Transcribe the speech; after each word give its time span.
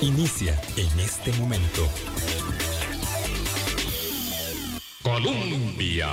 Inicia 0.00 0.60
en 0.76 1.00
este 1.00 1.32
momento. 1.32 1.88
Colombia. 5.02 6.08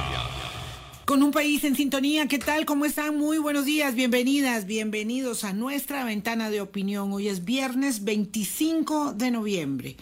Con 1.05 1.24
un 1.24 1.32
país 1.32 1.63
en 1.63 1.76
sintonía, 1.76 2.28
¿qué 2.28 2.38
tal? 2.38 2.66
¿Cómo 2.66 2.86
están? 2.86 3.18
Muy 3.18 3.38
buenos 3.38 3.66
días, 3.66 3.96
bienvenidas, 3.96 4.66
bienvenidos 4.66 5.44
a 5.44 5.54
nuestra 5.54 6.04
ventana 6.04 6.50
de 6.50 6.62
opinión. 6.62 7.12
Hoy 7.13 7.29
es 7.29 7.46
viernes 7.46 8.04
25 8.04 9.13
de 9.13 9.31
noviembre. 9.31 9.96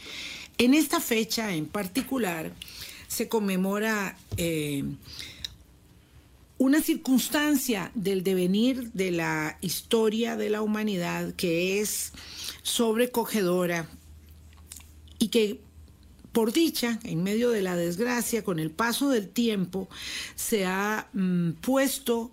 En 0.58 0.74
esta 0.74 1.00
fecha 1.00 1.54
en 1.54 1.66
particular 1.66 2.52
se 3.08 3.30
conmemora 3.30 4.18
eh, 4.38 4.84
una 6.58 6.82
circunstancia 6.82 7.92
del 7.94 8.24
devenir 8.24 8.92
de 8.94 9.12
la 9.12 9.58
historia 9.62 10.36
de 10.36 10.50
la 10.50 10.62
humanidad 10.62 11.34
que 11.36 11.80
es 11.80 12.14
sobrecogedora 12.64 13.88
y 15.20 15.28
que 15.28 15.60
por 16.32 16.54
dicha, 16.54 17.00
en 17.04 17.24
medio 17.24 17.50
de 17.50 17.64
la 17.64 17.76
desgracia, 17.76 18.44
con 18.44 18.60
el 18.60 18.70
paso 18.70 19.10
del 19.10 19.28
tiempo, 19.28 19.90
se 20.36 20.66
ha 20.66 21.08
mm, 21.14 21.54
puesto 21.54 22.32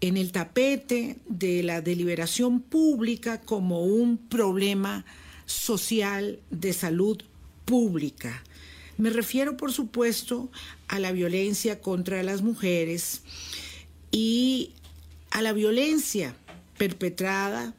en 0.00 0.16
el 0.16 0.32
tapete 0.32 1.18
de 1.28 1.62
la 1.62 1.80
deliberación 1.80 2.60
pública 2.60 3.40
como 3.40 3.84
un 3.84 4.18
problema 4.18 5.04
social 5.44 6.40
de 6.50 6.72
salud 6.72 7.22
pública. 7.64 8.42
Me 8.98 9.10
refiero, 9.10 9.56
por 9.56 9.72
supuesto, 9.72 10.50
a 10.88 10.98
la 10.98 11.12
violencia 11.12 11.80
contra 11.80 12.22
las 12.22 12.42
mujeres 12.42 13.22
y 14.10 14.72
a 15.30 15.42
la 15.42 15.52
violencia 15.52 16.36
perpetrada 16.78 17.74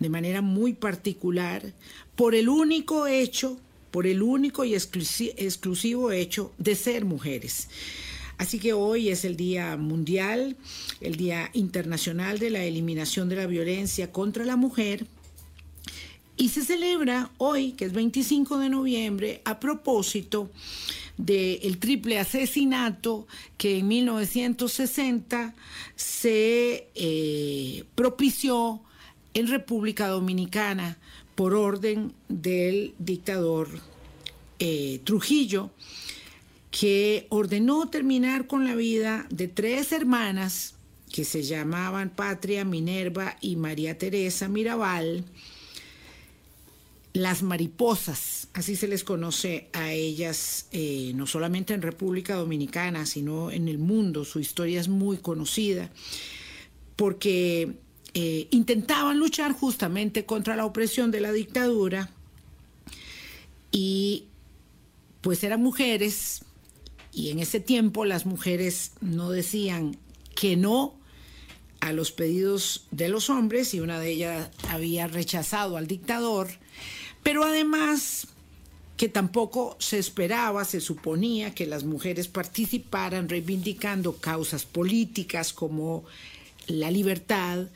de 0.00 0.08
manera 0.08 0.42
muy 0.42 0.72
particular 0.72 1.72
por 2.16 2.34
el 2.34 2.48
único 2.48 3.06
hecho, 3.06 3.58
por 3.90 4.06
el 4.06 4.22
único 4.22 4.64
y 4.64 4.74
exclusivo 4.74 6.10
hecho 6.12 6.52
de 6.58 6.74
ser 6.74 7.04
mujeres. 7.04 7.68
Así 8.38 8.60
que 8.60 8.72
hoy 8.72 9.08
es 9.08 9.24
el 9.24 9.36
Día 9.36 9.76
Mundial, 9.76 10.56
el 11.00 11.16
Día 11.16 11.50
Internacional 11.54 12.38
de 12.38 12.50
la 12.50 12.62
Eliminación 12.62 13.28
de 13.28 13.36
la 13.36 13.46
Violencia 13.46 14.12
contra 14.12 14.44
la 14.44 14.56
Mujer 14.56 15.06
y 16.36 16.50
se 16.50 16.64
celebra 16.64 17.32
hoy, 17.38 17.72
que 17.72 17.84
es 17.84 17.92
25 17.92 18.58
de 18.58 18.68
noviembre, 18.68 19.42
a 19.44 19.58
propósito 19.58 20.48
del 21.18 21.78
triple 21.78 22.18
asesinato 22.18 23.26
que 23.58 23.78
en 23.78 23.88
1960 23.88 25.54
se 25.96 26.88
eh, 26.94 27.84
propició 27.94 28.80
en 29.34 29.48
República 29.48 30.08
Dominicana 30.08 30.96
por 31.34 31.54
orden 31.54 32.12
del 32.28 32.94
dictador 32.98 33.68
eh, 34.58 35.00
Trujillo, 35.04 35.70
que 36.70 37.26
ordenó 37.28 37.88
terminar 37.88 38.46
con 38.46 38.64
la 38.64 38.74
vida 38.74 39.26
de 39.30 39.48
tres 39.48 39.92
hermanas 39.92 40.74
que 41.12 41.24
se 41.24 41.42
llamaban 41.42 42.10
Patria, 42.10 42.64
Minerva 42.64 43.36
y 43.40 43.56
María 43.56 43.96
Teresa 43.98 44.48
Mirabal, 44.48 45.24
las 47.18 47.42
mariposas, 47.42 48.48
así 48.52 48.76
se 48.76 48.86
les 48.86 49.02
conoce 49.02 49.68
a 49.72 49.92
ellas, 49.92 50.68
eh, 50.70 51.12
no 51.14 51.26
solamente 51.26 51.74
en 51.74 51.82
República 51.82 52.36
Dominicana, 52.36 53.06
sino 53.06 53.50
en 53.50 53.68
el 53.68 53.78
mundo. 53.78 54.24
Su 54.24 54.38
historia 54.38 54.80
es 54.80 54.88
muy 54.88 55.16
conocida 55.18 55.90
porque 56.94 57.76
eh, 58.14 58.48
intentaban 58.50 59.18
luchar 59.18 59.52
justamente 59.52 60.26
contra 60.26 60.54
la 60.54 60.64
opresión 60.64 61.10
de 61.10 61.20
la 61.20 61.32
dictadura 61.32 62.10
y 63.72 64.26
pues 65.20 65.42
eran 65.42 65.62
mujeres 65.62 66.44
y 67.12 67.30
en 67.30 67.40
ese 67.40 67.58
tiempo 67.58 68.04
las 68.04 68.26
mujeres 68.26 68.92
no 69.00 69.30
decían 69.30 69.96
que 70.36 70.56
no 70.56 70.94
a 71.80 71.92
los 71.92 72.12
pedidos 72.12 72.86
de 72.92 73.08
los 73.08 73.28
hombres 73.28 73.74
y 73.74 73.80
una 73.80 73.98
de 73.98 74.10
ellas 74.10 74.50
había 74.68 75.08
rechazado 75.08 75.76
al 75.76 75.86
dictador 75.86 76.48
pero 77.22 77.44
además 77.44 78.28
que 78.96 79.08
tampoco 79.08 79.76
se 79.78 79.98
esperaba, 79.98 80.64
se 80.64 80.80
suponía 80.80 81.54
que 81.54 81.66
las 81.66 81.84
mujeres 81.84 82.26
participaran 82.26 83.28
reivindicando 83.28 84.16
causas 84.16 84.64
políticas 84.64 85.52
como 85.52 86.04
la 86.66 86.90
libertad, 86.90 87.68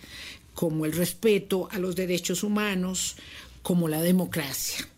como 0.54 0.84
el 0.84 0.92
respeto 0.92 1.68
a 1.70 1.78
los 1.78 1.94
derechos 1.94 2.42
humanos, 2.42 3.16
como 3.62 3.88
la 3.88 4.02
democracia. 4.02 4.88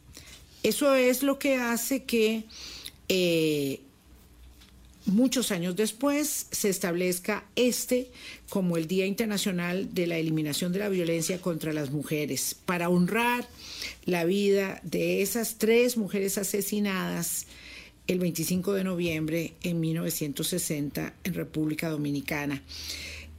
Eso 0.63 0.95
es 0.95 1.23
lo 1.23 1.39
que 1.39 1.57
hace 1.57 2.05
que 2.05 2.45
eh, 3.11 3.83
muchos 5.07 5.51
años 5.51 5.77
después 5.77 6.47
se 6.51 6.69
establezca 6.69 7.45
este 7.57 8.11
como 8.49 8.77
el 8.77 8.87
Día 8.87 9.07
Internacional 9.07 9.95
de 9.95 10.07
la 10.07 10.19
Eliminación 10.19 10.73
de 10.73 10.79
la 10.79 10.89
Violencia 10.89 11.41
contra 11.41 11.73
las 11.73 11.91
Mujeres, 11.91 12.57
para 12.65 12.89
honrar 12.89 13.47
la 14.05 14.25
vida 14.25 14.81
de 14.83 15.23
esas 15.23 15.57
tres 15.59 15.97
mujeres 15.97 16.39
asesinadas 16.39 17.47
el 18.07 18.19
25 18.19 18.75
de 18.75 18.85
noviembre 18.85 19.55
en 19.63 19.81
1960 19.81 21.15
en 21.25 21.35
República 21.35 21.89
Dominicana. 21.89 22.63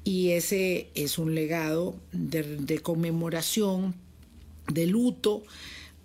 Y 0.04 0.32
ese 0.32 0.90
es 0.94 1.18
un 1.18 1.34
legado 1.34 1.96
de, 2.12 2.80
conmemoración, 2.80 3.96
de 4.72 4.86
luto 4.86 5.44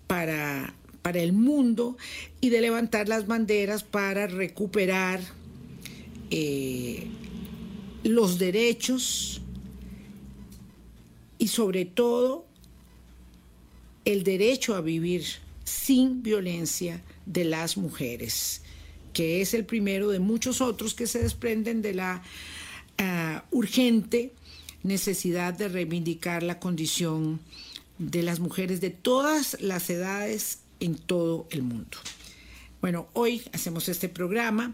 para, 0.07 0.73
para 1.01 1.21
el 1.21 1.33
mundo 1.33 1.97
y 2.39 2.49
de 2.49 2.61
levantar 2.61 3.07
las 3.07 3.27
banderas 3.27 3.83
para 3.83 4.25
recuperar 4.27 5.21
eh, 6.31 7.07
los 8.03 8.39
derechos 8.39 9.41
y 11.37 11.47
sobre 11.49 11.85
todo 11.85 12.45
el 14.05 14.23
derecho 14.23 14.75
a 14.75 14.81
vivir 14.81 15.25
sin 15.63 16.23
violencia 16.23 17.01
de 17.25 17.45
las 17.45 17.77
mujeres, 17.77 18.61
que 19.13 19.41
es 19.41 19.53
el 19.53 19.65
primero 19.65 20.09
de 20.09 20.19
muchos 20.19 20.61
otros 20.61 20.93
que 20.93 21.07
se 21.07 21.21
desprenden 21.21 21.81
de 21.81 21.93
la 21.93 22.23
ah, 22.97 23.45
urgente 23.51 24.33
necesidad 24.83 25.53
de 25.53 25.67
reivindicar 25.67 26.43
la 26.43 26.59
condición 26.59 27.39
de 27.99 28.23
las 28.23 28.39
mujeres 28.39 28.81
de 28.81 28.89
todas 28.89 29.57
las 29.61 29.89
edades 29.89 30.59
en 30.79 30.95
todo 30.95 31.47
el 31.51 31.61
mundo. 31.61 31.97
Bueno, 32.81 33.07
hoy 33.13 33.43
hacemos 33.53 33.89
este 33.89 34.09
programa 34.09 34.73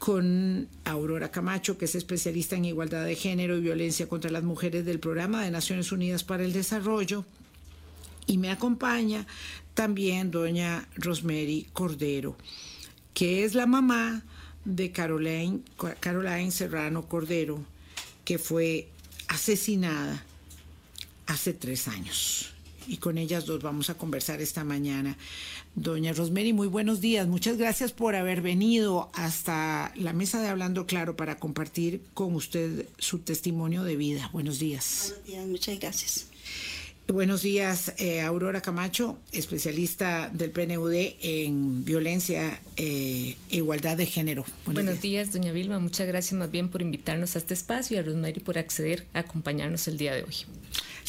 con 0.00 0.66
Aurora 0.86 1.30
Camacho, 1.30 1.76
que 1.76 1.84
es 1.84 1.94
especialista 1.94 2.56
en 2.56 2.64
igualdad 2.64 3.04
de 3.04 3.16
género 3.16 3.58
y 3.58 3.60
violencia 3.60 4.08
contra 4.08 4.30
las 4.30 4.42
mujeres 4.42 4.86
del 4.86 4.98
Programa 4.98 5.44
de 5.44 5.50
Naciones 5.50 5.92
Unidas 5.92 6.24
para 6.24 6.42
el 6.42 6.54
Desarrollo 6.54 7.26
y 8.26 8.38
me 8.38 8.50
acompaña 8.50 9.26
también 9.74 10.30
doña 10.30 10.88
Rosemary 10.96 11.66
Cordero, 11.74 12.34
que 13.12 13.44
es 13.44 13.54
la 13.54 13.66
mamá 13.66 14.22
de 14.64 14.90
Caroline, 14.90 15.60
Serrano 16.50 17.06
Cordero, 17.06 17.62
que 18.24 18.38
fue 18.38 18.88
asesinada 19.28 20.24
hace 21.26 21.52
tres 21.52 21.88
años. 21.88 22.54
Y 22.86 22.96
con 22.96 23.18
ellas 23.18 23.46
dos 23.46 23.62
vamos 23.62 23.90
a 23.90 23.94
conversar 23.94 24.40
esta 24.40 24.64
mañana. 24.64 25.16
Doña 25.74 26.12
Rosemary, 26.12 26.52
muy 26.52 26.66
buenos 26.66 27.00
días. 27.00 27.28
Muchas 27.28 27.56
gracias 27.56 27.92
por 27.92 28.16
haber 28.16 28.42
venido 28.42 29.10
hasta 29.14 29.92
la 29.96 30.12
mesa 30.12 30.40
de 30.40 30.48
Hablando 30.48 30.86
Claro 30.86 31.16
para 31.16 31.38
compartir 31.38 32.02
con 32.14 32.34
usted 32.34 32.86
su 32.98 33.20
testimonio 33.20 33.84
de 33.84 33.96
vida. 33.96 34.30
Buenos 34.32 34.58
días. 34.58 35.08
Buenos 35.10 35.26
días, 35.26 35.46
muchas 35.46 35.78
gracias. 35.78 36.26
Buenos 37.12 37.42
días, 37.42 37.92
eh, 37.98 38.20
Aurora 38.20 38.60
Camacho, 38.60 39.18
especialista 39.32 40.30
del 40.32 40.52
PNUD 40.52 40.92
en 41.20 41.84
violencia 41.84 42.60
e 42.76 43.36
igualdad 43.50 43.96
de 43.96 44.06
género. 44.06 44.44
Buenos, 44.64 45.00
días. 45.00 45.32
doña 45.32 45.50
Vilma. 45.50 45.80
Muchas 45.80 46.06
gracias 46.06 46.38
más 46.38 46.52
bien 46.52 46.68
por 46.68 46.82
invitarnos 46.82 47.34
a 47.34 47.40
este 47.40 47.54
espacio 47.54 47.96
y 47.96 48.00
a 48.00 48.04
Rosemary 48.04 48.38
por 48.38 48.58
acceder 48.58 49.08
a 49.12 49.20
acompañarnos 49.20 49.88
el 49.88 49.98
día 49.98 50.14
de 50.14 50.22
hoy. 50.22 50.34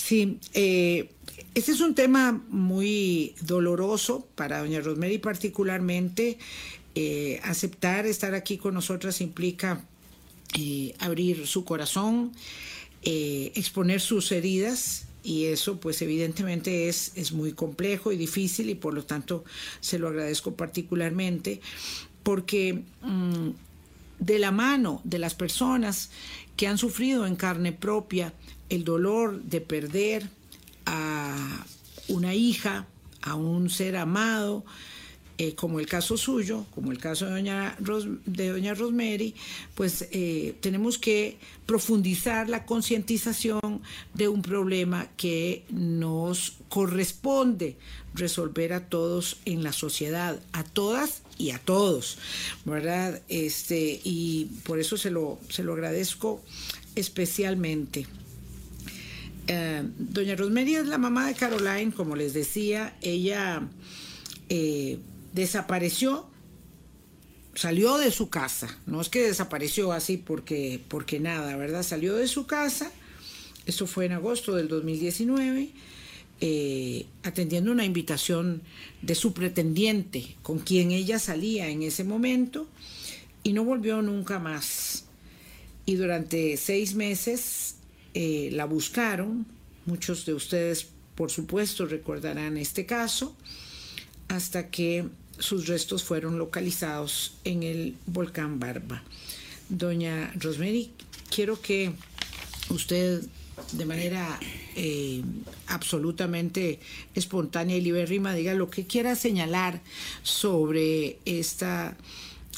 Sí, 0.04 0.40
eh, 0.54 1.12
este 1.54 1.72
es 1.72 1.80
un 1.80 1.94
tema 1.94 2.42
muy 2.50 3.36
doloroso 3.42 4.28
para 4.36 4.60
doña 4.60 4.82
Rosemary 4.82 5.20
particularmente. 5.20 6.38
aceptar 7.44 8.06
estar 8.06 8.34
aquí 8.34 8.58
con 8.58 8.74
nosotras 8.74 9.22
implica 9.22 9.86
abrir 11.00 11.48
su 11.48 11.64
corazón, 11.64 12.34
exponer 13.04 14.02
sus 14.02 14.32
heridas 14.32 15.06
y 15.24 15.46
eso 15.46 15.80
pues 15.80 16.02
evidentemente 16.02 16.90
es, 16.90 17.12
es 17.16 17.32
muy 17.32 17.54
complejo 17.54 18.12
y 18.12 18.18
difícil 18.18 18.70
y 18.70 18.76
por 18.76 18.94
lo 18.94 19.04
tanto 19.06 19.44
se 19.80 20.00
lo 20.00 20.08
agradezco 20.08 20.56
particularmente 20.56 21.62
porque 22.24 22.84
mm, 23.02 23.50
de 24.20 24.40
la 24.40 24.52
mano 24.52 25.02
de 25.04 25.20
las 25.20 25.36
personas 25.36 26.10
que 26.56 26.68
han 26.68 26.78
sufrido 26.78 27.26
en 27.26 27.36
carne 27.36 27.72
propia 27.72 28.34
el 28.72 28.86
dolor 28.86 29.44
de 29.44 29.60
perder 29.60 30.30
a 30.86 31.66
una 32.08 32.34
hija, 32.34 32.88
a 33.22 33.36
un 33.36 33.70
ser 33.70 33.98
amado, 33.98 34.64
eh, 35.38 35.56
como 35.56 35.82
el 35.82 35.88
caso 35.88 36.16
suyo, 36.18 36.66
como 36.74 36.92
el 36.92 36.98
caso 36.98 37.26
de 37.26 37.32
doña, 37.32 37.76
de 38.26 38.50
doña 38.50 38.74
Rosemary, 38.74 39.36
pues 39.76 40.08
eh, 40.12 40.56
tenemos 40.62 40.98
que 40.98 41.38
profundizar 41.66 42.48
la 42.48 42.66
concientización 42.66 43.82
de 44.14 44.30
un 44.30 44.42
problema 44.42 45.10
que 45.18 45.66
nos 45.70 46.58
corresponde 46.70 47.76
resolver 48.14 48.72
a 48.72 48.88
todos 48.88 49.38
en 49.44 49.64
la 49.64 49.74
sociedad, 49.74 50.40
a 50.54 50.64
todas 50.64 51.24
y 51.38 51.50
a 51.50 51.60
todos, 51.60 52.20
¿verdad? 52.64 53.22
Este, 53.28 54.00
y 54.04 54.46
por 54.64 54.80
eso 54.80 54.96
se 54.96 55.12
lo, 55.12 55.40
se 55.50 55.64
lo 55.64 55.74
agradezco 55.74 56.42
especialmente. 56.96 58.06
Eh, 59.48 59.84
doña 59.98 60.36
Rosemary 60.36 60.76
es 60.76 60.88
la 60.88 60.98
mamá 60.98 61.28
de 61.28 61.34
Caroline, 61.34 61.92
como 61.92 62.16
les 62.16 62.34
decía, 62.34 62.96
ella 63.02 63.68
desapareció, 65.34 66.26
salió 67.56 67.98
de 67.98 68.12
su 68.12 68.30
casa, 68.30 68.78
no 68.86 69.02
es 69.02 69.10
que 69.10 69.22
desapareció 69.22 69.92
así 69.92 70.18
porque, 70.18 70.82
porque 70.88 71.20
nada, 71.20 71.56
¿verdad? 71.56 71.84
Salió 71.84 72.16
de 72.16 72.28
su 72.28 72.46
casa, 72.48 72.92
eso 73.66 73.88
fue 73.88 74.06
en 74.06 74.14
agosto 74.14 74.56
del 74.56 74.68
2019, 74.68 75.70
eh, 76.42 77.06
atendiendo 77.24 77.72
una 77.72 77.86
invitación 77.86 78.62
de 79.02 79.16
su 79.16 79.34
pretendiente, 79.34 80.36
con 80.42 80.60
quien 80.60 80.92
ella 80.92 81.20
salía 81.20 81.70
en 81.70 81.84
ese 81.84 82.04
momento, 82.04 82.68
y 83.44 83.54
no 83.54 83.64
volvió 83.64 84.02
nunca 84.02 84.40
más. 84.40 85.06
Y 85.86 85.96
durante 85.96 86.58
seis 86.58 86.96
meses 86.96 87.76
eh, 88.14 88.50
la 88.52 88.66
buscaron, 88.66 89.46
muchos 89.86 90.26
de 90.26 90.34
ustedes 90.34 90.88
por 91.16 91.30
supuesto 91.30 91.86
recordarán 91.86 92.58
este 92.58 92.86
caso, 92.86 93.36
hasta 94.28 94.70
que 94.70 95.08
sus 95.38 95.68
restos 95.68 96.04
fueron 96.04 96.38
localizados 96.38 97.38
en 97.44 97.64
el 97.64 97.96
volcán 98.06 98.60
Barba. 98.60 99.04
Doña 99.70 100.32
Rosemary, 100.36 100.92
quiero 101.30 101.62
que 101.62 101.94
usted 102.70 103.24
de 103.74 103.86
manera 103.86 104.40
eh, 104.76 105.22
absolutamente 105.68 106.80
espontánea 107.16 107.78
y 107.78 107.82
libérrima 107.82 108.34
diga 108.34 108.54
lo 108.54 108.70
que 108.70 108.86
quiera 108.86 109.16
señalar 109.16 109.82
sobre 110.24 111.20
esta 111.26 111.96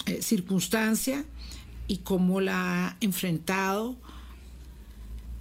eh, 0.06 0.22
circunstancia 0.22 1.26
y 1.88 1.98
cómo 1.98 2.42
la 2.42 2.88
ha 2.88 2.98
enfrentado 3.02 3.96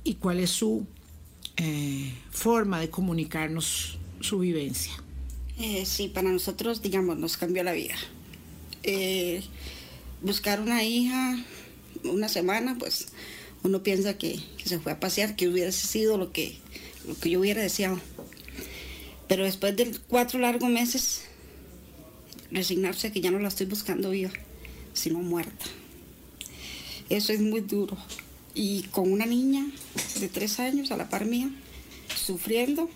y 0.05 0.15
cuál 0.15 0.41
es 0.41 0.51
su 0.51 0.87
eh, 1.57 2.13
forma 2.31 2.81
de 2.81 2.91
comunicarnos 2.91 3.99
su 4.21 4.39
vivencia. 4.39 4.93
Eh, 5.59 5.85
sí, 5.87 6.09
para 6.09 6.31
nosotros, 6.31 6.83
digamos, 6.83 7.19
nos 7.19 7.37
cambió 7.37 7.63
la 7.63 7.73
vida. 7.73 7.95
Eh, 8.83 9.43
buscar 10.23 10.61
una 10.61 10.83
hija 10.83 11.37
una 12.05 12.29
semana, 12.29 12.77
pues 12.79 13.09
uno 13.63 13.83
piensa 13.83 14.19
que, 14.19 14.41
se 14.65 14.79
fue 14.79 14.93
a 14.93 15.01
pasear, 15.01 15.37
que 15.37 15.49
hubiese 15.49 15.87
sido 15.87 16.19
lo 16.19 16.33
que, 16.33 16.57
lo 17.07 17.15
que 17.17 17.31
yo 17.31 17.41
hubiera 17.41 17.63
deseado. 17.63 18.01
Pero 19.29 19.45
después 19.45 19.77
de 19.77 19.97
cuatro 20.09 20.39
largos 20.41 20.69
meses, 20.69 21.23
resignarse 22.51 23.09
a 23.09 23.13
que 23.13 23.21
ya 23.21 23.31
no 23.31 23.39
la 23.39 23.49
estoy 23.49 23.67
buscando 23.67 24.11
viva, 24.11 24.31
sino 24.95 25.21
muerta. 25.21 25.67
Eso 27.09 27.33
es 27.33 27.41
muy 27.41 27.61
duro. 27.61 27.97
Y 28.55 28.83
con 28.85 29.11
una 29.11 29.27
niña 29.27 29.67
de 30.21 30.29
tres 30.29 30.61
años 30.61 30.91
a 30.91 30.97
la 30.97 31.09
par 31.09 31.25
mía, 31.25 31.51
sufriendo, 32.15 32.91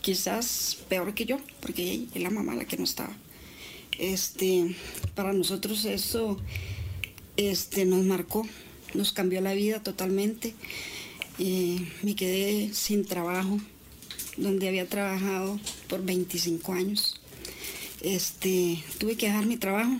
quizás 0.00 0.78
peor 0.88 1.14
que 1.14 1.24
yo, 1.24 1.38
porque 1.60 2.06
es 2.14 2.22
la 2.22 2.30
mamá 2.30 2.54
la 2.54 2.64
que 2.64 2.76
no 2.76 2.84
estaba. 2.84 3.16
Este, 3.98 4.74
para 5.14 5.32
nosotros 5.32 5.84
eso 5.84 6.38
este, 7.36 7.84
nos 7.84 8.04
marcó, 8.04 8.46
nos 8.94 9.12
cambió 9.12 9.40
la 9.40 9.54
vida 9.54 9.82
totalmente. 9.82 10.54
Eh, 11.38 11.88
me 12.02 12.14
quedé 12.14 12.72
sin 12.74 13.04
trabajo, 13.04 13.58
donde 14.36 14.68
había 14.68 14.88
trabajado 14.88 15.58
por 15.88 16.04
25 16.04 16.72
años. 16.72 17.20
Este, 18.00 18.82
tuve 18.98 19.16
que 19.16 19.26
dejar 19.26 19.46
mi 19.46 19.56
trabajo. 19.56 19.92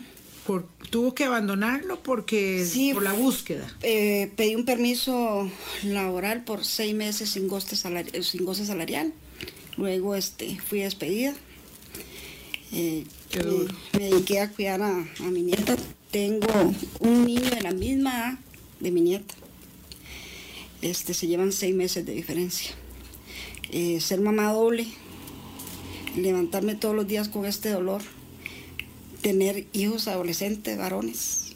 Por, 0.47 0.67
¿Tuvo 0.91 1.15
que 1.15 1.25
abandonarlo 1.25 2.03
porque 2.03 2.67
por 2.93 3.03
la 3.03 3.13
búsqueda? 3.13 3.73
Eh, 3.83 4.33
pedí 4.37 4.57
un 4.57 4.65
permiso 4.65 5.49
laboral 5.85 6.45
por 6.45 6.65
seis 6.65 6.95
meses 6.95 7.31
sin 7.31 7.47
goce, 7.49 7.77
sin 8.23 8.45
goce 8.45 8.67
salarial 8.67 9.13
Luego 9.77 10.15
este, 10.15 10.59
fui 10.61 10.81
despedida. 10.81 11.35
Eh, 12.73 13.05
me, 13.95 14.11
dediqué 14.11 14.41
a 14.41 14.51
cuidar 14.51 14.83
a, 14.83 15.05
mi 15.31 15.43
nieta. 15.43 15.77
Tengo 16.11 16.47
un 17.01 17.25
niño 17.25 17.51
de 17.51 17.63
la 17.63 17.73
misma 17.73 18.11
edad 18.11 18.39
de 18.81 18.91
mi 18.91 19.01
nieta. 19.01 19.35
Este, 20.83 21.15
se 21.15 21.27
llevan 21.27 21.53
seis 21.53 21.75
meses 21.75 22.05
de 22.05 22.13
diferencia. 22.13 22.73
Eh, 23.71 24.01
ser 24.01 24.21
mamá 24.21 24.53
doble, 24.53 24.87
levantarme 26.17 26.75
todos 26.75 26.95
los 26.95 27.07
días 27.07 27.29
con 27.29 27.47
este 27.47 27.71
dolor, 27.71 28.03
tener 29.23 29.67
hijos 29.73 30.09
adolescentes, 30.09 30.77
varones. 30.77 31.53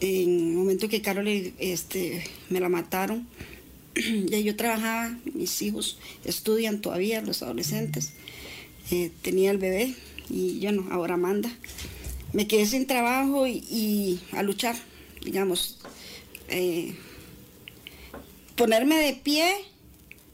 En 0.00 0.50
el 0.50 0.54
momento 0.54 0.88
que 0.88 1.02
Carol 1.02 1.26
este, 1.26 2.24
me 2.50 2.60
la 2.60 2.68
mataron, 2.68 3.26
ya 4.26 4.38
yo 4.38 4.54
trabajaba, 4.54 5.16
mis 5.34 5.60
hijos 5.62 5.98
estudian 6.24 6.80
todavía, 6.80 7.22
los 7.22 7.42
adolescentes. 7.42 8.12
Eh, 8.90 9.10
tenía 9.22 9.50
el 9.50 9.58
bebé 9.58 9.94
y 10.28 10.60
bueno, 10.60 10.86
ahora 10.90 11.16
manda. 11.16 11.50
Me 12.32 12.46
quedé 12.46 12.66
sin 12.66 12.86
trabajo 12.86 13.46
y, 13.46 14.20
a 14.32 14.42
luchar, 14.42 14.76
digamos. 15.24 15.78
Eh, 16.48 16.94
ponerme 18.56 18.96
de 18.96 19.14
pie, 19.14 19.52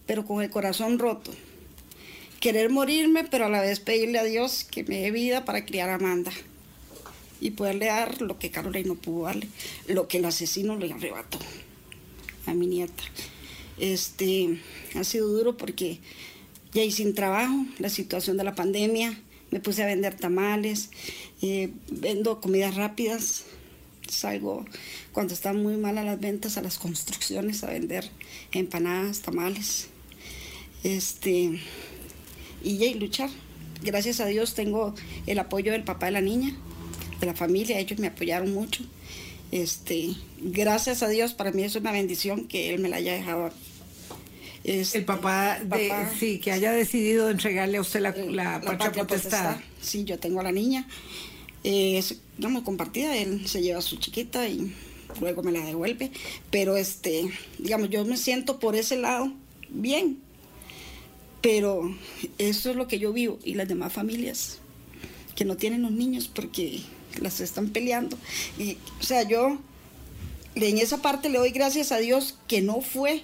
pero 0.06 0.26
con 0.26 0.42
el 0.42 0.50
corazón 0.50 0.98
roto. 0.98 1.32
Querer 2.40 2.70
morirme, 2.70 3.24
pero 3.24 3.46
a 3.46 3.48
la 3.48 3.60
vez 3.60 3.80
pedirle 3.80 4.18
a 4.18 4.24
Dios 4.24 4.64
que 4.64 4.84
me 4.84 5.00
dé 5.00 5.10
vida 5.10 5.44
para 5.44 5.64
criar 5.64 5.90
a 5.90 5.94
Amanda 5.94 6.30
y 7.40 7.50
poderle 7.50 7.86
dar 7.86 8.22
lo 8.22 8.38
que 8.38 8.50
Carolina 8.50 8.88
no 8.88 8.94
pudo 8.94 9.24
darle, 9.24 9.48
lo 9.86 10.08
que 10.08 10.18
el 10.18 10.24
asesino 10.24 10.76
le 10.76 10.92
arrebató 10.92 11.38
a 12.46 12.54
mi 12.54 12.66
nieta. 12.66 13.02
Este, 13.78 14.60
ha 14.94 15.04
sido 15.04 15.28
duro 15.28 15.56
porque 15.56 16.00
ya 16.72 16.82
hice 16.82 16.98
sin 16.98 17.14
trabajo, 17.14 17.64
la 17.78 17.88
situación 17.88 18.36
de 18.36 18.44
la 18.44 18.54
pandemia, 18.54 19.18
me 19.50 19.60
puse 19.60 19.82
a 19.82 19.86
vender 19.86 20.16
tamales, 20.16 20.90
eh, 21.42 21.70
vendo 21.90 22.40
comidas 22.40 22.74
rápidas, 22.74 23.44
salgo 24.08 24.64
cuando 25.12 25.34
están 25.34 25.62
muy 25.62 25.76
malas 25.76 26.04
las 26.04 26.20
ventas 26.20 26.56
a 26.56 26.62
las 26.62 26.78
construcciones 26.78 27.64
a 27.64 27.70
vender 27.70 28.10
empanadas, 28.52 29.20
tamales, 29.20 29.88
este, 30.84 31.60
y 32.62 32.78
ya 32.78 32.94
luchar. 32.96 33.30
Gracias 33.82 34.20
a 34.20 34.26
Dios 34.26 34.54
tengo 34.54 34.94
el 35.26 35.38
apoyo 35.38 35.72
del 35.72 35.84
papá 35.84 36.06
de 36.06 36.12
la 36.12 36.20
niña, 36.20 36.56
de 37.20 37.26
la 37.26 37.34
familia, 37.34 37.78
ellos 37.78 37.98
me 37.98 38.08
apoyaron 38.08 38.52
mucho. 38.52 38.84
Este, 39.50 40.10
gracias 40.40 41.02
a 41.02 41.08
Dios, 41.08 41.34
para 41.34 41.52
mí 41.52 41.62
es 41.62 41.74
una 41.76 41.92
bendición 41.92 42.48
que 42.48 42.74
él 42.74 42.80
me 42.80 42.88
la 42.88 42.96
haya 42.96 43.14
dejado 43.14 43.50
el 44.64 45.04
papá, 45.04 45.58
de, 45.64 45.90
sí, 46.18 46.38
que 46.38 46.52
haya 46.52 46.72
decidido 46.72 47.30
entregarle 47.30 47.78
a 47.78 47.80
usted 47.80 48.00
la, 48.00 48.12
la, 48.12 48.60
potestad. 48.60 49.56
Sí, 49.80 50.04
yo 50.04 50.18
tengo 50.18 50.40
a 50.40 50.42
la 50.42 50.52
niña. 50.52 50.86
Eh, 51.64 51.96
es, 51.98 52.16
digamos, 52.36 52.64
compartida. 52.64 53.16
Él 53.16 53.46
se 53.48 53.62
lleva 53.62 53.78
a 53.78 53.82
su 53.82 53.96
chiquita 53.96 54.46
y 54.46 54.74
luego 55.20 55.42
me 55.42 55.52
la 55.52 55.64
devuelve. 55.64 56.10
Pero, 56.50 56.76
este, 56.76 57.30
digamos, 57.58 57.88
yo 57.88 58.04
me 58.04 58.16
siento 58.16 58.58
por 58.58 58.76
ese 58.76 58.96
lado 58.96 59.32
bien. 59.70 60.18
Pero 61.40 61.94
eso 62.38 62.70
es 62.70 62.76
lo 62.76 62.88
que 62.88 62.98
yo 62.98 63.12
vivo 63.12 63.38
y 63.44 63.54
las 63.54 63.68
demás 63.68 63.92
familias 63.92 64.58
que 65.36 65.44
no 65.44 65.56
tienen 65.56 65.82
los 65.82 65.92
niños 65.92 66.26
porque 66.26 66.80
las 67.20 67.40
están 67.40 67.68
peleando. 67.68 68.18
Y, 68.58 68.76
o 68.98 69.02
sea, 69.02 69.22
yo 69.22 69.58
en 70.56 70.78
esa 70.78 71.00
parte 71.00 71.28
le 71.28 71.38
doy 71.38 71.50
gracias 71.50 71.92
a 71.92 71.98
Dios 71.98 72.36
que 72.48 72.60
no 72.60 72.80
fue 72.80 73.22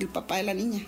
el 0.00 0.08
papá 0.08 0.36
de 0.38 0.42
la 0.42 0.54
niña, 0.54 0.84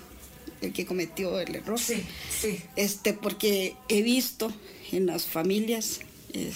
el 0.60 0.72
que 0.72 0.86
cometió 0.86 1.38
el 1.38 1.54
error. 1.54 1.78
Sí, 1.78 2.02
sí. 2.40 2.60
Este, 2.74 3.12
porque 3.12 3.76
he 3.88 4.02
visto 4.02 4.52
en 4.90 5.06
las 5.06 5.26
familias, 5.26 6.00
eh, 6.32 6.52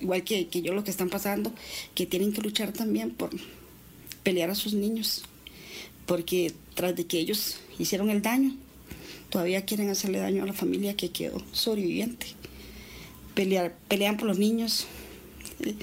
igual 0.00 0.24
que, 0.24 0.48
que, 0.48 0.62
yo 0.62 0.72
lo 0.72 0.84
que 0.84 0.90
están 0.90 1.10
pasando, 1.10 1.52
que 1.94 2.06
tienen 2.06 2.32
que 2.32 2.40
luchar 2.40 2.72
también 2.72 3.10
por 3.10 3.30
pelear 4.22 4.50
a 4.50 4.54
sus 4.54 4.72
niños, 4.72 5.22
porque 6.06 6.52
tras 6.74 6.96
de 6.96 7.06
que 7.06 7.18
ellos 7.18 7.58
hicieron 7.78 8.08
el 8.08 8.22
daño, 8.22 8.56
todavía 9.34 9.64
quieren 9.64 9.90
hacerle 9.90 10.20
daño 10.20 10.44
a 10.44 10.46
la 10.46 10.52
familia 10.52 10.96
que 10.96 11.10
quedó 11.10 11.42
sobreviviente. 11.50 12.28
Pelear, 13.34 13.74
pelean 13.88 14.16
por 14.16 14.28
los 14.28 14.38
niños, 14.38 14.86
eh, 15.58 15.74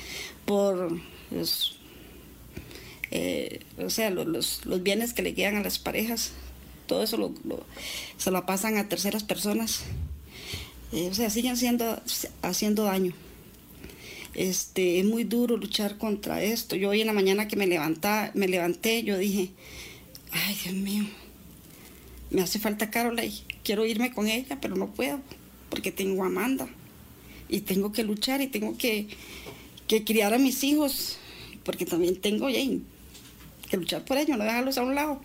por 0.46 0.98
eh, 3.12 3.60
o 3.77 3.89
sea, 3.89 4.10
los, 4.10 4.65
los, 4.65 4.84
bienes 4.84 5.12
que 5.12 5.22
le 5.22 5.34
quedan 5.34 5.58
a 5.58 5.63
las 5.63 5.79
parejas, 5.79 6.31
todo 6.88 7.03
eso 7.03 7.17
lo, 7.17 7.34
se 8.15 8.31
la 8.31 8.46
pasan 8.46 8.77
a 8.77 8.88
terceras 8.88 9.25
personas. 9.25 9.81
Eh, 10.93 11.10
o 11.12 11.13
sea, 11.13 11.29
siguen 11.29 11.58
siendo, 11.58 12.01
haciendo 12.43 12.86
daño. 12.86 13.12
Este, 14.34 15.00
es 15.00 15.05
muy 15.05 15.25
duro 15.25 15.58
luchar 15.58 15.98
contra 15.98 16.41
esto. 16.41 16.77
Yo 16.77 16.91
hoy 16.91 17.01
en 17.01 17.08
la 17.08 17.13
mañana 17.13 17.50
que 17.50 17.58
me, 17.58 17.67
levanta, 17.67 18.31
me 18.34 18.48
levanté, 18.48 19.03
yo 19.03 19.17
dije, 19.17 19.50
ay 20.31 20.58
Dios 20.63 20.75
mío, 20.75 21.03
me 22.31 22.41
hace 22.41 22.59
falta 22.59 22.89
Carola 22.89 23.23
y 23.23 23.43
quiero 23.63 23.85
irme 23.85 24.11
con 24.11 24.27
ella, 24.27 24.57
pero 24.61 24.75
no 24.75 24.88
puedo, 24.88 25.19
porque 25.69 25.91
tengo 25.91 26.23
a 26.23 26.27
Amanda 26.27 26.67
y 27.50 27.61
tengo 27.61 27.91
que 27.91 28.03
luchar 28.03 28.41
y 28.41 28.47
tengo 28.47 28.77
que, 28.77 29.07
que 29.88 30.03
criar 30.03 30.33
a 30.33 30.38
mis 30.38 30.63
hijos, 30.63 31.17
porque 31.63 31.85
también 31.85 32.15
tengo 32.15 32.47
que 32.47 33.77
luchar 33.77 34.05
por 34.05 34.17
ellos, 34.17 34.38
no 34.38 34.45
dejarlos 34.45 34.77
a 34.77 34.83
un 34.83 34.95
lado, 34.95 35.21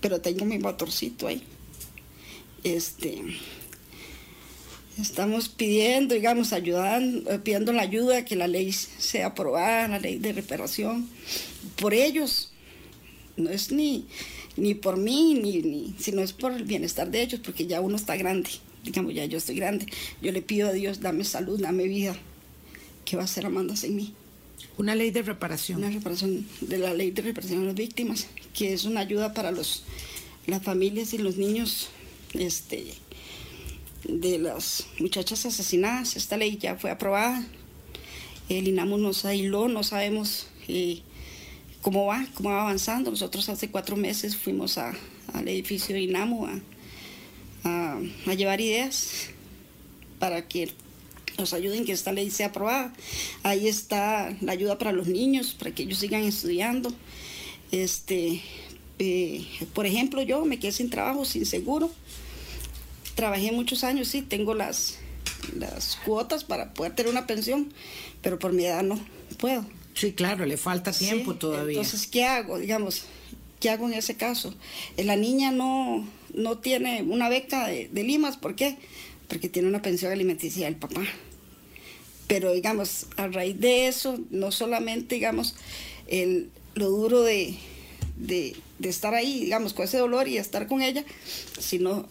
pero 0.00 0.20
tengo 0.20 0.44
mi 0.44 0.58
motorcito 0.58 1.28
ahí. 1.28 1.42
Este, 2.64 3.22
estamos 5.00 5.48
pidiendo, 5.48 6.14
digamos, 6.14 6.52
ayudando, 6.52 7.30
eh, 7.30 7.38
pidiendo 7.38 7.72
la 7.72 7.82
ayuda, 7.82 8.24
que 8.24 8.36
la 8.36 8.48
ley 8.48 8.72
sea 8.72 9.28
aprobada, 9.28 9.88
la 9.88 10.00
ley 10.00 10.18
de 10.18 10.32
reparación, 10.32 11.08
por 11.76 11.94
ellos. 11.94 12.52
No 13.36 13.48
es 13.48 13.72
ni, 13.72 14.06
ni 14.60 14.74
por 14.74 14.98
mí, 14.98 15.34
ni, 15.34 15.62
ni, 15.62 15.94
sino 15.98 16.20
es 16.20 16.32
por 16.34 16.52
el 16.52 16.64
bienestar 16.64 17.10
de 17.10 17.22
ellos, 17.22 17.40
porque 17.42 17.66
ya 17.66 17.80
uno 17.80 17.96
está 17.96 18.16
grande, 18.16 18.50
digamos, 18.84 19.14
ya 19.14 19.24
yo 19.24 19.38
estoy 19.38 19.56
grande. 19.56 19.86
Yo 20.20 20.32
le 20.32 20.42
pido 20.42 20.68
a 20.68 20.72
Dios, 20.72 21.00
dame 21.00 21.24
salud, 21.24 21.58
dame 21.60 21.84
vida. 21.84 22.14
¿Qué 23.06 23.16
va 23.16 23.22
a 23.22 23.24
hacer 23.24 23.46
Amanda 23.46 23.74
sin 23.74 23.96
mí? 23.96 24.14
Una 24.76 24.94
ley 24.94 25.10
de 25.10 25.22
reparación. 25.22 25.78
Una 25.78 25.90
reparación 25.90 26.46
de 26.60 26.78
la 26.78 26.92
ley 26.92 27.10
de 27.10 27.22
reparación 27.22 27.62
a 27.62 27.66
las 27.66 27.74
víctimas, 27.74 28.28
que 28.52 28.74
es 28.74 28.84
una 28.84 29.00
ayuda 29.00 29.32
para 29.32 29.50
los, 29.50 29.84
las 30.46 30.62
familias 30.62 31.14
y 31.14 31.18
los 31.18 31.38
niños 31.38 31.88
este, 32.34 32.92
de 34.04 34.38
las 34.38 34.86
muchachas 34.98 35.46
asesinadas. 35.46 36.16
Esta 36.16 36.36
ley 36.36 36.58
ya 36.60 36.76
fue 36.76 36.90
aprobada. 36.90 37.46
El 38.50 38.68
INAMU 38.68 38.98
nos 38.98 39.24
aisló, 39.24 39.68
no 39.68 39.82
sabemos 39.84 40.48
eh, 40.68 41.00
cómo 41.82 42.06
va, 42.06 42.26
cómo 42.34 42.50
va 42.50 42.62
avanzando. 42.62 43.10
Nosotros 43.10 43.48
hace 43.48 43.70
cuatro 43.70 43.96
meses 43.96 44.36
fuimos 44.36 44.78
al 44.78 44.96
edificio 45.48 45.94
de 45.94 46.02
INAMU 46.02 46.46
a, 47.64 48.00
llevar 48.34 48.60
ideas 48.60 49.28
para 50.18 50.46
que 50.46 50.70
nos 51.38 51.52
ayuden 51.52 51.84
que 51.84 51.92
esta 51.92 52.12
ley 52.12 52.30
sea 52.30 52.48
aprobada. 52.48 52.92
Ahí 53.42 53.68
está 53.68 54.34
la 54.40 54.52
ayuda 54.52 54.78
para 54.78 54.92
los 54.92 55.06
niños, 55.08 55.54
para 55.58 55.72
que 55.72 55.84
ellos 55.84 55.98
sigan 55.98 56.24
estudiando. 56.24 56.92
Este, 57.72 58.42
por 59.74 59.86
ejemplo, 59.86 60.22
yo 60.22 60.44
me 60.44 60.58
quedé 60.58 60.72
sin 60.72 60.90
trabajo, 60.90 61.24
sin 61.24 61.46
seguro. 61.46 61.90
Trabajé 63.14 63.52
muchos 63.52 63.84
años, 63.84 64.08
sí, 64.08 64.22
tengo 64.22 64.54
las 64.54 64.98
cuotas 66.04 66.44
para 66.44 66.72
poder 66.72 66.94
tener 66.94 67.10
una 67.10 67.26
pensión, 67.26 67.72
pero 68.22 68.38
por 68.38 68.52
mi 68.52 68.64
edad 68.64 68.82
no 68.82 68.98
puedo. 69.38 69.64
Sí, 70.00 70.12
claro, 70.14 70.46
le 70.46 70.56
falta 70.56 70.92
tiempo 70.92 71.34
todavía. 71.34 71.76
Entonces, 71.76 72.06
¿qué 72.06 72.24
hago? 72.24 72.58
Digamos, 72.58 73.02
¿qué 73.60 73.68
hago 73.68 73.86
en 73.86 73.92
ese 73.92 74.16
caso? 74.16 74.54
Eh, 74.96 75.04
la 75.04 75.14
niña 75.14 75.50
no, 75.50 76.08
no 76.32 76.56
tiene 76.56 77.02
una 77.02 77.28
beca 77.28 77.66
de, 77.66 77.90
Limas, 77.92 78.38
¿por 78.38 78.56
qué? 78.56 78.78
Porque 79.28 79.50
tiene 79.50 79.68
una 79.68 79.82
pensión 79.82 80.10
alimenticia 80.10 80.64
del 80.64 80.76
papá. 80.76 81.02
Pero 82.28 82.54
digamos, 82.54 83.08
a 83.18 83.28
raíz 83.28 83.60
de 83.60 83.88
eso, 83.88 84.18
no 84.30 84.52
solamente, 84.52 85.16
digamos, 85.16 85.54
el, 86.06 86.48
lo 86.74 86.88
duro 86.88 87.20
de, 87.20 87.58
de, 88.16 88.56
estar 88.82 89.12
ahí, 89.12 89.40
digamos, 89.40 89.74
con 89.74 89.84
ese 89.84 89.98
dolor 89.98 90.28
y 90.28 90.38
estar 90.38 90.66
con 90.66 90.80
ella, 90.80 91.04
sino 91.58 92.08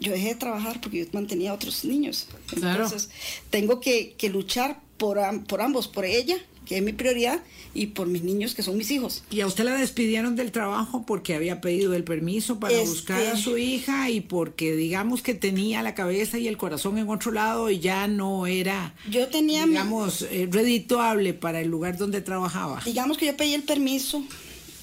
yo 0.00 0.12
dejé 0.12 0.28
de 0.28 0.34
trabajar 0.34 0.82
porque 0.82 0.98
yo 0.98 1.06
mantenía 1.12 1.52
a 1.52 1.54
otros 1.54 1.82
niños. 1.86 2.28
Entonces, 2.52 3.08
tengo 3.48 3.80
que, 3.80 4.12
que 4.18 4.28
luchar 4.28 4.82
por, 4.98 5.18
por 5.46 5.62
ambos, 5.62 5.88
por 5.88 6.04
ella 6.04 6.36
que 6.66 6.76
es 6.76 6.82
mi 6.82 6.92
prioridad, 6.92 7.40
y 7.72 7.88
por 7.88 8.06
mis 8.06 8.22
niños, 8.22 8.54
que 8.54 8.62
son 8.62 8.76
mis 8.76 8.90
hijos. 8.90 9.22
¿Y 9.30 9.40
a 9.40 9.46
usted 9.46 9.64
la 9.64 9.76
despidieron 9.76 10.34
del 10.36 10.50
trabajo 10.50 11.04
porque 11.06 11.34
había 11.34 11.60
pedido 11.60 11.94
el 11.94 12.04
permiso 12.04 12.58
para 12.58 12.74
este 12.74 12.88
buscar 12.88 13.26
a 13.26 13.36
su 13.36 13.56
hija 13.56 14.10
y 14.10 14.20
porque 14.20 14.74
digamos 14.74 15.22
que 15.22 15.34
tenía 15.34 15.82
la 15.82 15.94
cabeza 15.94 16.38
y 16.38 16.48
el 16.48 16.56
corazón 16.56 16.98
en 16.98 17.08
otro 17.08 17.32
lado 17.32 17.70
y 17.70 17.78
ya 17.78 18.08
no 18.08 18.46
era, 18.46 18.94
yo 19.10 19.28
tenía 19.28 19.66
digamos, 19.66 20.22
eh, 20.22 20.48
redituable 20.50 21.34
para 21.34 21.60
el 21.60 21.68
lugar 21.68 21.96
donde 21.96 22.20
trabajaba? 22.20 22.80
Digamos 22.84 23.18
que 23.18 23.26
yo 23.26 23.36
pedí 23.36 23.54
el 23.54 23.62
permiso 23.62 24.22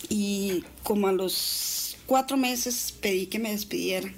y 0.10 0.64
como 0.84 1.08
a 1.08 1.12
los 1.12 1.98
cuatro 2.06 2.38
meses 2.38 2.94
pedí 3.02 3.28
que 3.28 3.40
me 3.40 3.52
despidieran. 3.52 4.14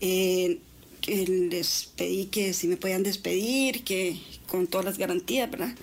Eh, 0.00 0.58
les 1.06 1.90
pedí 1.96 2.26
que 2.26 2.52
si 2.52 2.66
me 2.66 2.76
podían 2.76 3.02
despedir, 3.02 3.84
que 3.84 4.18
con 4.46 4.66
todas 4.66 4.84
las 4.84 4.98
garantías, 4.98 5.50
¿verdad? 5.50 5.74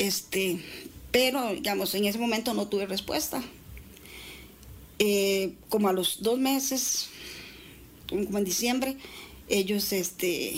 Este, 0.00 0.58
pero, 1.10 1.52
digamos, 1.52 1.94
en 1.94 2.06
ese 2.06 2.18
momento 2.18 2.54
no 2.54 2.68
tuve 2.68 2.86
respuesta. 2.86 3.42
Eh, 4.98 5.52
como 5.68 5.88
a 5.88 5.92
los 5.92 6.22
dos 6.22 6.38
meses, 6.38 7.10
como 8.08 8.38
en 8.38 8.44
diciembre, 8.44 8.96
ellos 9.50 9.92
este, 9.92 10.54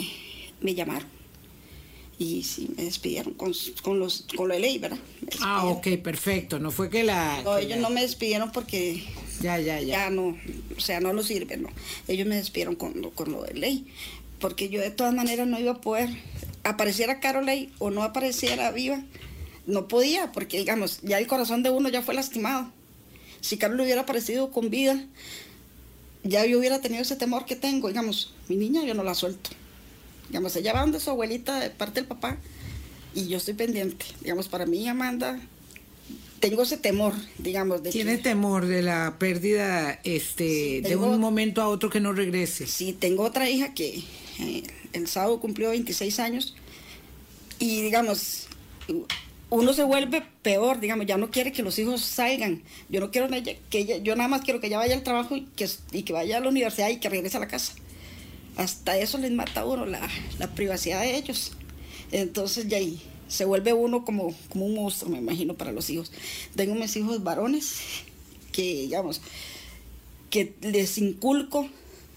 me 0.60 0.76
llamaron. 0.76 1.08
Y 2.20 2.44
sí, 2.44 2.68
me 2.76 2.84
despidieron 2.84 3.34
con, 3.34 3.52
con, 3.82 3.98
los, 3.98 4.26
con 4.36 4.46
lo 4.46 4.54
de 4.54 4.60
ley, 4.60 4.78
¿verdad? 4.78 5.00
Ah, 5.40 5.64
ok, 5.64 5.88
perfecto. 6.00 6.60
No 6.60 6.70
fue 6.70 6.88
que 6.88 7.02
la... 7.02 7.42
No, 7.42 7.58
ellos 7.58 7.78
no 7.78 7.90
me 7.90 8.02
despidieron 8.02 8.52
porque... 8.52 9.02
Ya, 9.40 9.58
ya, 9.58 9.80
ya. 9.80 10.04
Ya 10.04 10.10
no, 10.10 10.38
o 10.76 10.80
sea, 10.80 11.00
no 11.00 11.12
nos 11.12 11.26
sirve, 11.26 11.56
¿no? 11.56 11.68
Ellos 12.06 12.28
me 12.28 12.36
despidieron 12.36 12.76
con, 12.76 13.10
con 13.10 13.32
lo 13.32 13.42
de 13.42 13.54
ley. 13.54 13.86
Porque 14.38 14.68
yo 14.68 14.80
de 14.80 14.92
todas 14.92 15.12
maneras 15.12 15.48
no 15.48 15.58
iba 15.58 15.72
a 15.72 15.80
poder, 15.80 16.10
apareciera 16.62 17.18
Carolei 17.18 17.72
o 17.80 17.90
no 17.90 18.04
apareciera 18.04 18.70
viva, 18.70 19.02
no 19.66 19.88
podía, 19.88 20.32
porque 20.32 20.58
digamos, 20.58 21.00
ya 21.02 21.18
el 21.18 21.26
corazón 21.26 21.62
de 21.62 21.70
uno 21.70 21.88
ya 21.88 22.02
fue 22.02 22.14
lastimado. 22.14 22.70
Si 23.40 23.56
Carlos 23.56 23.84
hubiera 23.84 24.02
aparecido 24.02 24.50
con 24.50 24.70
vida, 24.70 25.04
ya 26.24 26.46
yo 26.46 26.58
hubiera 26.58 26.80
tenido 26.80 27.02
ese 27.02 27.16
temor 27.16 27.44
que 27.44 27.56
tengo. 27.56 27.88
Digamos, 27.88 28.32
mi 28.48 28.56
niña 28.56 28.84
yo 28.84 28.94
no 28.94 29.02
la 29.02 29.14
suelto. 29.14 29.50
Digamos, 30.28 30.54
ella 30.56 30.72
va 30.72 30.80
donde 30.80 31.00
su 31.00 31.10
abuelita 31.10 31.60
de 31.60 31.70
parte 31.70 32.00
del 32.00 32.06
papá 32.06 32.38
y 33.14 33.26
yo 33.26 33.38
estoy 33.38 33.54
pendiente. 33.54 34.06
Digamos, 34.20 34.48
para 34.48 34.66
mí, 34.66 34.86
Amanda, 34.88 35.40
tengo 36.40 36.62
ese 36.62 36.76
temor, 36.76 37.12
digamos. 37.38 37.82
De 37.82 37.90
¿Tiene 37.90 38.18
temor 38.18 38.66
de 38.66 38.82
la 38.82 39.16
pérdida 39.18 40.00
este, 40.04 40.80
de 40.82 40.96
un 40.96 41.20
momento 41.20 41.62
a 41.62 41.68
otro 41.68 41.90
que 41.90 42.00
no 42.00 42.12
regrese? 42.12 42.66
Sí, 42.66 42.92
tengo 42.92 43.24
otra 43.24 43.48
hija 43.50 43.74
que 43.74 44.02
eh, 44.38 44.62
el 44.92 45.06
sábado 45.08 45.40
cumplió 45.40 45.70
26 45.70 46.18
años 46.20 46.54
y, 47.58 47.82
digamos, 47.82 48.46
uno 49.52 49.74
se 49.74 49.84
vuelve 49.84 50.22
peor, 50.40 50.80
digamos, 50.80 51.04
ya 51.04 51.18
no 51.18 51.30
quiere 51.30 51.52
que 51.52 51.62
los 51.62 51.78
hijos 51.78 52.00
salgan. 52.00 52.62
Yo 52.88 53.00
no 53.00 53.10
quiero 53.10 53.28
que 53.28 53.78
ella, 53.78 53.98
yo 53.98 54.16
nada 54.16 54.26
más 54.26 54.40
quiero 54.40 54.60
que 54.60 54.68
ella 54.68 54.78
vaya 54.78 54.94
al 54.94 55.02
trabajo 55.02 55.36
y 55.36 55.42
que, 55.42 55.68
y 55.92 56.04
que 56.04 56.14
vaya 56.14 56.38
a 56.38 56.40
la 56.40 56.48
universidad 56.48 56.88
y 56.88 56.96
que 56.96 57.10
regrese 57.10 57.36
a 57.36 57.40
la 57.40 57.48
casa. 57.48 57.74
Hasta 58.56 58.96
eso 58.96 59.18
les 59.18 59.30
mata 59.30 59.60
a 59.60 59.66
uno 59.66 59.84
la, 59.84 60.08
privacidad 60.54 61.02
de 61.02 61.16
ellos. 61.16 61.52
Entonces 62.12 62.66
ya 62.66 62.78
ahí 62.78 63.02
se 63.28 63.44
vuelve 63.44 63.74
uno 63.74 64.06
como, 64.06 64.34
como 64.48 64.64
un 64.64 64.74
monstruo, 64.74 65.10
me 65.10 65.18
imagino, 65.18 65.52
para 65.52 65.70
los 65.70 65.90
hijos. 65.90 66.12
Tengo 66.56 66.74
mis 66.74 66.96
hijos 66.96 67.22
varones 67.22 67.80
que, 68.52 68.62
digamos, 68.62 69.20
que 70.30 70.54
les 70.62 70.96
inculco, 70.96 71.68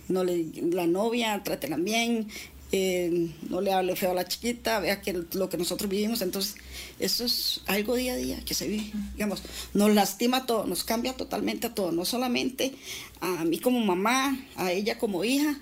no 0.07 0.23
la 0.23 0.87
novia, 0.87 1.41
trátenla 1.43 1.75
bien, 1.75 2.29
eh, 2.71 3.31
no 3.49 3.61
le 3.61 3.71
hable 3.71 3.95
feo 3.95 4.11
a 4.11 4.15
la 4.15 4.27
chiquita, 4.27 4.79
vea 4.79 5.01
que 5.01 5.13
lo 5.33 5.49
que 5.49 5.57
nosotros 5.57 5.89
vivimos, 5.89 6.21
entonces 6.21 6.55
eso 6.99 7.25
es 7.25 7.61
algo 7.67 7.95
día 7.95 8.13
a 8.13 8.17
día 8.17 8.43
que 8.43 8.53
se 8.53 8.67
vive, 8.67 8.91
digamos, 9.13 9.43
nos 9.73 9.93
lastima 9.93 10.45
todo, 10.45 10.65
nos 10.65 10.83
cambia 10.83 11.13
totalmente 11.15 11.67
a 11.67 11.75
todo, 11.75 11.91
no 11.91 12.05
solamente 12.05 12.73
a 13.21 13.45
mí 13.45 13.59
como 13.59 13.79
mamá, 13.79 14.37
a 14.55 14.71
ella 14.71 14.97
como 14.97 15.23
hija, 15.23 15.59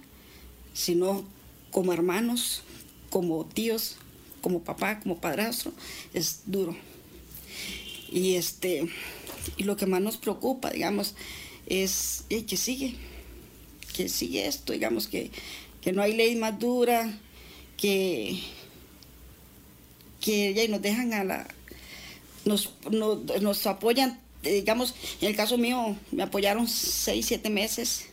sino 0.73 1.25
como 1.71 1.93
hermanos, 1.93 2.63
como 3.09 3.45
tíos, 3.45 3.97
como 4.41 4.63
papá, 4.63 4.99
como 4.99 5.19
padrastro, 5.19 5.71
es 6.13 6.41
duro. 6.45 6.75
Y 8.11 8.35
este, 8.35 8.87
y 9.57 9.63
lo 9.63 9.75
que 9.75 9.85
más 9.85 10.01
nos 10.01 10.17
preocupa, 10.17 10.69
digamos, 10.69 11.15
es 11.65 12.25
que 12.29 12.57
sigue, 12.57 12.95
que 13.93 14.09
sigue 14.09 14.47
esto, 14.47 14.73
digamos 14.73 15.07
que 15.07 15.31
que 15.83 15.91
no 15.91 16.01
hay 16.01 16.15
ley 16.15 16.35
más 16.35 16.57
dura, 16.59 17.19
que, 17.77 18.39
que 20.21 20.67
nos 20.69 20.81
dejan 20.81 21.13
a 21.13 21.23
la, 21.23 21.47
nos, 22.45 22.73
nos, 22.89 23.67
apoyan, 23.67 24.19
digamos, 24.41 24.95
en 25.21 25.29
el 25.29 25.35
caso 25.35 25.57
mío 25.57 25.95
me 26.11 26.23
apoyaron 26.23 26.67
seis, 26.67 27.25
siete 27.25 27.49
meses 27.49 28.05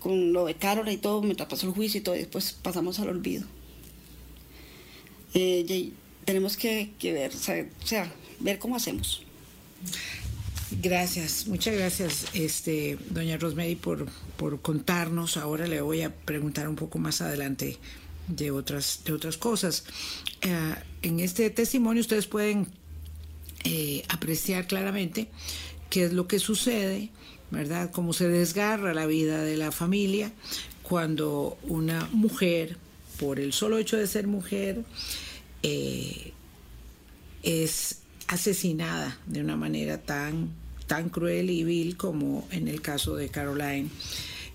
con 0.00 0.32
lo 0.32 0.46
de 0.46 0.54
Carol 0.54 0.88
y 0.88 0.96
todo, 0.96 1.20
mientras 1.22 1.48
pasó 1.48 1.66
el 1.66 1.72
juicio 1.72 2.00
y 2.00 2.02
todo, 2.02 2.14
y 2.14 2.20
después 2.20 2.52
pasamos 2.62 2.98
al 3.00 3.08
olvido. 3.08 3.44
Eh, 5.34 5.92
tenemos 6.24 6.56
que, 6.56 6.92
ver, 7.02 7.32
o 7.34 7.86
sea, 7.86 8.12
ver 8.40 8.58
cómo 8.58 8.76
hacemos. 8.76 9.22
Gracias, 10.70 11.46
muchas 11.46 11.76
gracias, 11.76 12.26
este, 12.34 12.98
doña 13.10 13.36
Rosemary, 13.36 13.76
por, 13.76 14.06
por 14.36 14.60
contarnos. 14.60 15.36
Ahora 15.36 15.68
le 15.68 15.80
voy 15.80 16.02
a 16.02 16.12
preguntar 16.12 16.68
un 16.68 16.74
poco 16.74 16.98
más 16.98 17.20
adelante 17.20 17.78
de 18.26 18.50
otras, 18.50 19.02
de 19.04 19.12
otras 19.12 19.36
cosas. 19.36 19.84
Eh, 20.42 20.74
en 21.02 21.20
este 21.20 21.50
testimonio 21.50 22.00
ustedes 22.00 22.26
pueden 22.26 22.66
eh, 23.62 24.02
apreciar 24.08 24.66
claramente 24.66 25.28
qué 25.88 26.04
es 26.06 26.12
lo 26.12 26.26
que 26.26 26.40
sucede, 26.40 27.10
¿verdad? 27.52 27.92
Cómo 27.92 28.12
se 28.12 28.28
desgarra 28.28 28.92
la 28.92 29.06
vida 29.06 29.44
de 29.44 29.56
la 29.56 29.70
familia 29.70 30.32
cuando 30.82 31.58
una 31.62 32.08
mujer, 32.12 32.76
por 33.20 33.38
el 33.38 33.52
solo 33.52 33.78
hecho 33.78 33.96
de 33.96 34.08
ser 34.08 34.26
mujer, 34.26 34.84
eh, 35.62 36.32
es 37.44 38.00
asesinada 38.28 39.18
de 39.26 39.40
una 39.40 39.56
manera 39.56 39.98
tan, 40.02 40.50
tan 40.86 41.08
cruel 41.08 41.50
y 41.50 41.64
vil 41.64 41.96
como 41.96 42.46
en 42.50 42.68
el 42.68 42.80
caso 42.80 43.16
de 43.16 43.28
Caroline 43.28 43.88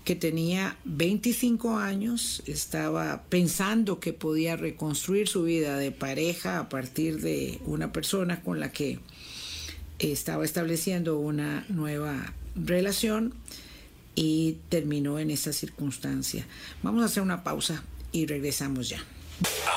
que 0.04 0.16
tenía 0.16 0.76
25 0.84 1.78
años, 1.78 2.42
estaba 2.46 3.22
pensando 3.28 4.00
que 4.00 4.12
podía 4.12 4.56
reconstruir 4.56 5.28
su 5.28 5.44
vida 5.44 5.76
de 5.76 5.92
pareja 5.92 6.58
a 6.58 6.68
partir 6.68 7.20
de 7.20 7.60
una 7.66 7.92
persona 7.92 8.42
con 8.42 8.58
la 8.58 8.72
que 8.72 8.98
estaba 10.00 10.44
estableciendo 10.44 11.18
una 11.18 11.64
nueva 11.68 12.34
relación 12.56 13.34
y 14.14 14.58
terminó 14.68 15.20
en 15.20 15.30
esa 15.30 15.52
circunstancia. 15.52 16.46
Vamos 16.82 17.02
a 17.02 17.06
hacer 17.06 17.22
una 17.22 17.44
pausa 17.44 17.84
y 18.10 18.26
regresamos 18.26 18.88
ya. 18.88 19.04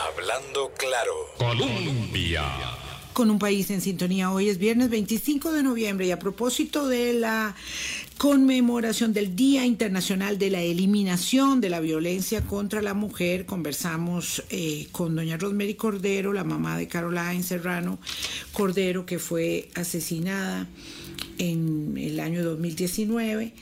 Hablando 0.10 0.72
claro. 0.78 1.14
Colombia 1.38 2.44
con 3.16 3.32
un 3.32 3.40
país 3.40 3.72
en 3.72 3.80
sintonía. 3.80 4.30
Hoy 4.30 4.50
es 4.50 4.58
viernes 4.58 4.90
25 4.90 5.54
de 5.54 5.64
noviembre 5.64 6.06
y 6.06 6.12
a 6.12 6.20
propósito 6.20 6.90
de 6.90 7.14
la 7.14 7.56
conmemoración 8.18 9.14
del 9.14 9.38
Día 9.38 9.66
Internacional 9.66 10.38
de 10.38 10.50
la 10.50 10.62
Eliminación 10.62 11.62
de 11.62 11.70
la 11.70 11.80
Violencia 11.80 12.42
contra 12.42 12.82
la 12.82 12.94
Mujer, 12.94 13.46
conversamos 13.46 14.44
eh, 14.50 14.90
con 14.92 15.16
doña 15.16 15.38
Rosemary 15.38 15.76
Cordero, 15.76 16.34
la 16.34 16.44
mamá 16.44 16.78
de 16.78 16.90
Caroline 16.90 17.42
Serrano 17.42 18.00
Cordero, 18.52 19.06
que 19.06 19.18
fue 19.18 19.70
asesinada 19.76 20.68
en 21.38 21.98
el 21.98 22.20
año 22.20 22.44
2019. 22.44 23.54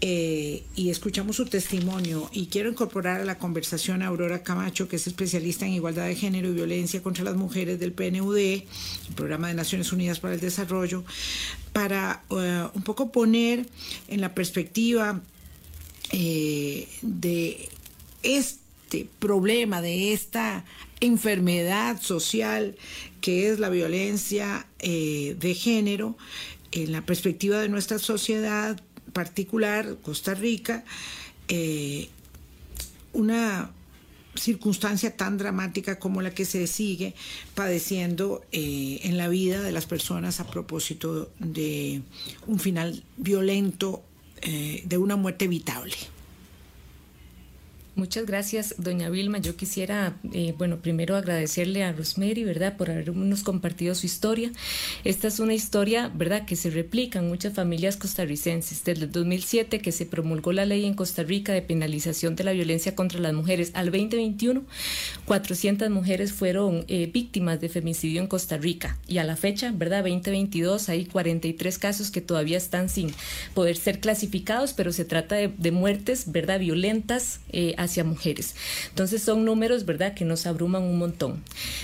Eh, 0.00 0.64
y 0.74 0.90
escuchamos 0.90 1.36
su 1.36 1.46
testimonio 1.46 2.28
y 2.32 2.46
quiero 2.46 2.68
incorporar 2.68 3.20
a 3.20 3.24
la 3.24 3.38
conversación 3.38 4.02
a 4.02 4.08
Aurora 4.08 4.42
Camacho, 4.42 4.88
que 4.88 4.96
es 4.96 5.06
especialista 5.06 5.64
en 5.64 5.72
igualdad 5.72 6.06
de 6.06 6.16
género 6.16 6.48
y 6.48 6.52
violencia 6.52 7.02
contra 7.02 7.24
las 7.24 7.36
mujeres 7.36 7.80
del 7.80 7.92
PNUD, 7.92 8.36
el 8.36 8.64
Programa 9.14 9.48
de 9.48 9.54
Naciones 9.54 9.92
Unidas 9.92 10.20
para 10.20 10.34
el 10.34 10.40
Desarrollo, 10.40 11.04
para 11.72 12.22
eh, 12.30 12.68
un 12.74 12.82
poco 12.82 13.12
poner 13.12 13.66
en 14.08 14.20
la 14.20 14.34
perspectiva 14.34 15.22
eh, 16.10 16.88
de 17.00 17.68
este 18.22 19.08
problema, 19.18 19.80
de 19.80 20.12
esta 20.12 20.64
enfermedad 21.00 22.00
social 22.02 22.76
que 23.20 23.48
es 23.48 23.58
la 23.58 23.70
violencia 23.70 24.66
de 24.80 25.56
género, 25.58 26.16
en 26.72 26.92
la 26.92 27.00
perspectiva 27.06 27.58
de 27.58 27.70
nuestra 27.70 27.98
sociedad 27.98 28.78
particular, 29.14 29.96
Costa 30.02 30.34
Rica, 30.34 30.84
eh, 31.48 32.10
una 33.14 33.70
circunstancia 34.34 35.16
tan 35.16 35.38
dramática 35.38 35.98
como 35.98 36.20
la 36.20 36.32
que 36.32 36.44
se 36.44 36.66
sigue 36.66 37.14
padeciendo 37.54 38.44
eh, 38.52 39.00
en 39.04 39.16
la 39.16 39.28
vida 39.28 39.62
de 39.62 39.72
las 39.72 39.86
personas 39.86 40.40
a 40.40 40.46
propósito 40.46 41.30
de 41.38 42.02
un 42.46 42.58
final 42.58 43.04
violento, 43.16 44.02
eh, 44.42 44.82
de 44.84 44.98
una 44.98 45.16
muerte 45.16 45.46
evitable. 45.46 45.96
Muchas 47.96 48.26
gracias, 48.26 48.74
doña 48.78 49.08
Vilma. 49.08 49.38
Yo 49.38 49.54
quisiera, 49.54 50.16
eh, 50.32 50.52
bueno, 50.58 50.78
primero 50.78 51.14
agradecerle 51.14 51.84
a 51.84 51.92
Rosemary, 51.92 52.42
¿verdad?, 52.42 52.76
por 52.76 52.90
habernos 52.90 53.44
compartido 53.44 53.94
su 53.94 54.06
historia. 54.06 54.50
Esta 55.04 55.28
es 55.28 55.38
una 55.38 55.54
historia, 55.54 56.10
¿verdad?, 56.12 56.44
que 56.44 56.56
se 56.56 56.70
replica 56.70 57.20
en 57.20 57.28
muchas 57.28 57.54
familias 57.54 57.96
costarricenses. 57.96 58.82
Desde 58.82 59.04
el 59.04 59.12
2007, 59.12 59.78
que 59.78 59.92
se 59.92 60.06
promulgó 60.06 60.50
la 60.52 60.64
ley 60.64 60.86
en 60.86 60.94
Costa 60.94 61.22
Rica 61.22 61.52
de 61.52 61.62
penalización 61.62 62.34
de 62.34 62.42
la 62.42 62.50
violencia 62.50 62.96
contra 62.96 63.20
las 63.20 63.32
mujeres, 63.32 63.70
al 63.74 63.92
2021, 63.92 64.64
400 65.26 65.88
mujeres 65.88 66.32
fueron 66.32 66.84
eh, 66.88 67.08
víctimas 67.12 67.60
de 67.60 67.68
femicidio 67.68 68.20
en 68.20 68.26
Costa 68.26 68.56
Rica. 68.56 68.98
Y 69.06 69.18
a 69.18 69.24
la 69.24 69.36
fecha, 69.36 69.70
¿verdad?, 69.70 70.02
2022, 70.02 70.88
hay 70.88 71.04
43 71.04 71.78
casos 71.78 72.10
que 72.10 72.20
todavía 72.20 72.56
están 72.56 72.88
sin 72.88 73.14
poder 73.54 73.76
ser 73.76 74.00
clasificados, 74.00 74.72
pero 74.72 74.92
se 74.92 75.04
trata 75.04 75.36
de, 75.36 75.70
muertes, 75.70 76.32
¿verdad?, 76.32 76.58
violentas. 76.58 77.38
Eh, 77.52 77.76
hacia 77.84 78.04
mujeres. 78.04 78.54
Entonces 78.88 79.22
son 79.22 79.44
números, 79.44 79.84
¿verdad?, 79.84 80.14
que 80.14 80.24
nos 80.24 80.46
abruman 80.46 80.82
un 80.82 80.98
montón. 80.98 81.42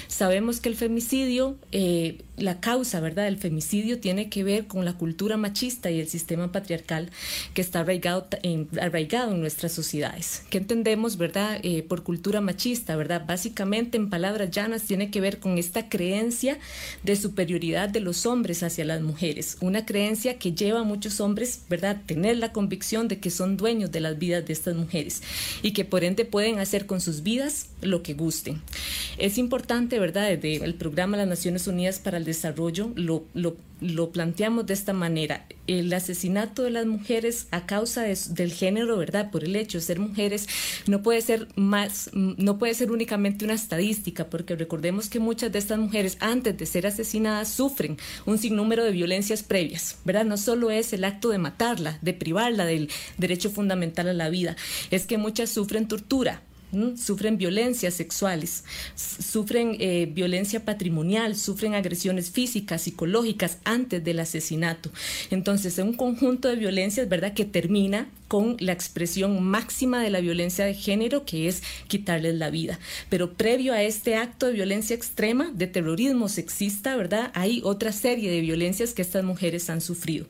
Sabemos 0.08 0.60
que 0.60 0.68
el 0.68 0.76
femicidio, 0.76 1.56
eh, 1.72 2.18
la 2.36 2.60
causa, 2.60 3.00
¿verdad?, 3.00 3.24
del 3.24 3.36
femicidio 3.36 4.00
tiene 4.00 4.28
que 4.28 4.44
ver 4.44 4.66
con 4.66 4.84
la 4.84 4.94
cultura 4.94 5.36
machista 5.36 5.90
y 5.90 6.00
el 6.00 6.08
sistema 6.08 6.52
patriarcal 6.52 7.10
que 7.54 7.60
está 7.60 7.80
arraigado 7.80 8.26
en, 8.42 8.68
arraigado 8.80 9.32
en 9.32 9.40
nuestras 9.40 9.72
sociedades. 9.72 10.42
¿Qué 10.50 10.58
entendemos, 10.58 11.16
verdad, 11.16 11.58
eh, 11.62 11.82
por 11.82 12.02
cultura 12.02 12.40
machista, 12.40 12.96
verdad? 12.96 13.24
Básicamente, 13.26 13.96
en 13.96 14.10
palabras 14.10 14.50
llanas, 14.50 14.82
tiene 14.82 15.10
que 15.10 15.20
ver 15.20 15.38
con 15.38 15.58
esta 15.58 15.88
creencia 15.88 16.58
de 17.02 17.16
superioridad 17.16 17.88
de 17.88 18.00
los 18.00 18.26
hombres 18.26 18.62
hacia 18.62 18.84
las 18.84 19.02
mujeres. 19.02 19.56
Una 19.60 19.84
creencia 19.84 20.38
que 20.38 20.52
lleva 20.52 20.80
a 20.80 20.84
muchos 20.84 21.20
hombres, 21.20 21.62
¿verdad?, 21.68 22.00
tener 22.06 22.38
la 22.38 22.52
convicción 22.52 23.08
de 23.08 23.18
que 23.18 23.30
son 23.30 23.56
dueños 23.56 23.90
de 23.92 24.00
las 24.00 24.18
vidas 24.18 24.46
de 24.46 24.52
estas 24.52 24.74
mujeres 24.74 25.22
y 25.62 25.72
que 25.72 25.84
por 25.90 26.04
ende 26.04 26.24
pueden 26.24 26.58
hacer 26.58 26.86
con 26.86 27.00
sus 27.00 27.22
vidas 27.22 27.66
lo 27.82 28.02
que 28.02 28.14
gusten. 28.14 28.62
Es 29.18 29.36
importante, 29.36 29.98
¿verdad?, 29.98 30.28
desde 30.28 30.64
el 30.64 30.74
programa 30.74 31.16
de 31.16 31.24
las 31.24 31.38
Naciones 31.38 31.66
Unidas 31.66 31.98
para 31.98 32.16
el 32.16 32.24
Desarrollo 32.24 32.90
lo, 32.94 33.24
lo, 33.34 33.56
lo 33.80 34.12
planteamos 34.12 34.66
de 34.66 34.74
esta 34.74 34.92
manera. 34.92 35.46
El 35.66 35.92
asesinato 35.92 36.62
de 36.62 36.70
las 36.70 36.86
mujeres 36.86 37.46
a 37.50 37.66
causa 37.66 38.02
del 38.02 38.52
género, 38.52 38.96
¿verdad?, 38.96 39.30
por 39.30 39.44
el 39.44 39.56
hecho 39.56 39.78
de 39.78 39.84
ser 39.84 40.00
mujeres, 40.00 40.48
no 40.86 41.02
puede 41.02 41.20
ser 41.20 41.48
más, 41.56 42.10
no 42.12 42.58
puede 42.58 42.74
ser 42.74 42.90
únicamente 42.90 43.44
una 43.44 43.54
estadística, 43.54 44.28
porque 44.28 44.56
recordemos 44.56 45.08
que 45.08 45.20
muchas 45.20 45.52
de 45.52 45.58
estas 45.58 45.78
mujeres 45.78 46.16
antes 46.20 46.56
de 46.56 46.66
ser 46.66 46.86
asesinadas 46.86 47.48
sufren 47.48 47.96
un 48.26 48.38
sinnúmero 48.38 48.84
de 48.84 48.90
violencias 48.90 49.42
previas, 49.42 49.98
¿verdad? 50.04 50.24
No 50.24 50.36
solo 50.36 50.70
es 50.70 50.92
el 50.92 51.04
acto 51.04 51.30
de 51.30 51.38
matarla, 51.38 51.98
de 52.02 52.14
privarla 52.14 52.66
del 52.66 52.90
derecho 53.18 53.50
fundamental 53.50 54.08
a 54.08 54.14
la 54.14 54.28
vida, 54.28 54.56
es 54.90 55.06
que 55.06 55.18
muchas 55.18 55.50
sufren 55.50 55.88
tortura, 55.88 56.42
sufren 56.96 57.38
violencias 57.38 57.94
sexuales, 57.94 58.64
sufren 58.94 59.76
eh, 59.80 60.10
violencia 60.12 60.64
patrimonial, 60.64 61.36
sufren 61.36 61.74
agresiones 61.74 62.30
físicas, 62.30 62.82
psicológicas 62.82 63.58
antes 63.64 64.02
del 64.04 64.20
asesinato. 64.20 64.90
Entonces, 65.30 65.78
es 65.78 65.84
un 65.84 65.94
conjunto 65.94 66.48
de 66.48 66.56
violencias, 66.56 67.08
¿verdad?, 67.08 67.34
que 67.34 67.44
termina 67.44 68.08
con 68.30 68.56
la 68.60 68.70
expresión 68.70 69.42
máxima 69.42 70.00
de 70.00 70.08
la 70.10 70.20
violencia 70.20 70.64
de 70.64 70.74
género, 70.74 71.24
que 71.24 71.48
es 71.48 71.64
quitarles 71.88 72.36
la 72.36 72.48
vida. 72.48 72.78
Pero 73.08 73.32
previo 73.32 73.72
a 73.72 73.82
este 73.82 74.14
acto 74.14 74.46
de 74.46 74.52
violencia 74.52 74.94
extrema, 74.94 75.50
de 75.52 75.66
terrorismo 75.66 76.28
sexista, 76.28 76.94
¿verdad? 76.94 77.32
Hay 77.34 77.60
otra 77.64 77.90
serie 77.90 78.30
de 78.30 78.40
violencias 78.40 78.94
que 78.94 79.02
estas 79.02 79.24
mujeres 79.24 79.68
han 79.68 79.80
sufrido. 79.80 80.26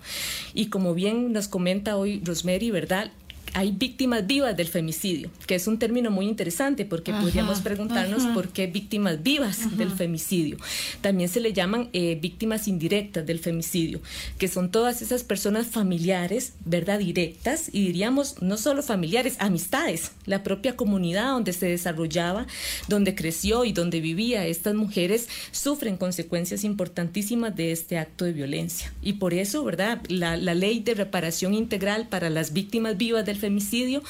Y 0.55 0.67
como 0.67 0.95
bien 0.95 1.35
nos 1.35 1.47
comenta 1.47 1.99
hoy 1.99 2.23
Rosemary, 2.25 2.71
¿verdad? 2.71 3.11
Hay 3.55 3.73
víctimas 3.73 4.27
vivas 4.27 4.57
del 4.57 4.69
femicidio, 4.69 5.31
que 5.47 5.55
es 5.55 5.67
un 5.67 5.79
término 5.79 6.11
muy 6.11 6.27
interesante 6.27 6.85
porque 6.85 7.13
podríamos 7.13 7.61
preguntarnos 7.61 8.25
por 8.35 8.49
qué 8.49 8.67
víctimas 8.67 9.23
vivas 9.23 9.77
del 9.77 9.91
femicidio. 9.91 10.57
También 11.01 11.29
se 11.29 11.41
le 11.41 11.53
llaman 11.53 11.89
eh, 11.93 12.19
víctimas 12.21 12.69
indirectas 12.69 13.27
del 13.27 13.39
femicidio, 13.39 14.01
que 14.39 14.49
son 14.49 14.71
todas 14.71 15.03
esas 15.03 15.25
personas 15.25 15.67
familiares, 15.67 16.55
¿verdad? 16.65 16.99
Directas 16.99 17.69
y 17.73 17.87
diríamos 17.87 18.41
no 18.41 18.57
solo 18.57 18.83
familiares, 18.83 19.37
amistades, 19.39 20.13
la 20.27 20.43
propia 20.43 20.77
comunidad 20.77 21.31
donde 21.31 21.53
se 21.53 21.67
desarrollaba, 21.67 22.47
donde 22.89 23.15
creció 23.15 23.65
y 23.65 23.73
donde 23.73 24.01
vivía 24.01 24.47
estas 24.47 24.75
mujeres 24.75 25.29
sufren 25.51 25.97
consecuencias 25.97 26.65
importantísimas 26.65 27.55
de 27.57 27.73
este 27.73 27.99
acto 27.99 28.25
de 28.25 28.33
violencia. 28.33 28.93
Y 29.03 29.15
por 29.15 29.35
eso, 29.35 29.65
¿verdad? 29.65 30.01
La, 30.09 30.37
la 30.37 30.55
ley 30.55 30.81
de 30.81 30.95
reparación 30.95 31.55
integral 31.55 32.09
para 32.09 32.31
las 32.31 32.53
víctimas 32.53 32.97
vivas 32.97 33.25
del 33.27 33.37
femicidio 33.41 34.03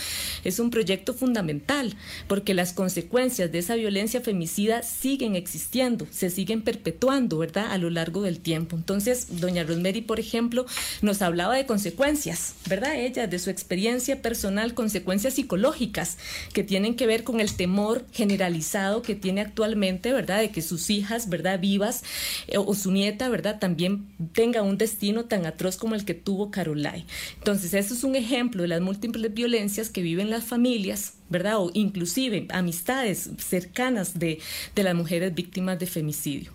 es 0.44 0.58
un 0.58 0.70
proyecto 0.70 1.14
fundamental 1.14 1.94
porque 2.28 2.54
las 2.54 2.72
consecuencias 2.72 3.50
de 3.50 3.58
esa 3.58 3.76
violencia 3.76 4.20
femicida 4.20 4.82
siguen 4.82 5.36
existiendo, 5.36 6.06
se 6.10 6.30
siguen 6.30 6.62
perpetuando, 6.62 7.38
¿verdad? 7.38 7.70
A 7.70 7.78
lo 7.78 7.90
largo 7.90 8.22
del 8.22 8.40
tiempo. 8.40 8.76
Entonces, 8.76 9.40
doña 9.40 9.64
Rosemary, 9.64 10.02
por 10.02 10.20
ejemplo, 10.20 10.66
nos 11.02 11.22
hablaba 11.22 11.56
de 11.56 11.66
consecuencias, 11.66 12.54
¿verdad? 12.68 12.96
Ella, 12.96 13.26
de 13.26 13.38
su 13.38 13.50
experiencia 13.50 14.20
personal, 14.22 14.74
consecuencias 14.74 15.34
psicológicas 15.34 16.18
que 16.52 16.64
tienen 16.64 16.96
que 16.96 17.06
ver 17.06 17.24
con 17.24 17.40
el 17.40 17.54
temor 17.54 18.04
generalizado 18.12 19.02
que 19.02 19.14
tiene 19.14 19.40
actualmente, 19.40 20.12
¿verdad? 20.12 20.40
De 20.40 20.50
que 20.50 20.62
sus 20.62 20.90
hijas, 20.90 21.28
¿verdad? 21.28 21.60
Vivas 21.60 22.02
eh, 22.48 22.58
o 22.58 22.74
su 22.74 22.90
nieta, 22.90 23.28
¿verdad? 23.28 23.58
También 23.58 24.06
tenga 24.32 24.62
un 24.62 24.78
destino 24.78 25.24
tan 25.24 25.46
atroz 25.46 25.76
como 25.76 25.94
el 25.94 26.04
que 26.04 26.14
tuvo 26.14 26.50
Carolai. 26.50 27.04
Entonces, 27.38 27.74
eso 27.74 27.94
es 27.94 28.04
un 28.04 28.16
ejemplo 28.16 28.62
de 28.62 28.68
las 28.68 28.80
múltiples 28.80 29.19
violencias 29.28 29.90
que 29.90 30.02
viven 30.02 30.30
las 30.30 30.44
familias, 30.44 31.14
¿verdad? 31.28 31.58
O 31.58 31.70
inclusive 31.74 32.46
amistades 32.50 33.30
cercanas 33.38 34.18
de, 34.18 34.40
de 34.74 34.82
las 34.82 34.94
mujeres 34.94 35.34
víctimas 35.34 35.78
de 35.78 35.86
femicidio. 35.86 36.52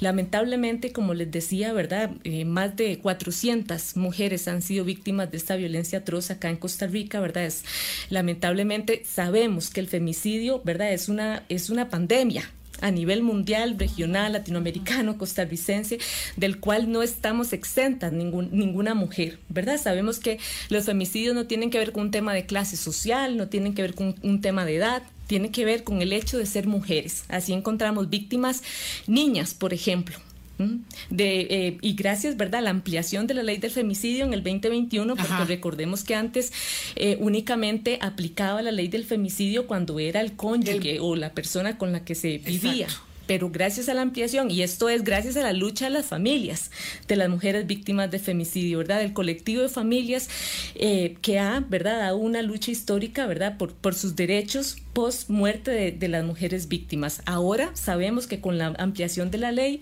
Lamentablemente, 0.00 0.92
como 0.92 1.14
les 1.14 1.30
decía, 1.30 1.72
¿verdad? 1.72 2.10
Eh, 2.24 2.44
más 2.44 2.76
de 2.76 2.98
400 2.98 3.96
mujeres 3.96 4.48
han 4.48 4.62
sido 4.62 4.84
víctimas 4.84 5.30
de 5.30 5.36
esta 5.36 5.56
violencia 5.56 6.00
atroz 6.00 6.30
acá 6.30 6.50
en 6.50 6.56
Costa 6.56 6.86
Rica, 6.86 7.20
¿verdad? 7.20 7.44
Es, 7.44 7.64
lamentablemente 8.08 9.02
sabemos 9.04 9.70
que 9.70 9.80
el 9.80 9.88
femicidio, 9.88 10.60
¿verdad? 10.64 10.92
Es 10.92 11.08
una, 11.08 11.44
es 11.48 11.70
una 11.70 11.88
pandemia, 11.88 12.50
a 12.80 12.90
nivel 12.90 13.22
mundial, 13.22 13.76
regional, 13.78 14.32
latinoamericano, 14.32 15.18
costarricense, 15.18 15.98
del 16.36 16.60
cual 16.60 16.90
no 16.90 17.02
estamos 17.02 17.52
exentas 17.52 18.12
ningún, 18.12 18.50
ninguna 18.52 18.94
mujer, 18.94 19.38
¿verdad? 19.48 19.80
Sabemos 19.80 20.18
que 20.18 20.38
los 20.68 20.84
femicidios 20.84 21.34
no 21.34 21.46
tienen 21.46 21.70
que 21.70 21.78
ver 21.78 21.92
con 21.92 22.04
un 22.04 22.10
tema 22.10 22.34
de 22.34 22.46
clase 22.46 22.76
social, 22.76 23.36
no 23.36 23.48
tienen 23.48 23.74
que 23.74 23.82
ver 23.82 23.94
con 23.94 24.14
un 24.22 24.40
tema 24.40 24.64
de 24.64 24.76
edad, 24.76 25.02
tiene 25.26 25.50
que 25.50 25.64
ver 25.64 25.84
con 25.84 26.02
el 26.02 26.12
hecho 26.12 26.38
de 26.38 26.46
ser 26.46 26.66
mujeres. 26.66 27.24
Así 27.28 27.52
encontramos 27.52 28.10
víctimas 28.10 28.62
niñas, 29.06 29.54
por 29.54 29.72
ejemplo, 29.72 30.18
de, 31.10 31.40
eh, 31.50 31.78
y 31.80 31.94
gracias, 31.94 32.36
¿verdad?, 32.36 32.60
a 32.60 32.62
la 32.62 32.70
ampliación 32.70 33.26
de 33.26 33.34
la 33.34 33.42
ley 33.42 33.58
del 33.58 33.70
femicidio 33.70 34.24
en 34.24 34.34
el 34.34 34.42
2021, 34.42 35.16
porque 35.16 35.44
recordemos 35.46 36.04
que 36.04 36.14
antes 36.14 36.52
eh, 36.96 37.16
únicamente 37.20 37.98
aplicaba 38.00 38.62
la 38.62 38.72
ley 38.72 38.88
del 38.88 39.04
femicidio 39.04 39.66
cuando 39.66 39.98
era 39.98 40.20
el 40.20 40.34
cónyuge 40.36 41.00
o 41.00 41.16
la 41.16 41.32
persona 41.32 41.78
con 41.78 41.92
la 41.92 42.04
que 42.04 42.14
se 42.14 42.38
vivía 42.38 42.88
pero 43.30 43.48
gracias 43.48 43.88
a 43.88 43.94
la 43.94 44.02
ampliación, 44.02 44.50
y 44.50 44.62
esto 44.62 44.88
es 44.88 45.04
gracias 45.04 45.36
a 45.36 45.42
la 45.42 45.52
lucha 45.52 45.84
de 45.84 45.92
las 45.92 46.06
familias, 46.06 46.72
de 47.06 47.14
las 47.14 47.28
mujeres 47.28 47.64
víctimas 47.64 48.10
de 48.10 48.18
femicidio, 48.18 48.78
¿verdad? 48.78 48.98
Del 48.98 49.12
colectivo 49.12 49.62
de 49.62 49.68
familias 49.68 50.28
eh, 50.74 51.16
que 51.22 51.38
ha, 51.38 51.60
¿verdad?, 51.60 52.00
dado 52.00 52.16
una 52.16 52.42
lucha 52.42 52.72
histórica, 52.72 53.28
¿verdad?, 53.28 53.56
por, 53.56 53.72
por 53.72 53.94
sus 53.94 54.16
derechos 54.16 54.78
post 54.92 55.30
muerte 55.30 55.92
de, 55.92 56.08
las 56.08 56.24
mujeres 56.24 56.68
víctimas. 56.68 57.22
Ahora 57.24 57.70
sabemos 57.74 58.26
que 58.26 58.40
con 58.40 58.58
la 58.58 58.74
ampliación 58.78 59.30
de 59.30 59.38
la 59.38 59.52
ley, 59.52 59.80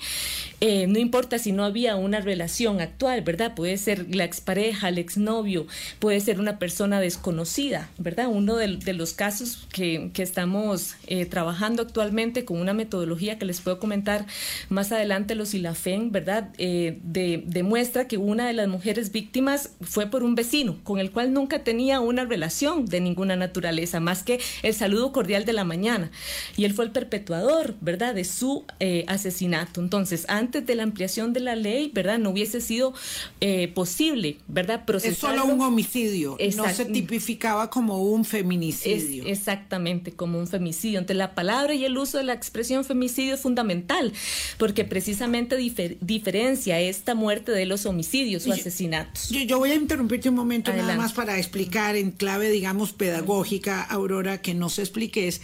eh, 0.61 0.87
no 0.87 0.99
importa 0.99 1.39
si 1.39 1.53
no 1.53 1.65
había 1.65 1.97
una 1.97 2.21
relación 2.21 2.81
actual, 2.81 3.23
¿verdad? 3.23 3.55
Puede 3.55 3.79
ser 3.79 4.15
la 4.15 4.25
expareja, 4.25 4.89
el 4.89 4.99
exnovio, 4.99 5.67
puede 5.99 6.21
ser 6.21 6.39
una 6.39 6.59
persona 6.59 7.01
desconocida, 7.01 7.89
¿verdad? 7.97 8.29
Uno 8.29 8.57
de, 8.57 8.79
los 8.93 9.13
casos 9.13 9.67
que, 9.73 10.11
estamos 10.19 10.97
eh, 11.07 11.25
trabajando 11.25 11.83
actualmente 11.83 12.45
con 12.45 12.61
una 12.61 12.75
metodología 12.75 13.39
que 13.39 13.47
les 13.47 13.61
puedo 13.61 13.79
comentar 13.79 14.27
más 14.69 14.93
adelante, 14.93 15.35
los 15.35 15.55
ILAFEN, 15.55 16.13
¿verdad? 16.13 16.51
Eh, 16.59 16.99
demuestra 17.03 18.09
que 18.09 18.19
una 18.19 18.47
de 18.47 18.53
las 18.53 18.69
mujeres 18.69 19.13
víctimas 19.13 19.71
fue 19.81 20.07
por 20.07 20.23
un 20.23 20.35
vecino 20.35 20.77
con 20.83 20.99
el 20.99 21.11
cual 21.13 21.33
nunca 21.33 21.65
tenía 21.65 22.01
una 22.01 22.25
relación 22.25 22.87
de 22.87 23.01
ninguna 23.01 23.37
naturaleza, 23.37 24.01
más 24.01 24.23
que 24.23 24.41
el 24.63 24.75
saludo 24.75 24.98
cordial 25.13 25.45
de 25.45 25.53
la 25.53 25.65
mañana. 25.65 26.11
Y 26.57 26.65
él 26.65 26.75
fue 26.75 26.85
el 26.85 26.91
perpetuador, 26.91 27.75
¿verdad?, 27.81 28.15
de 28.15 28.25
su 28.25 28.65
eh, 28.81 29.05
asesinato. 29.09 29.81
Entonces, 29.81 30.25
antes 30.29 30.67
de 30.67 30.75
la 30.75 30.83
ampliación 30.83 31.33
de 31.33 31.41
la 31.41 31.57
ley, 31.57 31.91
¿verdad?, 31.93 32.19
no 32.19 32.31
hubiese 32.31 32.61
sido 32.61 32.95
eh, 33.41 33.69
posible, 33.69 34.39
¿verdad?, 34.49 34.85
procesarlo. 34.85 35.37
Es 35.37 35.41
solo 35.43 35.55
un 35.55 35.61
homicidio, 35.61 36.37
no 36.57 36.69
se 36.69 36.85
tipificaba 36.87 37.71
como 37.71 38.03
un 38.03 38.25
feminicidio. 38.25 39.25
exactamente, 39.27 40.13
como 40.13 40.39
un 40.39 40.47
femicidio. 40.47 40.99
Entonces, 40.99 41.19
la 41.19 41.35
palabra 41.35 41.75
y 41.75 41.85
el 41.85 41.97
uso 41.97 42.19
de 42.19 42.25
la 42.25 42.33
expresión 42.33 42.85
femicidio 42.85 43.35
es 43.35 43.41
fundamental, 43.41 44.13
porque 44.59 44.85
precisamente 44.85 45.57
diferencia 45.57 46.81
esta 46.81 47.15
muerte 47.15 47.53
de 47.53 47.67
los 47.67 47.87
homicidios 47.87 48.47
o 48.47 48.53
asesinatos. 48.53 49.29
Yo, 49.29 49.59
voy 49.59 49.71
a 49.71 49.75
interrumpirte 49.75 50.29
un 50.29 50.35
momento 50.35 50.73
nada 50.73 50.97
más 50.97 51.13
para 51.13 51.39
explicar 51.39 51.97
en 51.97 52.11
clave, 52.11 52.51
digamos, 52.51 52.93
pedagógica, 52.93 53.83
Aurora, 53.83 54.41
que 54.41 54.55
no 54.55 54.69
se 54.69 54.83
expliques, 54.89 55.41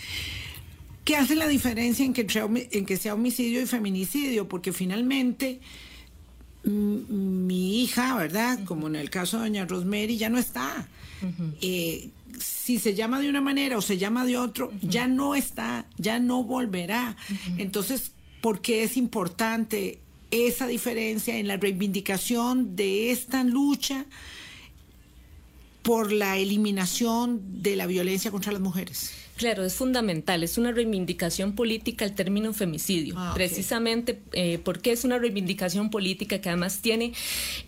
¿qué 1.05 1.17
hace 1.17 1.37
la 1.37 1.47
diferencia 1.47 2.05
en 2.05 2.13
que, 2.13 2.27
en 2.73 2.87
que 2.87 2.97
sea 2.97 3.15
homicidio 3.15 3.63
y 3.63 3.67
feminicidio? 3.67 4.49
Porque 4.49 4.73
finalmente 4.73 5.61
mi 6.65 7.83
hija, 7.83 8.17
¿verdad? 8.17 8.65
Como 8.65 8.87
en 8.87 8.97
el 8.97 9.11
caso 9.11 9.37
de 9.37 9.45
doña 9.45 9.67
Rosemary, 9.67 10.17
ya 10.17 10.31
no 10.31 10.39
está. 10.39 10.89
Eh, 11.61 12.09
si 12.39 12.79
se 12.79 12.95
llama 12.95 13.21
de 13.21 13.29
una 13.29 13.41
manera 13.41 13.77
o 13.79 13.83
se 13.83 13.99
llama 13.99 14.25
de 14.25 14.39
otro, 14.39 14.73
ya 14.83 15.07
no 15.07 15.35
está, 15.35 15.87
ya 15.99 16.19
no 16.19 16.43
volverá. 16.43 17.17
Entonces, 17.59 18.13
¿por 18.41 18.61
qué 18.61 18.83
es 18.83 18.97
importante 18.97 19.99
esa 20.31 20.67
diferencia 20.67 21.37
en 21.37 21.49
la 21.49 21.57
reivindicación 21.57 22.77
de 22.77 23.11
esta 23.11 23.45
lucha 23.45 24.07
por 25.83 26.13
la 26.13 26.39
eliminación 26.39 27.63
de 27.63 27.77
la 27.77 27.87
violencia 27.87 28.31
contra 28.31 28.53
las 28.53 28.63
mujeres? 28.63 29.13
Claro, 29.37 29.65
es 29.65 29.75
fundamental, 29.75 30.45
es 30.45 30.59
una 30.59 30.71
reivindicación 30.71 31.57
política 31.57 32.05
el 32.05 32.15
término 32.15 32.53
femicidio, 32.53 33.17
ah, 33.19 33.33
precisamente 33.35 34.21
eh, 34.33 34.61
porque 34.63 34.93
es 34.93 35.03
una 35.03 35.19
reivindicación 35.19 35.91
política 35.91 36.39
que 36.41 36.51
además 36.51 36.79
tiene 36.79 37.13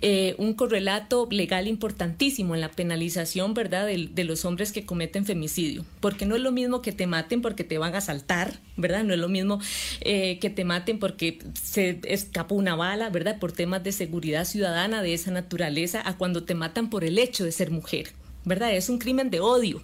eh, 0.00 0.37
un 0.38 0.55
correlato 0.55 1.26
legal 1.29 1.66
importantísimo 1.66 2.55
en 2.55 2.61
la 2.61 2.70
penalización, 2.70 3.52
¿verdad?, 3.52 3.87
de, 3.87 4.24
los 4.24 4.44
hombres 4.44 4.70
que 4.70 4.85
cometen 4.85 5.24
femicidio, 5.24 5.85
porque 6.00 6.24
no 6.24 6.37
es 6.37 6.42
lo 6.42 6.52
mismo 6.52 6.83
que 6.83 6.92
te 6.92 7.09
maten 7.09 7.42
porque 7.42 7.64
te 7.64 7.79
van 7.79 7.94
a 7.94 7.98
asaltar, 7.98 8.61
¿verdad? 8.76 9.02
No 9.02 9.14
es 9.14 9.20
lo 9.20 9.29
mismo 9.29 9.61
eh, 10.02 10.38
que 10.38 10.50
te 10.50 10.64
maten 10.64 11.00
porque 11.00 11.38
se 11.61 12.00
escapó 12.05 12.55
una 12.55 12.76
bala, 12.76 13.11
¿verdad?, 13.11 13.40
por 13.40 13.50
temas 13.50 13.83
de 13.83 13.90
seguridad 13.90 14.44
ciudadana 14.44 15.02
de 15.02 15.14
esa 15.14 15.33
naturaleza, 15.33 16.00
a 16.09 16.16
cuando 16.16 16.44
te 16.44 16.55
matan 16.55 16.90
por 16.90 17.02
el 17.02 17.18
hecho 17.18 17.44
de 17.44 17.50
ser 17.50 17.72
mujer. 17.72 18.12
¿Verdad? 18.46 18.74
Es 18.74 18.88
un 18.88 18.98
crimen 18.98 19.28
de 19.28 19.40
odio 19.40 19.82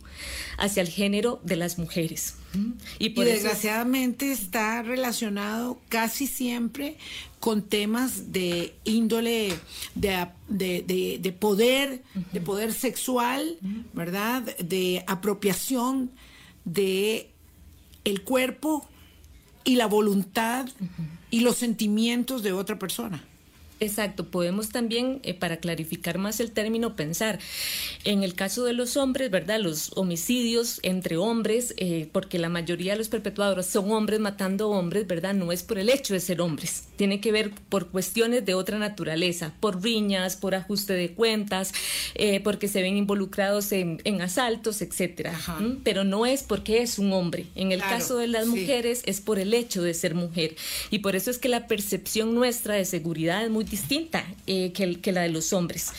hacia 0.57 0.81
el 0.81 0.89
género 0.89 1.41
de 1.43 1.57
las 1.57 1.79
mujeres. 1.79 2.37
Y, 2.99 3.09
desgraciadamente 3.09 4.31
está 4.31 4.83
relacionado 4.83 5.81
casi 5.89 6.27
siempre 6.27 6.97
con 7.41 7.63
temas 7.63 8.33
de 8.33 8.75
índole 8.85 9.53
de, 9.95 11.33
poder, 11.41 12.03
de 12.33 12.41
poder 12.41 12.73
sexual, 12.73 13.59
¿verdad? 13.93 14.43
De 14.59 15.03
apropiación 15.07 16.13
de 16.65 17.31
el 18.05 18.23
cuerpo 18.23 18.89
y 19.65 19.75
la 19.75 19.87
voluntad 19.87 20.69
y 21.31 21.41
los 21.41 21.57
sentimientos 21.57 22.43
de 22.45 22.53
otra 22.53 22.79
persona. 22.79 23.25
Exacto, 23.83 24.31
podemos 24.31 24.69
también, 24.69 25.19
eh, 25.25 25.35
para 25.35 25.57
clarificar 25.57 26.17
más 26.17 26.39
el 26.39 26.53
término, 26.53 26.95
pensar 26.95 27.41
en 28.05 28.23
el 28.23 28.35
caso 28.35 28.65
de 28.65 28.75
los 28.75 28.97
hombres, 28.97 29.29
¿verdad? 29.29 29.59
Los 29.59 29.91
homicidios 29.97 30.79
entre 30.85 31.17
hombres, 31.17 31.75
eh, 31.79 32.09
porque 32.13 32.39
la 32.39 32.49
mayoría 32.49 32.93
de 32.93 32.99
los 32.99 33.09
perpetuadores 33.09 33.67
son 33.67 33.91
hombres 33.91 34.21
matando 34.21 34.71
hombres, 34.71 35.09
¿verdad? 35.09 35.35
No 35.35 35.51
es 35.51 35.65
por 35.65 35.81
el 35.81 35.89
hecho 35.89 36.15
de 36.15 36.21
ser 36.21 36.41
hombres, 36.41 36.85
tiene 36.95 37.21
que 37.21 37.33
ver 37.33 37.51
por 37.69 37.89
cuestiones 37.89 38.47
de 38.47 38.55
otra 38.55 38.79
naturaleza, 38.79 39.53
por 39.59 39.83
riñas, 39.83 40.37
por 40.37 40.55
ajuste 40.55 40.93
de 40.93 41.11
cuentas, 41.15 41.73
eh, 42.15 42.39
porque 42.39 42.69
se 42.69 42.83
ven 42.83 42.97
involucrados 42.97 43.73
en, 43.73 44.01
asaltos, 44.23 44.81
etcétera. 44.81 45.37
¿Mm? 45.59 45.79
Pero 45.83 46.05
no 46.05 46.25
es 46.25 46.45
porque 46.45 46.83
es 46.83 47.01
un 47.01 47.13
hombre. 47.13 47.47
En 47.57 47.73
el 47.73 47.81
caso 47.81 48.17
de 48.17 48.29
las 48.29 48.47
mujeres 48.47 49.03
es 49.07 49.21
por 49.21 49.41
el 49.41 49.53
hecho 49.55 49.83
de 49.83 49.93
ser 49.93 50.15
mujer. 50.15 50.55
Y 50.91 51.01
por 51.01 51.17
eso 51.17 51.33
es 51.33 51.39
que 51.39 51.49
la 51.49 51.67
percepción 51.67 52.37
nuestra 52.37 52.75
de 52.75 52.85
seguridad 52.85 53.45
es 53.45 53.51
muy 53.51 53.65
distinta 53.73 54.25
eh, 54.47 54.71
que, 54.73 55.13
la 55.13 55.23
de 55.23 55.31
los 55.31 55.53
hombres. 55.53 55.93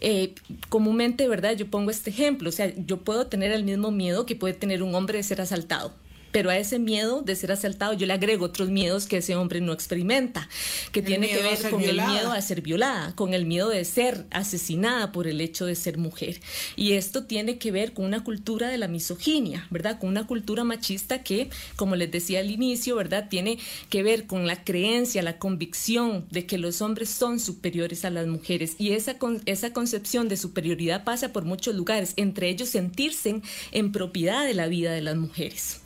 Eh, 0.00 0.32
comúnmente, 0.70 1.28
¿verdad? 1.28 1.56
Yo 1.56 1.66
pongo 1.66 1.90
este 1.90 2.10
ejemplo, 2.10 2.48
o 2.48 2.52
sea, 2.52 2.72
yo 2.86 2.98
puedo 2.98 3.26
tener 3.26 3.52
el 3.52 3.64
mismo 3.64 3.90
miedo 3.90 4.24
que 4.24 4.36
puede 4.36 4.54
tener 4.54 4.82
un 4.82 4.94
hombre 4.94 5.18
de 5.18 5.24
ser 5.24 5.40
asaltado 5.40 5.92
Pero 6.36 6.50
a 6.50 6.58
ese 6.58 6.78
miedo 6.78 7.22
de 7.22 7.34
ser 7.34 7.50
asaltado 7.50 7.94
yo 7.94 8.04
le 8.04 8.12
agrego 8.12 8.44
otros 8.44 8.68
miedos 8.68 9.06
que 9.06 9.16
ese 9.16 9.36
hombre 9.36 9.62
no 9.62 9.72
experimenta, 9.72 10.50
que 10.92 11.00
tiene 11.00 11.28
que 11.28 11.40
ver 11.40 11.70
con 11.70 11.80
el 11.80 11.96
miedo 11.96 12.30
a 12.30 12.42
ser 12.42 12.60
violada, 12.60 13.14
con 13.14 13.32
el 13.32 13.46
miedo 13.46 13.70
de 13.70 13.82
ser 13.86 14.26
asesinada 14.30 15.12
por 15.12 15.26
el 15.28 15.40
hecho 15.40 15.64
de 15.64 15.74
ser 15.74 15.96
mujer. 15.96 16.38
Y 16.76 16.92
esto 16.92 17.24
tiene 17.24 17.56
que 17.56 17.72
ver 17.72 17.94
con 17.94 18.04
una 18.04 18.22
cultura 18.22 18.68
de 18.68 18.76
la 18.76 18.86
misoginia, 18.86 19.66
¿verdad? 19.70 19.98
Con 19.98 20.10
una 20.10 20.26
cultura 20.26 20.62
machista 20.62 21.22
que, 21.22 21.48
como 21.74 21.96
les 21.96 22.10
decía 22.10 22.40
al 22.40 22.50
inicio, 22.50 22.96
¿verdad? 22.96 23.30
Tiene 23.30 23.58
que 23.88 24.02
ver 24.02 24.26
con 24.26 24.46
la 24.46 24.62
creencia, 24.62 25.22
la 25.22 25.38
convicción 25.38 26.26
de 26.30 26.44
que 26.44 26.58
los 26.58 26.82
hombres 26.82 27.08
son 27.08 27.40
superiores 27.40 28.04
a 28.04 28.10
las 28.10 28.26
mujeres. 28.26 28.74
Y 28.76 28.90
esa, 28.90 29.16
esa 29.46 29.72
concepción 29.72 30.28
de 30.28 30.36
superioridad 30.36 31.02
pasa 31.02 31.32
por 31.32 31.46
muchos 31.46 31.74
lugares, 31.74 32.12
entre 32.16 32.50
ellos 32.50 32.68
sentirse 32.68 33.40
en 33.72 33.90
propiedad 33.90 34.44
de 34.44 34.52
la 34.52 34.66
vida 34.66 34.92
de 34.92 35.00
las 35.00 35.16
mujeres. 35.16 35.80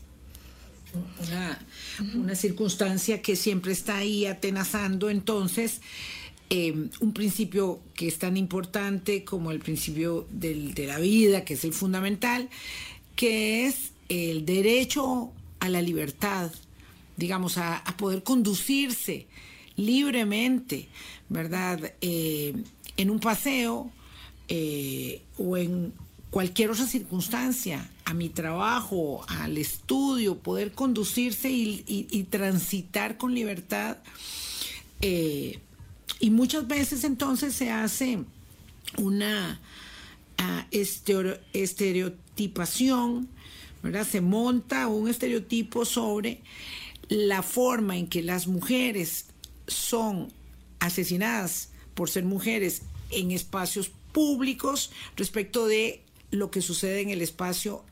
Una, 2.14 2.34
circunstancia 2.34 3.22
que 3.22 3.36
siempre 3.36 3.72
está 3.72 3.98
ahí 3.98 4.26
atenazando 4.26 5.10
entonces 5.10 5.80
eh, 6.48 6.88
un 7.00 7.12
principio 7.12 7.80
que 7.94 8.08
es 8.08 8.18
tan 8.18 8.36
importante 8.36 9.24
como 9.24 9.50
el 9.50 9.60
principio 9.60 10.26
de 10.30 10.84
la 10.86 10.98
vida, 10.98 11.44
que 11.44 11.54
es 11.54 11.64
el 11.64 11.72
fundamental, 11.72 12.48
que 13.14 13.66
es 13.66 13.92
el 14.08 14.44
derecho 14.44 15.30
a 15.60 15.68
la 15.68 15.82
libertad, 15.82 16.50
digamos, 17.16 17.58
a, 17.58 17.84
poder 17.98 18.22
conducirse 18.22 19.26
libremente, 19.76 20.88
¿verdad? 21.28 21.92
Eh, 22.00 22.54
en 22.96 23.10
un 23.10 23.20
paseo 23.20 23.90
eh, 24.48 25.22
o 25.38 25.56
en 25.56 25.92
cualquier 26.30 26.70
otra 26.70 26.86
circunstancia, 26.86 27.90
a 28.04 28.14
mi 28.14 28.28
trabajo, 28.28 29.24
al 29.28 29.58
estudio, 29.58 30.38
poder 30.38 30.72
conducirse 30.72 31.50
y, 31.50 32.26
transitar 32.30 33.16
con 33.16 33.34
libertad. 33.34 33.98
Eh, 35.00 35.58
y 36.20 36.30
muchas 36.30 36.68
veces 36.68 37.04
entonces 37.04 37.54
se 37.54 37.70
hace 37.70 38.20
una 38.98 39.60
ah, 40.38 40.66
estereotipación, 41.52 43.28
¿verdad? 43.82 44.06
Se 44.06 44.20
monta 44.20 44.88
un 44.88 45.08
estereotipo 45.08 45.84
sobre 45.84 46.40
la 47.08 47.42
forma 47.42 47.96
en 47.96 48.06
que 48.06 48.22
las 48.22 48.46
mujeres 48.46 49.26
son 49.66 50.32
asesinadas 50.78 51.70
por 51.94 52.08
ser 52.08 52.24
mujeres 52.24 52.82
en 53.10 53.32
espacios 53.32 53.90
públicos 54.12 54.92
respecto 55.16 55.66
de 55.66 56.02
lo 56.30 56.50
que 56.50 56.62
sucede 56.62 57.00
en 57.00 57.10
el 57.10 57.22
espacio 57.22 57.84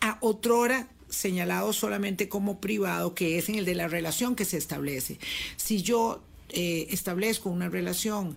a 0.00 0.18
otrora 0.20 0.88
señalado 1.08 1.72
solamente 1.72 2.28
como 2.28 2.60
privado, 2.60 3.14
que 3.14 3.38
es 3.38 3.48
en 3.48 3.54
el 3.54 3.64
de 3.64 3.74
la 3.74 3.88
relación 3.88 4.34
que 4.34 4.44
se 4.44 4.56
establece. 4.56 5.18
Si 5.56 5.82
yo 5.82 6.22
eh, 6.50 6.88
establezco 6.90 7.50
una 7.50 7.68
relación 7.68 8.36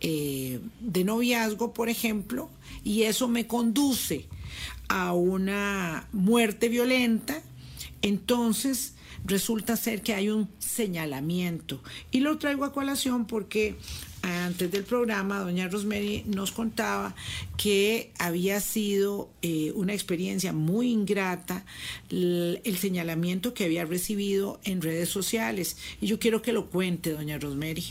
eh, 0.00 0.60
de 0.80 1.04
noviazgo, 1.04 1.72
por 1.72 1.88
ejemplo, 1.88 2.48
y 2.84 3.02
eso 3.02 3.28
me 3.28 3.46
conduce 3.46 4.26
a 4.88 5.12
una 5.12 6.08
muerte 6.12 6.68
violenta, 6.68 7.42
entonces 8.02 8.94
resulta 9.24 9.76
ser 9.76 10.02
que 10.02 10.14
hay 10.14 10.30
un 10.30 10.48
señalamiento. 10.58 11.82
Y 12.10 12.20
lo 12.20 12.38
traigo 12.38 12.64
a 12.64 12.72
colación 12.72 13.26
porque 13.26 13.76
antes 14.22 14.70
del 14.70 14.84
programa, 14.84 15.38
doña 15.38 15.68
Rosemary 15.68 16.24
nos 16.26 16.52
contaba 16.52 17.14
que 17.56 18.10
había 18.18 18.60
sido 18.60 19.30
eh, 19.42 19.72
una 19.74 19.94
experiencia 19.94 20.52
muy 20.52 20.90
ingrata 20.90 21.64
el, 22.10 22.76
señalamiento 22.78 23.54
que 23.54 23.64
había 23.64 23.84
recibido 23.84 24.60
en 24.64 24.82
redes 24.82 25.08
sociales. 25.08 25.76
Y 26.00 26.06
yo 26.06 26.18
quiero 26.18 26.42
que 26.42 26.52
lo 26.52 26.66
cuente, 26.68 27.12
doña 27.12 27.38
Rosemary. 27.38 27.84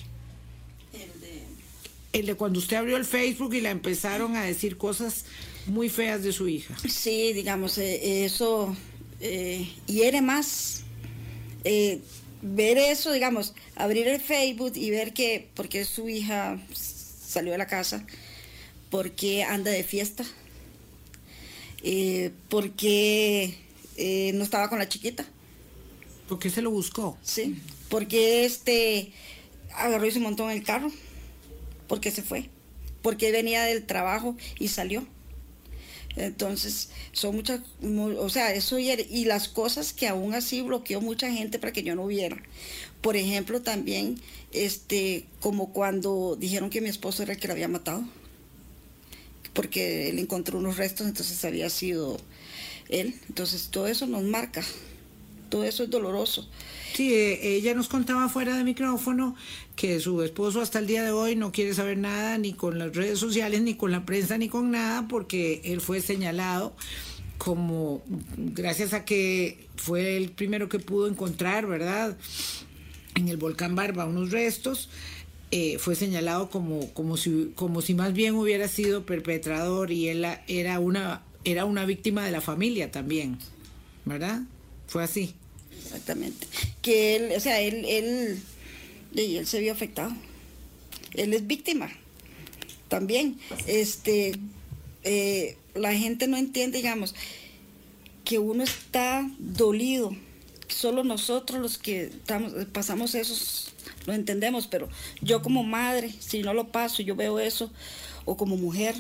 El 2.14 2.26
de... 2.26 2.36
Cuando 2.36 2.60
usted 2.60 2.78
abrió 2.78 2.98
el 2.98 3.06
Facebook 3.06 3.54
y 3.54 3.62
la 3.62 3.72
empezaron 3.72 4.36
a 4.36 4.44
decir 4.44 4.78
cosas 4.78 5.26
muy 5.66 5.90
feas 5.90 6.24
de 6.24 6.32
su 6.32 6.48
hija. 6.48 6.76
Sí, 6.88 7.34
digamos, 7.34 7.78
eh, 7.78 8.26
eso 8.26 8.76
eh, 9.20 9.68
hiere 9.88 10.22
más. 10.22 10.84
Ver 12.42 12.78
eso, 12.78 13.12
digamos, 13.12 13.54
abrir 13.76 14.08
el 14.08 14.22
Facebook 14.22 14.74
y 14.76 14.92
ver 14.92 15.14
que, 15.14 15.50
porque 15.56 15.84
su 15.86 16.08
hija 16.08 16.58
salió 16.74 17.52
de 17.52 17.58
la 17.58 17.68
casa, 17.68 18.06
porque 18.90 19.44
anda 19.44 19.72
de 19.72 19.84
fiesta, 19.84 20.24
eh, 21.84 22.32
porque 22.50 23.58
eh, 23.98 24.32
no 24.34 24.44
estaba 24.44 24.70
con 24.70 24.80
la 24.80 24.88
chiquita. 24.88 25.26
¿Por 26.28 26.40
qué 26.40 26.50
se 26.50 26.62
lo 26.62 26.72
buscó? 26.72 27.18
Sí, 27.24 27.62
porque 27.90 28.46
este 28.46 29.12
agarró 29.74 30.06
y 30.06 30.12
se 30.12 30.20
montó 30.20 30.50
en 30.50 30.58
el 30.58 30.64
carro, 30.64 30.92
porque 31.88 32.12
se 32.12 32.22
fue, 32.22 32.50
porque 33.02 33.32
venía 33.32 33.64
del 33.64 33.86
trabajo 33.86 34.36
y 34.60 34.70
salió. 34.70 35.06
Entonces, 36.16 36.90
son 37.12 37.36
muchas, 37.36 37.62
o 37.82 38.30
sea, 38.30 38.54
eso 38.54 38.80
y, 38.80 39.26
las 39.26 39.48
cosas 39.48 39.94
que 39.94 40.08
aún 40.08 40.34
así 40.34 40.62
bloqueó 40.62 41.02
mucha 41.02 41.32
gente 41.32 41.60
para 41.60 41.72
que 41.72 41.84
yo 41.84 41.96
no 41.96 42.08
viera. 42.08 42.42
Por 43.02 43.16
ejemplo, 43.16 43.62
también, 43.62 44.20
este, 44.52 45.26
como 45.40 45.72
cuando 45.72 46.36
dijeron 46.36 46.70
que 46.70 46.82
mi 46.82 46.90
esposo 46.90 47.24
era 47.24 47.34
el 47.34 47.40
que 47.40 47.48
la 47.48 47.54
había 47.54 47.68
matado, 47.68 48.04
porque 49.54 50.10
él 50.10 50.20
encontró 50.20 50.58
unos 50.58 50.78
restos, 50.78 51.08
entonces 51.08 51.44
había 51.46 51.70
sido 51.70 52.20
él. 52.90 53.16
Entonces, 53.30 53.70
todo 53.70 53.88
eso 53.88 54.06
nos 54.08 54.24
marca, 54.24 54.64
todo 55.50 55.64
eso 55.64 55.84
es 55.84 55.90
doloroso. 55.90 56.48
Sí, 56.94 57.14
eh, 57.14 57.56
ella 57.56 57.74
nos 57.74 57.88
contaba 57.88 58.30
fuera 58.30 58.56
de 58.58 58.64
micrófono 58.64 59.36
que 59.76 60.00
su 60.00 60.22
esposo 60.22 60.62
hasta 60.62 60.80
el 60.80 60.88
día 60.88 61.04
de 61.04 61.12
hoy 61.12 61.36
no 61.36 61.52
quiere 61.52 61.74
saber 61.74 61.98
nada 61.98 62.38
ni 62.38 62.54
con 62.54 62.80
las 62.80 62.96
redes 62.96 63.20
sociales, 63.20 63.62
ni 63.62 63.76
con 63.76 63.92
la 63.92 64.06
prensa, 64.06 64.38
ni 64.38 64.50
con 64.50 64.72
nada, 64.72 65.08
porque 65.08 65.62
él 65.64 65.82
fue 65.82 66.02
señalado 66.02 66.76
como, 67.38 68.04
gracias 68.38 68.94
a 68.94 69.06
que 69.06 69.68
fue 69.78 70.18
el 70.18 70.30
primero 70.30 70.70
que 70.70 70.78
pudo 70.78 71.08
encontrar, 71.08 71.66
¿verdad? 71.66 72.18
En 73.16 73.30
el 73.30 73.38
volcán 73.38 73.76
Barba 73.76 74.06
unos 74.06 74.32
restos. 74.32 74.90
Eh, 75.52 75.80
fue 75.80 75.96
señalado 75.96 76.52
como, 76.52 76.94
como, 76.94 77.18
si, 77.18 77.54
como 77.56 77.82
si 77.82 77.96
más 77.96 78.14
bien 78.14 78.36
hubiera 78.36 78.68
sido 78.68 79.06
perpetrador 79.06 79.90
y 79.90 80.10
él 80.10 80.28
era 80.48 80.80
una, 80.80 81.24
era 81.44 81.66
una 81.66 81.86
víctima 81.86 82.24
de 82.24 82.32
la 82.32 82.42
familia 82.42 82.92
también, 82.92 83.40
¿verdad? 84.06 84.42
Fue 84.86 85.04
así. 85.04 85.34
Exactamente. 85.84 86.48
Que 86.82 87.16
él, 87.16 87.32
o 87.36 87.40
sea, 87.40 87.62
él, 87.62 87.86
él, 87.86 88.42
él 89.16 89.48
se 89.48 89.60
vio 89.60 89.72
afectado. 89.72 90.16
Él 91.14 91.34
es 91.34 91.48
víctima 91.48 91.90
también. 92.88 93.40
Este, 93.68 94.34
eh, 95.04 95.58
la 95.76 95.94
gente 95.94 96.28
no 96.28 96.38
entiende, 96.38 96.78
digamos, 96.78 97.16
que 98.26 98.40
uno 98.40 98.64
está 98.64 99.30
dolido. 99.40 100.16
Solo 100.68 101.04
nosotros 101.04 101.60
los 101.60 101.78
que 101.78 102.04
estamos, 102.04 102.54
pasamos 102.72 103.16
eso 103.16 103.34
lo 104.06 104.14
entendemos, 104.14 104.68
pero 104.68 104.90
yo 105.22 105.42
como 105.42 105.64
madre, 105.64 106.14
si 106.20 106.42
no 106.42 106.54
lo 106.54 106.72
paso, 106.72 107.02
yo 107.02 107.16
veo 107.16 107.40
eso, 107.40 107.72
o 108.26 108.38
como 108.38 108.58
mujer, 108.58 108.96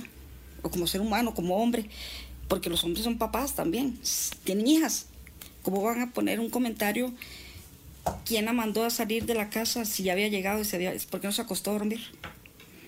o 0.61 0.69
como 0.69 0.87
ser 0.87 1.01
humano, 1.01 1.33
como 1.33 1.57
hombre, 1.57 1.89
porque 2.47 2.69
los 2.69 2.83
hombres 2.83 3.03
son 3.03 3.17
papás 3.17 3.55
también, 3.55 3.99
tienen 4.43 4.67
hijas, 4.67 5.07
¿Cómo 5.63 5.81
van 5.81 6.01
a 6.01 6.11
poner 6.11 6.39
un 6.39 6.49
comentario? 6.49 7.13
¿Quién 8.25 8.45
la 8.45 8.53
mandó 8.53 8.85
a 8.85 8.89
salir 8.89 9.25
de 9.25 9.33
la 9.33 9.49
casa 9.49 9.85
si 9.85 10.03
ya 10.03 10.13
había 10.13 10.27
llegado 10.27 10.61
y 10.61 10.65
se 10.65 10.75
había, 10.75 10.93
¿por 11.09 11.19
qué 11.19 11.27
no 11.27 11.33
se 11.33 11.41
acostó 11.41 11.71
a 11.71 11.73
dormir? 11.73 11.99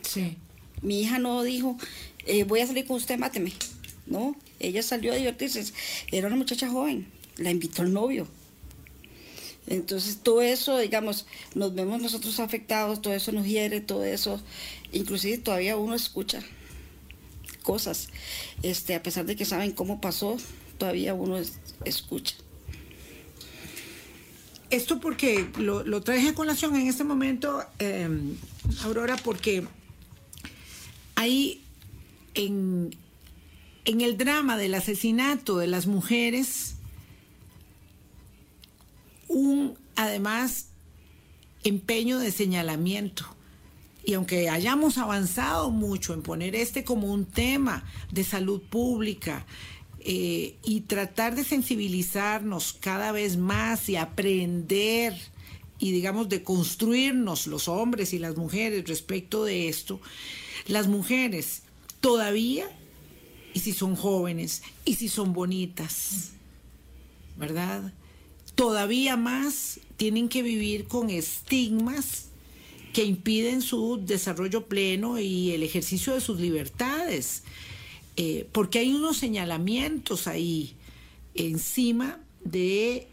Sí. 0.01 0.37
Mi 0.81 1.01
hija 1.01 1.19
no 1.19 1.43
dijo, 1.43 1.77
eh, 2.25 2.43
voy 2.43 2.61
a 2.61 2.67
salir 2.67 2.85
con 2.85 2.97
usted, 2.97 3.17
máteme. 3.17 3.53
No, 4.05 4.35
ella 4.59 4.81
salió 4.81 5.13
a 5.13 5.15
divertirse. 5.15 5.63
Era 6.11 6.27
una 6.27 6.35
muchacha 6.35 6.69
joven, 6.69 7.07
la 7.37 7.51
invitó 7.51 7.83
el 7.83 7.93
novio. 7.93 8.27
Entonces 9.67 10.17
todo 10.23 10.41
eso, 10.41 10.77
digamos, 10.79 11.27
nos 11.53 11.75
vemos 11.75 12.01
nosotros 12.01 12.39
afectados, 12.39 13.01
todo 13.01 13.13
eso 13.13 13.31
nos 13.31 13.45
hiere, 13.45 13.79
todo 13.79 14.03
eso, 14.03 14.41
inclusive 14.91 15.37
todavía 15.37 15.77
uno 15.77 15.93
escucha 15.93 16.41
cosas, 17.61 18.09
este, 18.63 18.95
a 18.95 19.03
pesar 19.03 19.25
de 19.25 19.35
que 19.35 19.45
saben 19.45 19.71
cómo 19.71 20.01
pasó, 20.01 20.37
todavía 20.77 21.13
uno 21.13 21.39
escucha. 21.85 22.35
Esto 24.71 24.99
porque 25.01 25.49
lo, 25.57 26.01
traje 26.01 26.29
a 26.29 26.33
colación 26.33 26.75
en 26.77 26.87
este 26.87 27.03
momento, 27.03 27.63
em, 27.77 28.37
Aurora, 28.83 29.17
porque 29.17 29.67
hay 31.15 31.61
en, 32.33 32.95
en 33.83 34.01
el 34.01 34.17
drama 34.17 34.57
del 34.57 34.73
asesinato 34.73 35.57
de 35.57 35.67
las 35.67 35.87
mujeres 35.87 36.75
un, 39.27 39.77
además, 39.95 40.67
empeño 41.63 42.19
de 42.19 42.31
señalamiento. 42.31 43.25
Y 44.03 44.13
aunque 44.13 44.49
hayamos 44.49 44.97
avanzado 44.97 45.69
mucho 45.69 46.13
en 46.13 46.21
poner 46.21 46.55
este 46.55 46.83
como 46.83 47.11
un 47.11 47.25
tema 47.25 47.83
de 48.11 48.23
salud 48.23 48.61
pública, 48.61 49.45
eh, 50.03 50.55
y 50.63 50.81
tratar 50.81 51.35
de 51.35 51.43
sensibilizarnos 51.43 52.73
cada 52.73 53.11
vez 53.11 53.37
más 53.37 53.87
y 53.89 53.95
aprender 53.95 55.15
y 55.77 55.91
digamos 55.91 56.29
de 56.29 56.43
construirnos 56.43 57.47
los 57.47 57.67
hombres 57.67 58.13
y 58.13 58.19
las 58.19 58.35
mujeres 58.37 58.87
respecto 58.87 59.43
de 59.43 59.67
esto, 59.67 59.99
las 60.67 60.87
mujeres 60.87 61.63
todavía, 61.99 62.69
y 63.53 63.59
si 63.59 63.73
son 63.73 63.95
jóvenes, 63.95 64.61
y 64.85 64.95
si 64.95 65.09
son 65.09 65.33
bonitas, 65.33 66.33
¿verdad? 67.35 67.93
Todavía 68.55 69.17
más 69.17 69.79
tienen 69.97 70.29
que 70.29 70.43
vivir 70.43 70.87
con 70.87 71.09
estigmas 71.09 72.27
que 72.93 73.03
impiden 73.03 73.61
su 73.61 73.99
desarrollo 74.03 74.67
pleno 74.67 75.19
y 75.19 75.51
el 75.51 75.63
ejercicio 75.63 76.13
de 76.13 76.21
sus 76.21 76.39
libertades, 76.39 77.43
eh, 78.17 78.47
porque 78.51 78.79
hay 78.79 78.93
unos 78.93 79.17
señalamientos 79.17 80.27
ahí 80.27 80.75
encima 81.35 82.19
de 82.43 83.07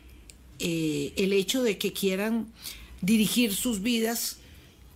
eh, 0.59 1.13
el 1.17 1.33
hecho 1.33 1.63
de 1.63 1.79
que 1.79 1.93
quieran 1.93 2.49
dirigir 3.01 3.55
sus 3.55 3.81
vidas 3.81 4.39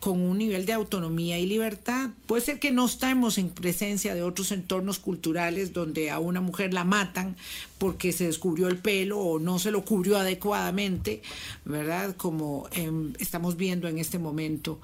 con 0.01 0.21
un 0.21 0.39
nivel 0.39 0.67
de 0.67 0.73
autonomía 0.73 1.39
y 1.39 1.47
libertad. 1.47 2.11
Puede 2.27 2.43
ser 2.43 2.59
que 2.59 2.73
no 2.73 2.87
estemos 2.87 3.39
en 3.39 3.51
presencia 3.51 4.17
de 4.17 4.25
otros 4.25 4.51
entornos 4.51 4.99
culturales 4.99 5.73
donde 5.73 6.11
a 6.11 6.19
una 6.19 6.41
mujer 6.41 6.75
la 6.75 6.83
matan 6.83 7.37
porque 7.79 8.11
se 8.11 8.27
descubrió 8.27 8.67
el 8.67 8.79
pelo 8.79 9.21
o 9.21 9.39
no 9.39 9.61
se 9.61 9.71
lo 9.71 9.85
cubrió 9.85 10.19
adecuadamente, 10.19 11.23
¿verdad? 11.65 12.17
Como 12.17 12.69
em, 12.73 13.13
estamos 13.21 13.57
viendo 13.57 13.87
en 13.87 13.99
este 13.99 14.19
momento 14.19 14.81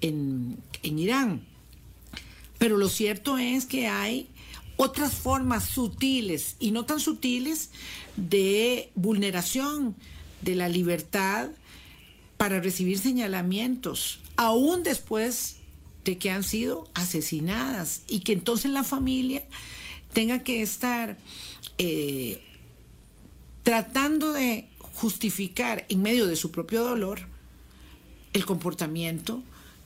en, 0.00 0.56
en 0.82 0.98
Irán. 0.98 1.42
Pero 2.58 2.76
lo 2.76 2.88
cierto 2.88 3.38
es 3.38 3.66
que 3.66 3.86
hay 3.86 4.28
otras 4.76 5.14
formas 5.14 5.64
sutiles 5.64 6.56
y 6.58 6.70
no 6.70 6.84
tan 6.84 7.00
sutiles 7.00 7.70
de 8.16 8.90
vulneración 8.94 9.96
de 10.42 10.54
la 10.54 10.68
libertad 10.68 11.50
para 12.36 12.60
recibir 12.60 12.98
señalamientos 12.98 14.20
aún 14.36 14.82
después 14.82 15.56
de 16.04 16.18
que 16.18 16.30
han 16.30 16.44
sido 16.44 16.88
asesinadas 16.94 18.02
y 18.06 18.20
que 18.20 18.32
entonces 18.32 18.70
la 18.70 18.84
familia 18.84 19.42
tenga 20.12 20.42
que 20.42 20.62
estar 20.62 21.16
eh, 21.78 22.42
tratando 23.62 24.32
de 24.32 24.68
justificar 24.94 25.84
en 25.88 26.02
medio 26.02 26.26
de 26.26 26.36
su 26.36 26.50
propio 26.50 26.84
dolor 26.84 27.20
el 28.32 28.46
comportamiento 28.46 29.42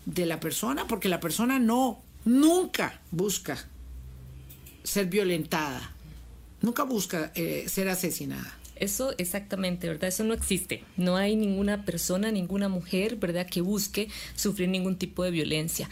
de 0.07 0.26
la 0.26 0.40
persona, 0.40 0.87
porque 0.87 1.09
la 1.09 1.20
persona 1.20 1.59
no, 1.59 2.00
nunca 2.24 3.00
busca 3.11 3.68
ser 4.85 5.07
violentada, 5.07 5.81
nunca 6.62 6.85
busca 6.85 7.33
eh, 7.35 7.66
ser 7.69 7.88
asesinada. 7.88 8.60
Eso 8.81 9.14
exactamente, 9.19 9.87
¿verdad? 9.87 10.09
Eso 10.09 10.25
no 10.25 10.35
existe. 10.35 10.83
No 10.97 11.16
hay 11.16 11.37
ninguna 11.37 11.85
persona, 11.85 12.33
ninguna 12.33 12.69
mujer, 12.69 13.16
¿verdad?, 13.16 13.47
que 13.47 13.61
busque 13.61 14.09
sufrir 14.35 14.69
ningún 14.69 14.97
tipo 14.97 15.23
de 15.23 15.31
violencia. 15.31 15.88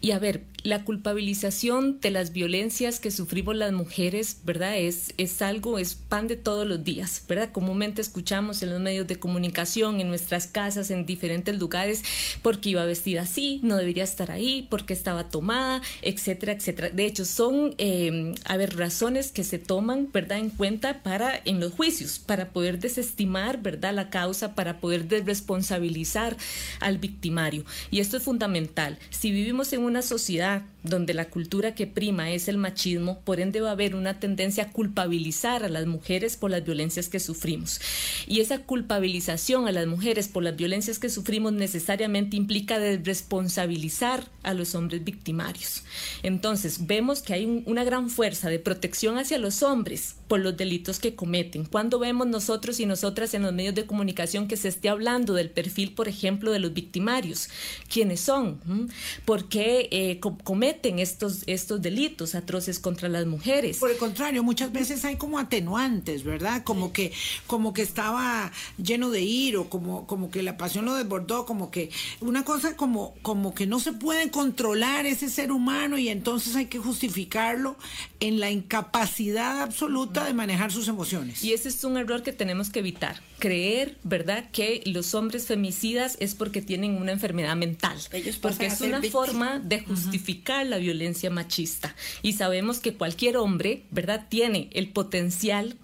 Y 0.00 0.10
a 0.10 0.18
ver, 0.18 0.42
la 0.62 0.84
culpabilización 0.84 2.00
de 2.00 2.10
las 2.10 2.32
violencias 2.32 3.00
que 3.00 3.10
sufrimos 3.10 3.56
las 3.56 3.72
mujeres, 3.72 4.38
¿verdad? 4.44 4.78
Es, 4.78 5.12
es 5.18 5.42
algo, 5.42 5.78
es 5.78 5.94
pan 5.94 6.28
de 6.28 6.36
todos 6.36 6.66
los 6.66 6.84
días, 6.84 7.24
¿verdad? 7.28 7.50
Comúnmente 7.52 8.00
escuchamos 8.00 8.62
en 8.62 8.70
los 8.70 8.80
medios 8.80 9.06
de 9.06 9.18
comunicación, 9.18 10.00
en 10.00 10.08
nuestras 10.08 10.46
casas, 10.46 10.90
en 10.90 11.04
diferentes 11.04 11.58
lugares, 11.58 12.02
porque 12.42 12.70
iba 12.70 12.84
vestida 12.84 13.22
así, 13.22 13.60
no 13.62 13.76
debería 13.76 14.04
estar 14.04 14.30
ahí, 14.30 14.66
porque 14.70 14.92
estaba 14.92 15.28
tomada, 15.28 15.82
etcétera, 16.00 16.52
etcétera. 16.52 16.90
De 16.90 17.06
hecho, 17.06 17.24
son, 17.24 17.74
eh, 17.78 18.34
a 18.44 18.56
ver, 18.56 18.76
razones 18.76 19.32
que 19.32 19.44
se 19.44 19.58
toman, 19.58 20.10
¿verdad?, 20.12 20.38
en 20.38 20.50
cuenta 20.50 21.02
para, 21.02 21.40
en 21.44 21.60
los 21.60 21.72
juicios, 21.72 22.20
para 22.22 22.52
poder 22.52 22.78
desestimar, 22.78 23.60
¿verdad?, 23.62 23.94
la 23.94 24.10
causa, 24.10 24.54
para 24.54 24.78
poder 24.80 25.08
desresponsabilizar 25.08 26.36
al 26.80 26.98
victimario. 26.98 27.64
Y 27.90 28.00
esto 28.00 28.16
es 28.16 28.22
fundamental. 28.22 28.98
Si 29.10 29.30
vivimos 29.30 29.72
en 29.72 29.82
una 29.82 30.02
sociedad 30.02 30.62
donde 30.82 31.14
la 31.14 31.26
cultura 31.26 31.74
que 31.74 31.86
prima 31.86 32.30
es 32.30 32.48
el 32.48 32.58
machismo, 32.58 33.20
por 33.20 33.40
ende 33.40 33.60
va 33.60 33.68
a 33.68 33.72
haber 33.72 33.94
una 33.94 34.18
tendencia 34.18 34.64
a 34.64 34.70
culpabilizar 34.70 35.64
a 35.64 35.68
las 35.68 35.86
mujeres 35.86 36.36
por 36.36 36.50
las 36.50 36.64
violencias 36.64 37.08
que 37.08 37.20
sufrimos. 37.20 37.80
Y 38.26 38.40
esa 38.40 38.58
culpabilización 38.58 39.68
a 39.68 39.72
las 39.72 39.86
mujeres 39.86 40.28
por 40.28 40.42
las 40.42 40.56
violencias 40.56 40.98
que 40.98 41.08
sufrimos 41.08 41.52
necesariamente 41.52 42.36
implica 42.36 42.78
desresponsabilizar 42.78 44.26
a 44.42 44.54
los 44.54 44.74
hombres 44.74 45.04
victimarios. 45.04 45.84
Entonces, 46.22 46.86
vemos 46.86 47.22
que 47.22 47.34
hay 47.34 47.62
una 47.66 47.84
gran 47.84 48.10
fuerza 48.10 48.48
de 48.48 48.58
protección 48.58 49.18
hacia 49.18 49.38
los 49.38 49.62
hombres 49.62 50.16
por 50.26 50.40
los 50.40 50.56
delitos 50.56 50.98
que 50.98 51.14
cometen. 51.14 51.64
Cuando 51.64 51.98
vemos 51.98 52.26
nosotros 52.26 52.80
y 52.80 52.86
nosotras 52.86 53.34
en 53.34 53.42
los 53.42 53.52
medios 53.52 53.74
de 53.74 53.86
comunicación 53.86 54.48
que 54.48 54.56
se 54.56 54.68
esté 54.68 54.88
hablando 54.88 55.34
del 55.34 55.50
perfil, 55.50 55.92
por 55.92 56.08
ejemplo, 56.08 56.50
de 56.50 56.58
los 56.58 56.74
victimarios? 56.74 57.48
¿Quiénes 57.92 58.20
son? 58.20 58.60
¿Mm? 58.64 58.86
¿Por 59.24 59.48
qué 59.48 59.88
eh, 59.90 60.18
cometen 60.20 60.71
estos, 60.82 61.42
estos 61.46 61.80
delitos 61.82 62.34
atroces 62.34 62.78
contra 62.78 63.08
las 63.08 63.26
mujeres? 63.26 63.78
Por 63.78 63.90
el 63.90 63.96
contrario, 63.96 64.42
muchas 64.42 64.72
veces 64.72 65.04
hay 65.04 65.16
como 65.16 65.38
atenuantes, 65.38 66.24
¿verdad? 66.24 66.62
Como 66.64 66.92
que, 66.92 67.12
como 67.46 67.72
que 67.72 67.82
estaba 67.82 68.52
lleno 68.82 69.10
de 69.10 69.22
iro, 69.22 69.68
como, 69.68 70.06
como 70.06 70.30
que 70.30 70.42
la 70.42 70.56
pasión 70.56 70.84
lo 70.84 70.94
desbordó, 70.94 71.46
como 71.46 71.70
que 71.70 71.90
una 72.20 72.44
cosa 72.44 72.76
como, 72.76 73.14
como 73.22 73.54
que 73.54 73.66
no 73.66 73.80
se 73.80 73.92
puede 73.92 74.30
controlar 74.30 75.06
ese 75.06 75.28
ser 75.28 75.52
humano 75.52 75.98
y 75.98 76.08
entonces 76.08 76.56
hay 76.56 76.66
que 76.66 76.78
justificarlo 76.78 77.76
en 78.20 78.40
la 78.40 78.50
incapacidad 78.50 79.62
absoluta 79.62 80.24
de 80.24 80.34
manejar 80.34 80.72
sus 80.72 80.88
emociones. 80.88 81.42
Y 81.42 81.52
ese 81.52 81.68
es 81.68 81.82
un 81.84 81.96
error 81.96 82.22
que 82.22 82.32
tenemos 82.32 82.70
que 82.70 82.80
evitar. 82.80 83.20
Creer, 83.38 83.98
¿verdad?, 84.04 84.50
que 84.52 84.82
los 84.86 85.14
hombres 85.14 85.46
femicidas 85.46 86.16
es 86.20 86.34
porque 86.34 86.62
tienen 86.62 86.96
una 86.96 87.12
enfermedad 87.12 87.56
mental. 87.56 87.98
porque 88.40 88.66
es 88.66 88.80
una 88.80 89.02
forma 89.02 89.58
de 89.58 89.80
justificar 89.80 90.61
la 90.64 90.78
violencia 90.78 91.30
machista. 91.30 91.94
Y 92.22 92.34
sabemos 92.34 92.78
que 92.78 92.94
cualquier 92.94 93.36
hombre, 93.36 93.82
¿verdad?, 93.90 94.26
tiene 94.28 94.68
el 94.72 94.88
potencial 94.88 95.76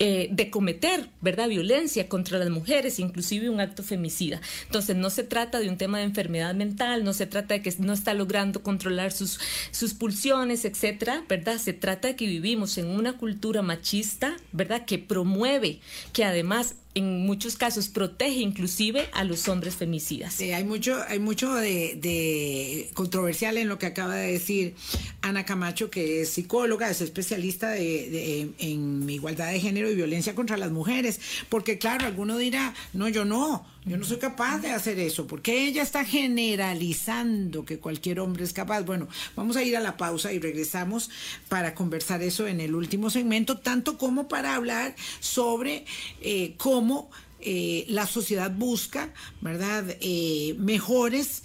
eh, 0.00 0.28
de 0.32 0.50
cometer, 0.50 1.08
¿verdad?, 1.20 1.48
violencia 1.48 2.08
contra 2.08 2.38
las 2.38 2.50
mujeres, 2.50 2.98
inclusive 2.98 3.48
un 3.48 3.60
acto 3.60 3.84
femicida. 3.84 4.40
Entonces, 4.66 4.96
no 4.96 5.08
se 5.08 5.22
trata 5.22 5.60
de 5.60 5.68
un 5.68 5.76
tema 5.76 5.98
de 5.98 6.04
enfermedad 6.04 6.52
mental, 6.54 7.04
no 7.04 7.12
se 7.12 7.26
trata 7.26 7.54
de 7.54 7.62
que 7.62 7.72
no 7.78 7.92
está 7.92 8.12
logrando 8.12 8.62
controlar 8.62 9.12
sus, 9.12 9.38
sus 9.70 9.94
pulsiones, 9.94 10.64
etcétera, 10.64 11.24
¿verdad? 11.28 11.58
Se 11.58 11.72
trata 11.72 12.08
de 12.08 12.16
que 12.16 12.26
vivimos 12.26 12.76
en 12.76 12.86
una 12.86 13.12
cultura 13.18 13.62
machista, 13.62 14.36
¿verdad?, 14.50 14.84
que 14.84 14.98
promueve, 14.98 15.78
que 16.12 16.24
además 16.24 16.74
en 16.94 17.26
muchos 17.26 17.56
casos 17.56 17.88
protege 17.88 18.36
inclusive 18.36 19.08
a 19.12 19.24
los 19.24 19.48
hombres 19.48 19.74
femicidas. 19.74 20.34
Sí, 20.34 20.52
hay 20.52 20.64
mucho, 20.64 21.02
hay 21.08 21.18
mucho 21.18 21.52
de, 21.54 22.90
controversial 22.94 23.58
en 23.58 23.68
lo 23.68 23.78
que 23.78 23.86
acaba 23.86 24.14
de 24.14 24.32
decir 24.32 24.74
Ana 25.22 25.44
Camacho, 25.44 25.90
que 25.90 26.22
es 26.22 26.30
psicóloga, 26.30 26.88
es 26.90 27.00
especialista 27.00 27.70
de, 27.70 28.52
en 28.58 29.08
igualdad 29.10 29.50
de 29.50 29.60
género 29.60 29.90
y 29.90 29.94
violencia 29.94 30.34
contra 30.34 30.56
las 30.56 30.70
mujeres, 30.70 31.20
porque 31.48 31.78
claro, 31.78 32.06
alguno 32.06 32.38
dirá, 32.38 32.74
no, 32.92 33.08
yo 33.08 33.24
no, 33.24 33.66
yo 33.86 33.98
no 33.98 34.04
soy 34.04 34.16
capaz 34.16 34.58
de 34.60 34.70
hacer 34.70 34.98
eso, 34.98 35.26
porque 35.26 35.66
ella 35.66 35.82
está 35.82 36.04
generalizando 36.04 37.64
que 37.64 37.78
cualquier 37.78 38.20
hombre 38.20 38.44
es 38.44 38.52
capaz. 38.52 38.82
Bueno, 38.82 39.08
vamos 39.36 39.56
a 39.56 39.62
ir 39.62 39.76
a 39.76 39.80
la 39.80 39.96
pausa 39.96 40.32
y 40.32 40.38
regresamos 40.38 41.10
para 41.48 41.74
conversar 41.74 42.22
eso 42.22 42.46
en 42.46 42.60
el 42.60 42.74
último 42.74 43.10
segmento, 43.10 43.58
tanto 43.58 43.98
como 43.98 44.26
para 44.26 44.54
hablar 44.54 44.94
sobre 45.20 45.84
eh, 46.22 46.54
cómo 46.56 47.10
eh, 47.40 47.84
la 47.88 48.06
sociedad 48.06 48.50
busca, 48.50 49.12
¿verdad?, 49.42 49.84
eh, 50.00 50.54
mejores 50.58 51.42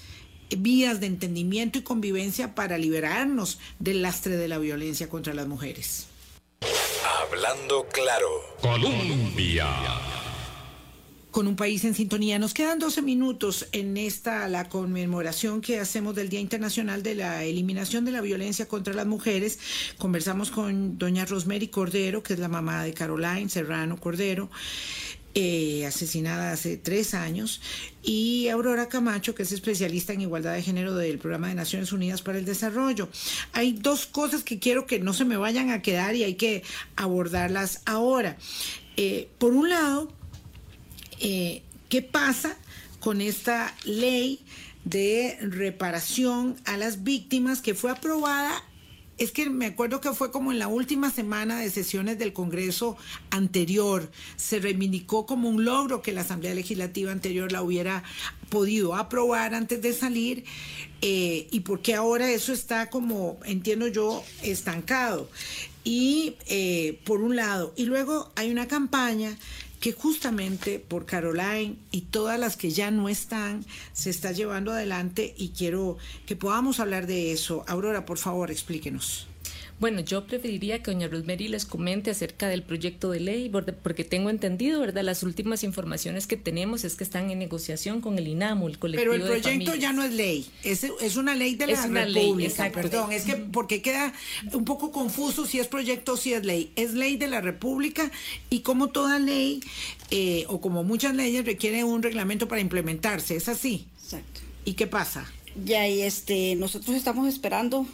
vías 0.58 1.02
de 1.02 1.08
entendimiento 1.08 1.78
y 1.78 1.82
convivencia 1.84 2.56
para 2.56 2.78
liberarnos 2.78 3.60
del 3.80 4.02
lastre 4.02 4.38
de 4.38 4.47
la 4.47 4.58
violencia 4.58 5.10
contra 5.10 5.34
las 5.34 5.47
mujeres. 5.47 6.08
Hablando 7.21 7.86
claro. 7.91 8.28
Colombia. 8.62 9.67
Con 11.39 11.47
un 11.47 11.56
país 11.56 11.86
en 11.86 11.95
sintonía. 11.95 12.38
Nos 12.38 12.54
quedan 12.54 12.80
12 12.80 13.02
minutos 13.02 13.69
en 13.71 13.95
esta 13.95 14.49
la 14.49 14.67
conmemoración 14.67 15.62
que 15.62 15.80
hacemos 15.80 16.13
del 16.13 16.28
Día 16.28 16.41
Internacional 16.41 17.02
de 17.02 17.15
la 17.15 17.45
Eliminación 17.45 18.04
de 18.04 18.12
la 18.12 18.19
Violencia 18.19 18.67
contra 18.67 18.93
las 18.93 19.08
Mujeres. 19.08 19.58
Conversamos 19.97 20.52
con 20.52 20.97
doña 20.97 21.23
Rosemary 21.23 21.69
Cordero, 21.69 22.23
que 22.23 22.34
es 22.34 22.39
la 22.39 22.49
mamá 22.49 22.84
de 22.84 22.93
Caroline 22.93 23.47
Serrano 23.47 23.95
Cordero. 23.95 24.49
Eh, 25.34 25.86
asesinada 25.86 26.52
hace 26.52 26.75
tres 26.75 27.13
años, 27.13 27.62
y 28.04 28.49
Aurora 28.49 28.89
Camacho, 28.89 29.34
que 29.34 29.43
es 29.43 29.54
especialista 29.54 30.12
en 30.12 30.19
igualdad 30.19 30.56
de 30.56 30.62
género 30.62 30.93
del 30.93 31.19
Programa 31.19 31.47
de 31.47 31.56
Naciones 31.56 31.93
Unidas 31.93 32.21
para 32.21 32.38
el 32.38 32.43
Desarrollo. 32.43 33.08
Hay 33.54 33.71
dos 33.71 34.08
cosas 34.08 34.43
que 34.43 34.60
quiero 34.60 34.86
que 34.86 34.99
no 34.99 35.13
se 35.13 35.23
me 35.23 35.38
vayan 35.38 35.69
a 35.69 35.82
quedar 35.82 36.15
y 36.15 36.25
hay 36.25 36.34
que 36.34 36.63
abordarlas 36.97 37.82
ahora. 37.86 38.36
Eh, 38.97 39.30
por 39.38 39.54
un 39.54 39.69
lado, 39.69 40.18
eh, 41.19 41.63
¿qué 41.89 42.01
pasa 42.01 42.58
con 42.99 43.21
esta 43.21 43.75
ley 43.86 44.39
de 44.84 45.38
reparación 45.41 46.55
a 46.65 46.77
las 46.77 47.03
víctimas 47.03 47.62
que 47.62 47.75
fue 47.75 47.91
aprobada 47.91 48.63
es 49.19 49.32
que 49.32 49.49
me 49.49 49.65
acuerdo 49.65 49.99
que 49.99 50.13
fue 50.13 50.32
como 50.32 50.51
en 50.51 50.60
la 50.60 50.69
última 50.69 51.12
semana 51.12 51.60
de 51.60 51.69
sesiones 51.69 52.17
del 52.17 52.32
Congreso 52.32 52.95
anterior, 53.32 54.10
se 54.38 54.60
reivindicó 54.60 55.25
como 55.25 55.49
un 55.49 55.65
logro 55.65 56.01
que 56.01 56.13
la 56.13 56.21
Asamblea 56.21 56.53
Legislativa 56.53 57.12
anterior 57.12 57.51
la 57.51 57.62
hubiera 57.62 58.03
podido 58.49 58.95
aprobar 58.95 59.53
antes 59.53 59.82
de 59.82 59.93
salir 59.93 60.45
eh, 61.01 61.47
y 61.51 61.60
porque 61.62 61.95
ahora 61.95 62.32
eso 62.32 62.53
está 62.53 62.89
como, 62.89 63.37
entiendo 63.43 63.87
yo, 63.87 64.23
estancado. 64.41 65.29
Y 65.83 66.35
eh, 66.48 67.00
por 67.04 67.21
un 67.21 67.35
lado, 67.35 67.73
y 67.75 67.85
luego 67.85 68.31
hay 68.35 68.52
una 68.52 68.67
campaña 68.67 69.37
que 69.80 69.94
justamente 69.94 70.80
por 70.80 71.06
Caroline 71.06 71.77
y 71.92 72.02
todas 72.02 72.40
las 72.40 72.58
que 72.58 72.71
ya 72.71 72.92
no 72.92 73.08
están 73.08 73.65
se 73.94 74.10
está 74.10 74.32
llevando 74.32 74.71
adelante 74.71 75.34
y 75.38 75.50
quiero 75.50 75.98
que 76.25 76.36
podamos 76.36 76.80
hablar 76.80 77.08
de 77.08 77.32
eso. 77.32 77.63
Aurora, 77.67 78.06
por 78.06 78.17
favor, 78.17 78.52
explíquenos. 78.52 79.29
Bueno, 79.80 80.02
yo 80.02 80.25
preferiría 80.25 80.84
que 80.84 80.92
doña 80.92 81.08
Rosemary 81.08 81.48
les 81.48 81.65
comente 81.65 82.12
acerca 82.12 82.50
del 82.50 82.63
proyecto 82.63 83.12
de 83.12 83.21
ley, 83.21 83.50
porque 83.82 84.04
tengo 84.04 84.30
entendido, 84.30 84.82
¿verdad? 84.82 85.04
Las 85.04 85.23
últimas 85.23 85.63
informaciones 85.63 86.27
que 86.27 86.36
tenemos 86.36 86.84
es 86.84 86.96
que 86.96 87.06
están 87.06 87.32
en 87.32 87.40
negociación 87.40 88.02
con 88.02 88.17
el 88.17 88.27
INAMO, 88.27 88.67
el 88.67 88.77
colectivo 88.77 89.13
Pero 89.13 89.23
el 89.23 89.42
proyecto 89.42 89.75
ya 89.75 89.94
no 89.94 90.04
es 90.04 90.12
ley, 90.12 90.46
es, 90.63 90.84
es 90.84 91.15
una 91.15 91.34
ley 91.34 91.56
de 91.56 91.67
la 91.67 91.88
República, 91.88 92.69
perdón, 92.71 93.13
es 93.13 93.23
que 93.23 93.36
porque 93.38 93.82
queda 93.82 94.13
un 94.52 94.65
poco 94.65 94.92
confuso 94.92 95.46
si 95.46 95.60
es 95.60 95.67
proyecto 95.67 96.13
o 96.13 96.17
si 96.17 96.34
es 96.34 96.46
ley. 96.46 96.71
Es 96.75 96.94
ley 96.94 97.15
de 97.15 97.27
la 97.27 97.40
República 97.40 98.12
y 98.50 98.60
como 98.60 98.90
toda 98.90 99.17
ley, 99.17 99.62
eh, 100.12 100.44
o 100.50 100.60
como 100.60 100.84
muchas 100.84 101.15
leyes, 101.15 101.46
requiere 101.46 101.86
un 101.86 102.04
reglamento 102.04 102.50
para 102.50 102.60
implementarse, 102.60 103.38
¿es 103.38 103.48
así? 103.48 103.88
Exacto. 104.04 104.42
¿Y 104.65 104.73
qué 104.73 104.88
pasa? 104.88 105.32
Ya, 105.63 105.88
y 105.88 106.02
este, 106.02 106.56
nosotros 106.56 106.96
estamos 106.96 107.27
esperando 107.27 107.88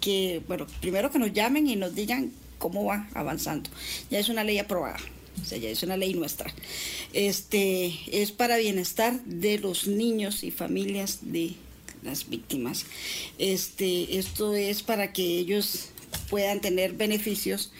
que, 0.00 0.42
bueno, 0.46 0.66
primero 0.80 1.10
que 1.10 1.18
nos 1.18 1.32
llamen 1.32 1.66
y 1.66 1.76
nos 1.76 1.94
digan 1.94 2.32
cómo 2.58 2.84
va 2.84 3.08
avanzando. 3.14 3.70
Ya 4.10 4.18
es 4.18 4.28
una 4.28 4.44
ley 4.44 4.58
aprobada, 4.58 4.98
o 5.40 5.44
sea, 5.44 5.58
ya 5.58 5.68
es 5.68 5.82
una 5.82 5.96
ley 5.96 6.14
nuestra. 6.14 6.52
Este, 7.12 7.94
es 8.12 8.32
para 8.32 8.56
bienestar 8.56 9.22
de 9.24 9.58
los 9.58 9.86
niños 9.86 10.44
y 10.44 10.50
familias 10.50 11.18
de 11.22 11.54
las 12.02 12.28
víctimas. 12.28 12.86
Este, 13.38 14.18
esto 14.18 14.54
es 14.54 14.82
para 14.82 15.12
que 15.12 15.38
ellos 15.38 15.90
puedan 16.30 16.60
tener 16.60 16.92
beneficios 16.92 17.72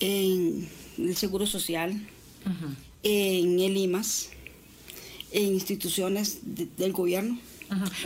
en 0.00 0.68
el 0.98 1.16
Seguro 1.16 1.46
Social, 1.46 2.00
en 3.02 3.60
el 3.60 3.76
IMAS, 3.76 4.30
en 5.32 5.52
instituciones 5.52 6.38
del 6.42 6.92
gobierno 6.92 7.38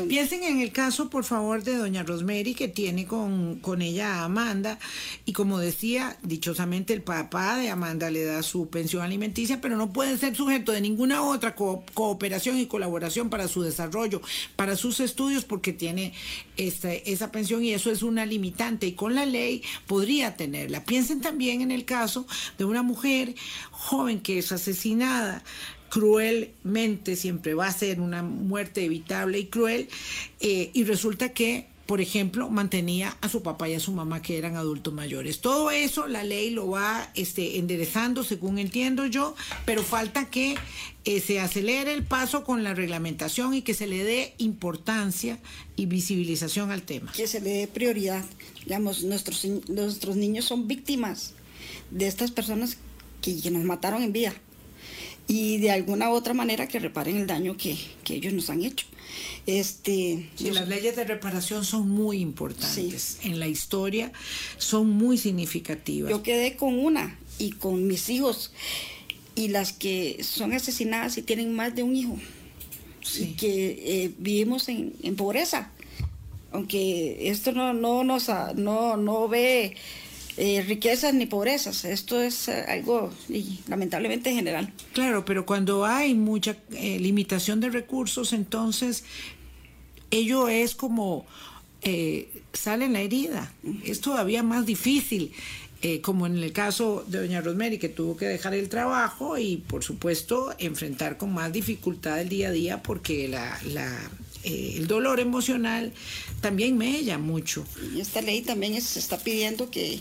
Piensen 0.08 0.44
en 0.44 0.60
el 0.60 0.72
caso, 0.72 1.08
por 1.10 1.24
favor, 1.24 1.62
de 1.62 1.76
doña 1.76 2.02
Rosemary, 2.02 2.54
que 2.54 2.68
tiene 2.68 3.06
con, 3.06 3.56
con 3.60 3.82
ella 3.82 4.16
a 4.16 4.24
Amanda, 4.24 4.78
y 5.24 5.32
como 5.32 5.58
decía, 5.58 6.16
dichosamente 6.22 6.92
el 6.92 7.02
papá 7.02 7.56
de 7.56 7.70
Amanda 7.70 8.10
le 8.10 8.24
da 8.24 8.42
su 8.42 8.68
pensión 8.68 9.02
alimenticia, 9.02 9.60
pero 9.60 9.76
no 9.76 9.92
puede 9.92 10.18
ser 10.18 10.34
sujeto 10.34 10.72
de 10.72 10.80
ninguna 10.80 11.22
otra 11.22 11.54
cooperación 11.54 12.58
y 12.58 12.66
colaboración 12.66 13.30
para 13.30 13.48
su 13.48 13.62
desarrollo, 13.62 14.20
para 14.56 14.76
sus 14.76 15.00
estudios, 15.00 15.44
porque 15.44 15.72
tiene 15.72 16.12
esta, 16.56 16.92
esa 16.92 17.30
pensión 17.30 17.64
y 17.64 17.72
eso 17.72 17.90
es 17.90 18.02
una 18.02 18.26
limitante, 18.26 18.86
y 18.86 18.92
con 18.92 19.14
la 19.14 19.26
ley 19.26 19.62
podría 19.86 20.36
tenerla. 20.36 20.84
Piensen 20.84 21.20
también 21.20 21.60
en 21.60 21.70
el 21.70 21.84
caso 21.84 22.26
de 22.58 22.64
una 22.64 22.82
mujer 22.82 23.34
joven 23.70 24.20
que 24.20 24.38
es 24.38 24.52
asesinada 24.52 25.42
cruelmente, 25.92 27.16
siempre 27.16 27.52
va 27.52 27.66
a 27.66 27.72
ser 27.72 28.00
una 28.00 28.22
muerte 28.22 28.82
evitable 28.82 29.38
y 29.40 29.46
cruel, 29.48 29.90
eh, 30.40 30.70
y 30.72 30.84
resulta 30.84 31.34
que 31.34 31.66
por 31.84 32.00
ejemplo, 32.00 32.48
mantenía 32.48 33.18
a 33.20 33.28
su 33.28 33.42
papá 33.42 33.68
y 33.68 33.74
a 33.74 33.80
su 33.80 33.92
mamá 33.92 34.22
que 34.22 34.38
eran 34.38 34.56
adultos 34.56 34.94
mayores. 34.94 35.40
Todo 35.40 35.70
eso 35.70 36.06
la 36.06 36.24
ley 36.24 36.48
lo 36.48 36.70
va 36.70 37.10
este, 37.14 37.58
enderezando, 37.58 38.24
según 38.24 38.58
entiendo 38.58 39.04
yo, 39.04 39.34
pero 39.66 39.82
falta 39.82 40.30
que 40.30 40.54
eh, 41.04 41.20
se 41.20 41.40
acelere 41.40 41.92
el 41.92 42.04
paso 42.04 42.44
con 42.44 42.64
la 42.64 42.72
reglamentación 42.72 43.52
y 43.52 43.60
que 43.60 43.74
se 43.74 43.86
le 43.86 44.04
dé 44.04 44.34
importancia 44.38 45.38
y 45.76 45.84
visibilización 45.84 46.70
al 46.70 46.82
tema. 46.82 47.12
Que 47.12 47.26
se 47.26 47.40
le 47.40 47.50
dé 47.50 47.66
prioridad. 47.66 48.24
Digamos, 48.64 49.02
nuestros, 49.02 49.44
nuestros 49.68 50.16
niños 50.16 50.46
son 50.46 50.68
víctimas 50.68 51.34
de 51.90 52.06
estas 52.06 52.30
personas 52.30 52.78
que, 53.20 53.38
que 53.38 53.50
nos 53.50 53.64
mataron 53.64 54.02
en 54.02 54.12
vida 54.14 54.32
y 55.26 55.58
de 55.58 55.70
alguna 55.70 56.10
u 56.10 56.12
otra 56.12 56.34
manera 56.34 56.68
que 56.68 56.78
reparen 56.78 57.16
el 57.16 57.26
daño 57.26 57.56
que, 57.56 57.76
ellos 58.08 58.32
nos 58.32 58.50
han 58.50 58.62
hecho. 58.62 58.86
Este, 59.46 60.28
las 60.40 60.68
leyes 60.68 60.96
de 60.96 61.04
reparación 61.04 61.64
son 61.64 61.88
muy 61.88 62.18
importantes 62.18 63.18
en 63.22 63.40
la 63.40 63.48
historia, 63.48 64.12
son 64.58 64.90
muy 64.90 65.18
significativas. 65.18 66.10
Yo 66.10 66.22
quedé 66.22 66.56
con 66.56 66.78
una 66.78 67.18
y 67.38 67.52
con 67.52 67.86
mis 67.86 68.08
hijos 68.08 68.52
y 69.34 69.48
las 69.48 69.72
que 69.72 70.22
son 70.22 70.52
asesinadas 70.52 71.16
y 71.18 71.22
tienen 71.22 71.54
más 71.54 71.74
de 71.74 71.82
un 71.82 71.96
hijo 71.96 72.18
y 73.18 73.34
que 73.34 74.04
eh, 74.04 74.14
vivimos 74.18 74.68
en, 74.68 74.94
en, 75.02 75.16
pobreza. 75.16 75.70
Aunque 76.52 77.30
esto 77.30 77.52
no, 77.52 77.72
no, 77.72 78.04
nos, 78.04 78.28
no, 78.54 78.96
no 78.96 79.28
ve 79.28 79.74
eh, 80.36 80.64
riquezas 80.66 81.12
ni 81.12 81.26
pobrezas. 81.26 81.84
Esto 81.84 82.20
es 82.20 82.48
eh, 82.48 82.64
algo 82.66 83.10
lamentablemente 83.68 84.32
general. 84.32 84.72
Claro, 84.92 85.24
pero 85.24 85.44
cuando 85.44 85.84
hay 85.84 86.14
mucha 86.14 86.56
eh, 86.72 86.98
limitación 86.98 87.60
de 87.60 87.68
recursos, 87.68 88.32
entonces 88.32 89.04
ello 90.10 90.48
es 90.48 90.74
como 90.74 91.26
sale 92.52 92.84
en 92.84 92.92
la 92.92 93.00
herida. 93.00 93.52
Es 93.84 94.00
todavía 94.00 94.44
más 94.44 94.64
difícil. 94.66 95.32
como 96.00 96.28
en 96.28 96.38
el 96.38 96.52
caso 96.52 97.04
de 97.08 97.18
doña 97.18 97.40
Rosemary, 97.40 97.76
que 97.76 97.88
tuvo 97.88 98.16
que 98.16 98.26
dejar 98.26 98.54
el 98.54 98.68
trabajo 98.68 99.36
y, 99.36 99.56
por 99.56 99.82
supuesto, 99.82 100.54
enfrentar 100.58 101.16
con 101.16 101.34
más 101.34 101.52
dificultad 101.52 102.20
el 102.20 102.28
día 102.28 102.48
a 102.48 102.52
día 102.52 102.82
porque 102.84 103.26
la, 103.26 103.58
eh, 104.44 104.74
el 104.76 104.86
dolor 104.86 105.20
emocional 105.20 105.92
también 106.40 106.76
me 106.76 106.96
ella 106.96 107.18
mucho. 107.18 107.64
Y 107.94 108.00
esta 108.00 108.22
ley 108.22 108.42
también 108.42 108.80
se 108.80 108.98
está 108.98 109.18
pidiendo 109.18 109.70
que, 109.70 110.00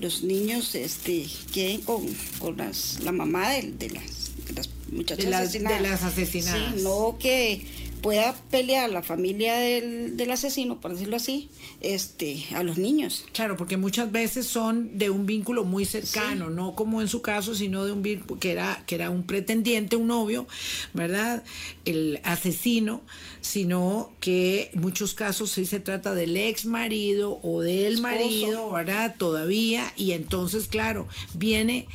los 0.00 0.22
niños 0.22 0.74
este, 0.74 1.26
queden 1.52 1.82
con, 1.82 2.06
con 2.38 2.56
la 2.56 3.12
mamá 3.12 3.50
de, 3.50 3.90
las, 3.90 4.70
muchachas 4.90 5.26
asesinadas. 5.26 5.82
De 5.82 5.88
las 5.88 6.02
asesinadas. 6.02 6.76
no 6.82 7.16
que 7.18 7.66
pueda 8.04 8.34
pelear 8.50 8.90
la 8.90 9.02
familia 9.02 9.54
del, 9.56 10.18
del, 10.18 10.30
asesino, 10.30 10.78
por 10.78 10.92
decirlo 10.92 11.16
así, 11.16 11.48
este, 11.80 12.44
a 12.54 12.62
los 12.62 12.76
niños. 12.76 13.24
Claro, 13.32 13.56
porque 13.56 13.78
muchas 13.78 14.12
veces 14.12 14.46
son 14.46 14.98
de 14.98 15.08
un 15.08 15.24
vínculo 15.24 15.64
muy 15.64 15.86
cercano, 15.86 16.50
no 16.50 16.74
como 16.74 17.00
en 17.00 17.08
su 17.08 17.22
caso, 17.22 17.54
sino 17.54 17.86
de 17.86 17.92
un 17.92 18.02
vínculo 18.02 18.38
que 18.38 18.52
era, 18.52 18.84
que 18.86 18.96
era 18.96 19.08
un 19.08 19.22
pretendiente, 19.22 19.96
un 19.96 20.08
novio, 20.08 20.46
¿verdad? 20.92 21.44
El 21.86 22.20
asesino, 22.24 23.00
sino 23.40 24.12
que 24.20 24.70
en 24.74 24.82
muchos 24.82 25.14
casos 25.14 25.52
sí 25.52 25.64
se 25.64 25.80
trata 25.80 26.14
del 26.14 26.36
ex 26.36 26.66
marido 26.66 27.40
o 27.42 27.62
del 27.62 28.02
marido, 28.02 28.70
¿verdad? 28.70 29.14
Todavía, 29.16 29.94
y 29.96 30.12
entonces, 30.12 30.68
claro, 30.68 31.08
viene 31.32 31.88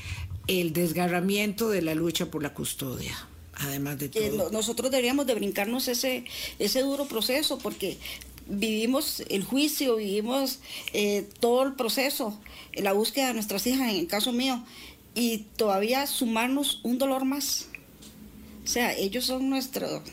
el 0.47 0.73
desgarramiento 0.73 1.69
de 1.69 1.83
la 1.83 1.93
lucha 1.93 2.31
por 2.31 2.41
la 2.41 2.55
custodia 2.55 3.15
además 3.59 3.99
de 3.99 4.09
todo. 4.09 4.49
nosotros 4.51 4.89
deberíamos 4.91 5.27
de 5.27 5.35
brincarnos 5.35 5.87
ese, 5.87 6.25
ese 6.59 6.81
duro 6.81 7.05
proceso 7.05 7.57
porque 7.57 7.97
vivimos 8.49 9.23
el 9.29 9.43
juicio, 9.43 9.97
vivimos 9.97 10.59
eh, 10.93 11.27
todo 11.39 11.63
el 11.63 11.73
proceso, 11.73 12.39
la 12.73 12.93
búsqueda 12.93 13.27
de 13.27 13.33
nuestras 13.35 13.65
hijas, 13.67 13.89
en 13.89 13.99
el 13.99 14.07
caso 14.07 14.31
mío, 14.31 14.63
y 15.13 15.45
todavía 15.55 16.07
sumarnos 16.07 16.79
un 16.83 16.97
dolor 16.97 17.25
más. 17.25 17.67
O 18.63 18.67
sea, 18.67 18.93
ellos 18.93 19.25
son 19.25 19.49
nuestro 19.49 20.03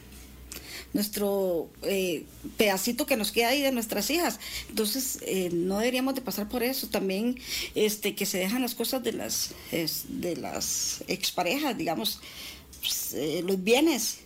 nuestro 0.92 1.68
eh, 1.82 2.24
pedacito 2.56 3.04
que 3.04 3.18
nos 3.18 3.30
queda 3.30 3.48
ahí 3.48 3.60
de 3.60 3.70
nuestras 3.70 4.08
hijas. 4.08 4.40
Entonces, 4.70 5.18
eh, 5.22 5.50
no 5.52 5.78
deberíamos 5.78 6.14
de 6.14 6.22
pasar 6.22 6.48
por 6.48 6.62
eso. 6.62 6.86
También 6.86 7.38
este, 7.74 8.14
que 8.14 8.24
se 8.24 8.38
dejan 8.38 8.62
las 8.62 8.74
cosas 8.74 9.02
de 9.02 9.12
las, 9.12 9.50
de 10.08 10.36
las 10.36 11.04
exparejas, 11.06 11.76
digamos, 11.76 12.20
pues, 12.86 13.14
eh, 13.14 13.42
los 13.44 13.62
bienes 13.62 14.20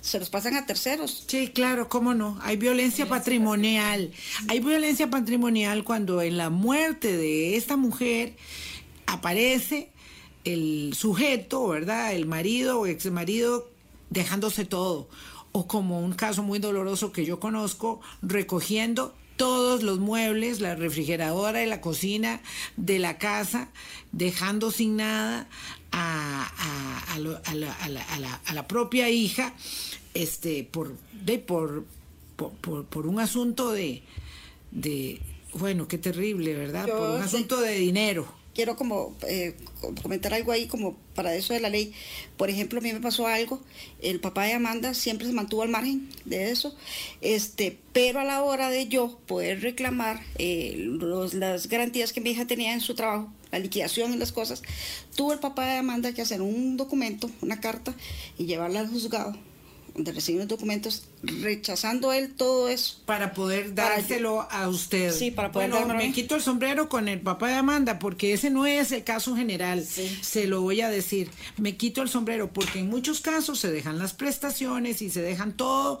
se 0.00 0.18
los 0.18 0.30
pasan 0.30 0.54
a 0.54 0.66
terceros. 0.66 1.24
Sí, 1.26 1.48
claro, 1.48 1.88
cómo 1.88 2.14
no. 2.14 2.38
Hay 2.42 2.56
violencia 2.56 3.08
patrimonial. 3.08 4.12
Hay 4.48 4.60
violencia 4.60 5.10
patrimonial 5.10 5.84
cuando 5.84 6.22
en 6.22 6.36
la 6.36 6.50
muerte 6.50 7.16
de 7.16 7.56
esta 7.56 7.76
mujer 7.76 8.34
aparece 9.06 9.90
el 10.44 10.94
sujeto, 10.94 11.68
¿verdad? 11.68 12.14
El 12.14 12.26
marido 12.26 12.80
o 12.80 12.86
ex 12.86 13.10
marido 13.10 13.68
dejándose 14.10 14.64
todo. 14.64 15.08
O 15.52 15.66
como 15.66 16.00
un 16.00 16.12
caso 16.12 16.42
muy 16.42 16.58
doloroso 16.58 17.12
que 17.12 17.24
yo 17.24 17.40
conozco, 17.40 18.00
recogiendo 18.22 19.14
todos 19.38 19.82
los 19.82 19.98
muebles, 19.98 20.60
la 20.60 20.74
refrigeradora 20.74 21.62
y 21.64 21.66
la 21.66 21.80
cocina 21.80 22.42
de 22.76 22.98
la 22.98 23.16
casa, 23.16 23.70
dejando 24.12 24.70
sin 24.70 24.96
nada 24.96 25.48
a, 25.92 26.52
la, 28.52 28.68
propia 28.68 29.08
hija 29.08 29.54
este, 30.12 30.68
por, 30.70 30.94
de, 31.24 31.38
por, 31.38 31.86
por, 32.36 32.84
por, 32.84 33.06
un 33.06 33.20
asunto 33.20 33.72
de, 33.72 34.02
de, 34.70 35.22
bueno, 35.54 35.88
qué 35.88 35.96
terrible, 35.96 36.54
¿verdad? 36.54 36.86
Por 36.86 37.10
un 37.10 37.22
asunto 37.22 37.58
de 37.60 37.76
dinero 37.76 38.38
quiero 38.58 38.74
como 38.74 39.14
eh, 39.28 39.54
comentar 40.02 40.34
algo 40.34 40.50
ahí 40.50 40.66
como 40.66 40.96
para 41.14 41.32
eso 41.36 41.54
de 41.54 41.60
la 41.60 41.68
ley. 41.68 41.92
Por 42.36 42.50
ejemplo, 42.50 42.80
a 42.80 42.82
mí 42.82 42.92
me 42.92 42.98
pasó 42.98 43.28
algo, 43.28 43.62
el 44.02 44.18
papá 44.18 44.46
de 44.46 44.54
Amanda 44.54 44.94
siempre 44.94 45.28
se 45.28 45.32
mantuvo 45.32 45.62
al 45.62 45.68
margen 45.68 46.08
de 46.24 46.50
eso, 46.50 46.74
este, 47.20 47.78
pero 47.92 48.18
a 48.18 48.24
la 48.24 48.42
hora 48.42 48.68
de 48.68 48.88
yo 48.88 49.16
poder 49.28 49.62
reclamar 49.62 50.20
eh, 50.38 50.74
las 51.34 51.68
garantías 51.68 52.12
que 52.12 52.20
mi 52.20 52.30
hija 52.30 52.48
tenía 52.48 52.72
en 52.72 52.80
su 52.80 52.96
trabajo, 52.96 53.32
la 53.52 53.60
liquidación 53.60 54.12
y 54.12 54.16
las 54.16 54.32
cosas, 54.32 54.64
tuvo 55.14 55.32
el 55.32 55.38
papá 55.38 55.64
de 55.64 55.78
Amanda 55.78 56.12
que 56.12 56.22
hacer 56.22 56.42
un 56.42 56.76
documento, 56.76 57.30
una 57.40 57.60
carta 57.60 57.94
y 58.38 58.46
llevarla 58.46 58.80
al 58.80 58.88
juzgado 58.88 59.36
de 59.98 60.12
recibir 60.12 60.40
los 60.40 60.48
documentos, 60.48 61.04
rechazando 61.22 62.12
él 62.12 62.34
todo 62.34 62.68
eso. 62.68 63.00
Para 63.04 63.34
poder 63.34 63.74
dárselo 63.74 64.46
a 64.50 64.68
usted. 64.68 65.12
Sí, 65.12 65.30
para 65.30 65.52
poder 65.52 65.70
bueno, 65.70 65.94
me 65.94 66.12
quito 66.12 66.36
el 66.36 66.42
sombrero 66.42 66.88
con 66.88 67.08
el 67.08 67.20
papá 67.20 67.48
de 67.48 67.54
Amanda, 67.54 67.98
porque 67.98 68.32
ese 68.32 68.50
no 68.50 68.66
es 68.66 68.92
el 68.92 69.04
caso 69.04 69.36
general. 69.36 69.84
Se 69.84 70.46
lo 70.46 70.62
voy 70.62 70.80
a 70.80 70.88
decir. 70.88 71.30
Me 71.56 71.76
quito 71.76 72.02
el 72.02 72.08
sombrero, 72.08 72.52
porque 72.52 72.78
en 72.80 72.88
muchos 72.88 73.20
casos 73.20 73.58
se 73.58 73.70
dejan 73.70 73.98
las 73.98 74.14
prestaciones 74.14 75.02
y 75.02 75.10
se 75.10 75.20
dejan 75.20 75.56
todo. 75.56 76.00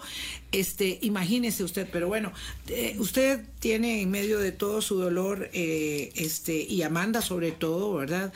Este, 0.52 0.98
imagínese 1.02 1.62
usted, 1.64 1.86
pero 1.92 2.08
bueno, 2.08 2.32
eh, 2.68 2.96
usted 2.98 3.44
tiene 3.58 4.00
en 4.00 4.10
medio 4.10 4.38
de 4.38 4.52
todo 4.52 4.80
su 4.80 4.96
dolor, 4.96 5.50
eh, 5.52 6.10
este, 6.14 6.62
y 6.62 6.82
Amanda 6.82 7.20
sobre 7.20 7.52
todo, 7.52 7.94
¿verdad? 7.94 8.32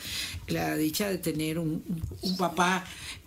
La 0.48 0.76
dicha 0.76 1.08
de 1.08 1.16
tener 1.18 1.58
un, 1.58 1.82
un 2.20 2.36
papá 2.36 2.84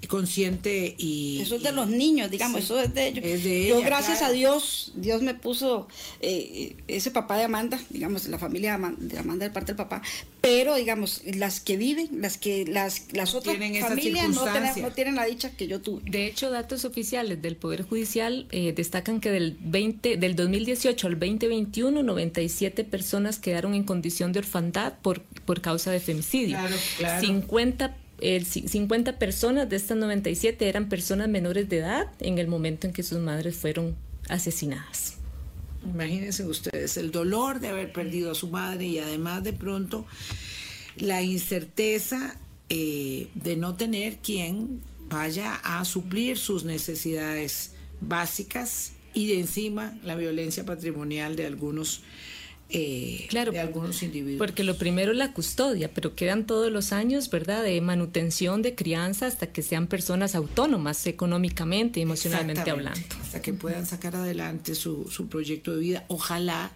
consciente 0.07 0.95
y... 0.97 1.39
Eso 1.41 1.55
es 1.55 1.63
de 1.63 1.71
los 1.71 1.87
niños, 1.87 2.24
digamos, 2.29 2.63
eso 2.63 2.79
es 2.79 2.93
de 2.93 3.07
ellos. 3.07 3.43
Yo, 3.67 3.81
gracias 3.81 4.21
a 4.21 4.31
Dios, 4.31 4.91
Dios 4.95 5.21
me 5.21 5.33
puso 5.33 5.87
eh, 6.21 6.75
ese 6.87 7.11
papá 7.11 7.37
de 7.37 7.43
Amanda, 7.43 7.79
digamos, 7.89 8.27
la 8.27 8.39
familia 8.39 8.77
de 8.97 9.19
Amanda, 9.19 9.45
de 9.45 9.51
parte 9.51 9.73
del 9.73 9.77
papá, 9.77 10.01
pero 10.41 10.75
digamos, 10.75 11.21
las 11.25 11.59
que 11.59 11.77
viven, 11.77 12.09
las 12.21 12.37
que 12.37 12.65
las, 12.65 13.13
las 13.13 13.33
otras 13.33 13.55
familias 13.55 13.89
no 13.89 13.95
tienen, 13.95 14.31
no 14.81 14.91
tienen, 14.91 15.15
la 15.15 15.25
dicha 15.25 15.51
que 15.51 15.67
yo 15.67 15.81
tuve. 15.81 16.01
De 16.09 16.27
hecho, 16.27 16.51
datos 16.51 16.85
oficiales 16.85 17.41
del 17.41 17.55
Poder 17.55 17.83
Judicial 17.83 18.47
eh, 18.51 18.73
destacan 18.73 19.19
que 19.19 19.31
del 19.31 19.57
20, 19.59 20.17
del 20.17 20.35
2018 20.35 21.07
al 21.07 21.13
2021, 21.19 22.03
97 22.03 22.83
personas 22.83 23.39
quedaron 23.39 23.73
en 23.73 23.83
condición 23.83 24.33
de 24.33 24.39
orfandad 24.39 24.93
por, 25.01 25.21
por 25.21 25.61
causa 25.61 25.91
de 25.91 25.99
femicidio. 25.99 26.57
Claro, 26.57 26.75
claro. 26.97 27.25
50 27.25 27.97
el 28.19 28.45
50 28.45 29.19
personas 29.19 29.69
de 29.69 29.75
estas 29.75 29.97
97 29.97 30.67
eran 30.67 30.89
personas 30.89 31.27
menores 31.29 31.69
de 31.69 31.79
edad 31.79 32.07
en 32.19 32.37
el 32.37 32.47
momento 32.47 32.87
en 32.87 32.93
que 32.93 33.03
sus 33.03 33.19
madres 33.19 33.55
fueron 33.55 33.95
asesinadas. 34.29 35.15
Imagínense 35.83 36.45
ustedes 36.45 36.97
el 36.97 37.11
dolor 37.11 37.59
de 37.59 37.67
haber 37.67 37.91
perdido 37.91 38.31
a 38.31 38.35
su 38.35 38.47
madre 38.47 38.85
y 38.85 38.99
además 38.99 39.43
de 39.43 39.53
pronto 39.53 40.05
la 40.97 41.21
incerteza 41.21 42.39
eh, 42.69 43.27
de 43.35 43.55
no 43.55 43.75
tener 43.75 44.17
quien 44.17 44.81
vaya 45.09 45.55
a 45.63 45.85
suplir 45.85 46.37
sus 46.37 46.63
necesidades 46.63 47.73
básicas 48.01 48.93
y 49.13 49.27
de 49.27 49.39
encima 49.39 49.97
la 50.03 50.15
violencia 50.15 50.65
patrimonial 50.65 51.35
de 51.35 51.45
algunos 51.45 52.01
eh, 52.69 53.27
claro, 53.29 53.51
de 53.51 53.59
algunos 53.59 54.01
individuos. 54.01 54.39
Porque 54.39 54.63
lo 54.63 54.77
primero 54.77 55.11
es 55.11 55.17
la 55.17 55.33
custodia, 55.33 55.91
pero 55.93 56.15
quedan 56.15 56.45
todos 56.45 56.71
los 56.71 56.91
años, 56.91 57.29
¿verdad?, 57.29 57.63
de 57.63 57.79
manutención, 57.81 58.61
de 58.61 58.75
crianza, 58.75 59.27
hasta 59.27 59.47
que 59.47 59.61
sean 59.61 59.87
personas 59.87 60.35
autónomas 60.35 61.05
económicamente 61.05 61.99
y 61.99 62.03
emocionalmente 62.03 62.69
hablando. 62.71 62.99
Hasta 63.21 63.41
que 63.41 63.53
puedan 63.53 63.85
sacar 63.85 64.15
adelante 64.15 64.75
su, 64.75 65.09
su 65.09 65.27
proyecto 65.27 65.75
de 65.75 65.79
vida. 65.79 66.05
Ojalá, 66.07 66.71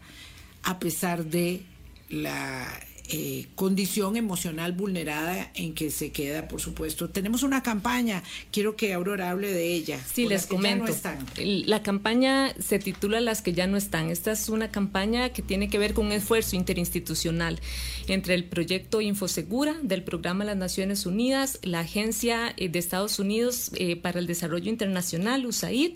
a 0.63 0.79
pesar 0.79 1.25
de 1.25 1.63
la 2.09 2.67
eh, 3.11 3.47
condición 3.55 4.17
emocional 4.17 4.71
vulnerada 4.73 5.51
en 5.55 5.73
que 5.73 5.89
se 5.89 6.11
queda, 6.11 6.47
por 6.47 6.61
supuesto. 6.61 7.09
Tenemos 7.09 7.41
una 7.41 7.63
campaña, 7.63 8.21
quiero 8.51 8.75
que 8.75 8.93
Aurora 8.93 9.31
hable 9.31 9.51
de 9.51 9.73
ella. 9.73 9.99
Sí, 10.13 10.27
les 10.27 10.45
comento. 10.45 10.93
La 11.39 11.81
campaña 11.81 12.53
se 12.59 12.77
titula 12.77 13.19
Las 13.19 13.41
que 13.41 13.53
ya 13.53 13.65
no 13.65 13.77
están. 13.77 14.11
Esta 14.11 14.31
es 14.31 14.47
una 14.47 14.69
campaña 14.69 15.29
que 15.29 15.41
tiene 15.41 15.69
que 15.69 15.79
ver 15.79 15.95
con 15.95 16.05
un 16.05 16.11
esfuerzo 16.11 16.55
interinstitucional 16.55 17.59
entre 18.07 18.35
el 18.35 18.45
proyecto 18.45 19.01
Infosegura 19.01 19.75
del 19.81 20.03
Programa 20.03 20.43
de 20.43 20.51
las 20.51 20.57
Naciones 20.57 21.07
Unidas, 21.07 21.57
la 21.63 21.79
Agencia 21.79 22.53
eh, 22.57 22.69
de 22.69 22.77
Estados 22.77 23.17
Unidos 23.17 23.71
eh, 23.73 23.95
para 23.95 24.19
el 24.19 24.27
Desarrollo 24.27 24.69
Internacional, 24.69 25.47
USAID, 25.47 25.93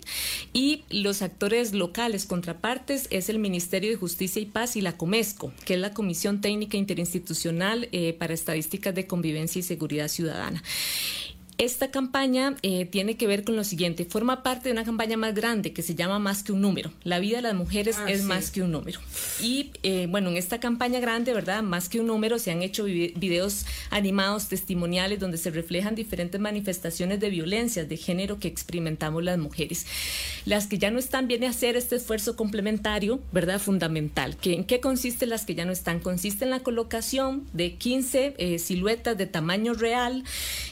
y 0.52 0.82
los 0.90 1.22
actores 1.22 1.74
locales 1.74 2.26
contrapartes 2.26 3.06
es 3.10 3.28
el 3.28 3.38
Ministerio 3.38 3.90
de 3.90 3.96
Justicia 3.96 4.42
y 4.42 4.46
Paz 4.46 4.74
y 4.74 4.80
la 4.80 4.96
Comesco, 4.96 5.52
que 5.64 5.74
es 5.74 5.80
la 5.80 5.94
Comisión 5.94 6.40
Técnica 6.40 6.76
Interinstitucional 6.76 7.03
institucional 7.04 7.88
eh, 7.92 8.12
para 8.14 8.34
estadísticas 8.34 8.94
de 8.94 9.06
convivencia 9.06 9.60
y 9.60 9.62
seguridad 9.62 10.08
ciudadana. 10.08 10.62
Esta 11.56 11.92
campaña 11.92 12.56
eh, 12.62 12.84
tiene 12.84 13.16
que 13.16 13.28
ver 13.28 13.44
con 13.44 13.54
lo 13.54 13.62
siguiente, 13.62 14.04
forma 14.04 14.42
parte 14.42 14.68
de 14.68 14.72
una 14.72 14.82
campaña 14.82 15.16
más 15.16 15.34
grande 15.34 15.72
que 15.72 15.82
se 15.82 15.94
llama 15.94 16.18
Más 16.18 16.42
que 16.42 16.50
un 16.50 16.60
número. 16.60 16.90
La 17.04 17.20
vida 17.20 17.36
de 17.36 17.42
las 17.42 17.54
mujeres 17.54 17.96
ah, 18.00 18.10
es 18.10 18.24
más 18.24 18.50
que 18.50 18.60
un 18.60 18.72
número. 18.72 18.98
Y 19.40 19.70
eh, 19.84 20.08
bueno, 20.10 20.30
en 20.30 20.36
esta 20.36 20.58
campaña 20.58 20.98
grande, 20.98 21.32
¿verdad? 21.32 21.62
Más 21.62 21.88
que 21.88 22.00
un 22.00 22.08
número, 22.08 22.40
se 22.40 22.50
han 22.50 22.62
hecho 22.62 22.84
videos 22.84 23.66
animados, 23.90 24.48
testimoniales, 24.48 25.20
donde 25.20 25.38
se 25.38 25.52
reflejan 25.52 25.94
diferentes 25.94 26.40
manifestaciones 26.40 27.20
de 27.20 27.30
violencia 27.30 27.84
de 27.84 27.96
género 27.98 28.40
que 28.40 28.48
experimentamos 28.48 29.22
las 29.22 29.38
mujeres. 29.38 29.86
Las 30.44 30.66
que 30.66 30.78
ya 30.78 30.90
no 30.90 30.98
están 30.98 31.26
viene 31.26 31.46
a 31.46 31.50
hacer 31.50 31.76
este 31.76 31.96
esfuerzo 31.96 32.36
complementario, 32.36 33.20
¿verdad? 33.32 33.60
Fundamental. 33.60 34.36
¿Que, 34.36 34.54
¿En 34.54 34.64
qué 34.64 34.80
consiste 34.80 35.26
las 35.26 35.46
que 35.46 35.54
ya 35.54 35.64
no 35.64 35.72
están? 35.72 36.00
Consiste 36.00 36.44
en 36.44 36.50
la 36.50 36.60
colocación 36.60 37.46
de 37.52 37.74
15 37.76 38.34
eh, 38.36 38.58
siluetas 38.58 39.16
de 39.16 39.26
tamaño 39.26 39.72
real 39.72 40.22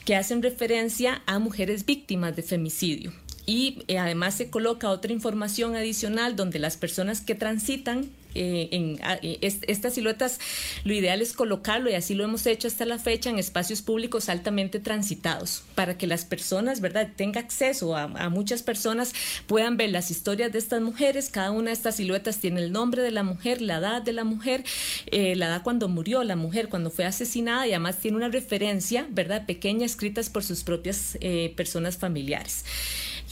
que 0.05 0.15
hacen 0.15 0.43
referencia 0.43 1.23
a 1.27 1.39
mujeres 1.39 1.87
víctimas 1.87 2.37
de 2.37 2.43
femicidio. 2.43 3.13
Y 3.47 3.83
eh, 3.89 3.99
además 3.99 4.35
se 4.35 4.51
coloca 4.51 4.91
otra 4.91 5.13
información 5.13 5.75
adicional 5.75 6.37
donde 6.37 6.59
las 6.59 6.77
personas 6.77 7.21
que 7.21 7.35
transitan 7.35 8.11
eh, 8.35 8.69
en 8.73 8.99
eh, 9.23 9.39
estas 9.41 9.95
siluetas, 9.95 10.39
lo 10.85 10.95
ideal 10.95 11.23
es 11.23 11.33
colocarlo, 11.33 11.91
y 11.91 11.95
así 11.95 12.15
lo 12.15 12.25
hemos 12.25 12.47
hecho 12.47 12.69
hasta 12.69 12.85
la 12.85 12.99
fecha, 12.99 13.31
en 13.31 13.39
espacios 13.39 13.83
públicos 13.83 14.29
altamente 14.29 14.81
transitados, 14.81 15.63
para 15.75 15.99
que 15.99 16.07
las 16.07 16.25
personas, 16.25 16.81
¿verdad?, 16.81 17.09
tengan 17.17 17.45
acceso 17.45 17.97
a, 17.97 18.09
muchas 18.29 18.63
personas, 18.63 19.13
puedan 19.47 19.77
ver 19.77 19.91
las 19.91 20.11
historias 20.11 20.53
de 20.53 20.59
estas 20.59 20.81
mujeres. 20.81 21.31
Cada 21.31 21.51
una 21.51 21.71
de 21.71 21.75
estas 21.75 21.97
siluetas 21.97 22.39
tiene 22.39 22.61
el 22.61 22.73
nombre 22.73 23.03
de 23.03 23.11
la 23.11 23.23
mujer, 23.23 23.63
la 23.63 23.79
edad 23.79 24.03
de 24.03 24.13
la 24.13 24.25
mujer, 24.25 24.65
eh, 25.07 25.35
la 25.35 25.47
edad 25.47 25.63
cuando 25.63 25.89
murió 25.89 26.23
la 26.25 26.37
mujer, 26.37 26.69
cuando 26.69 26.91
fue 26.91 27.05
asesinada, 27.05 27.67
y 27.67 27.71
además 27.71 27.99
tiene 27.99 28.17
una 28.17 28.29
referencia, 28.29 29.07
¿verdad?, 29.11 29.47
pequeña, 29.47 29.87
escritas 29.87 30.31
por 30.31 30.45
sus 30.45 30.63
propias 30.63 31.19
personas 31.57 31.97
familiares. 31.97 32.65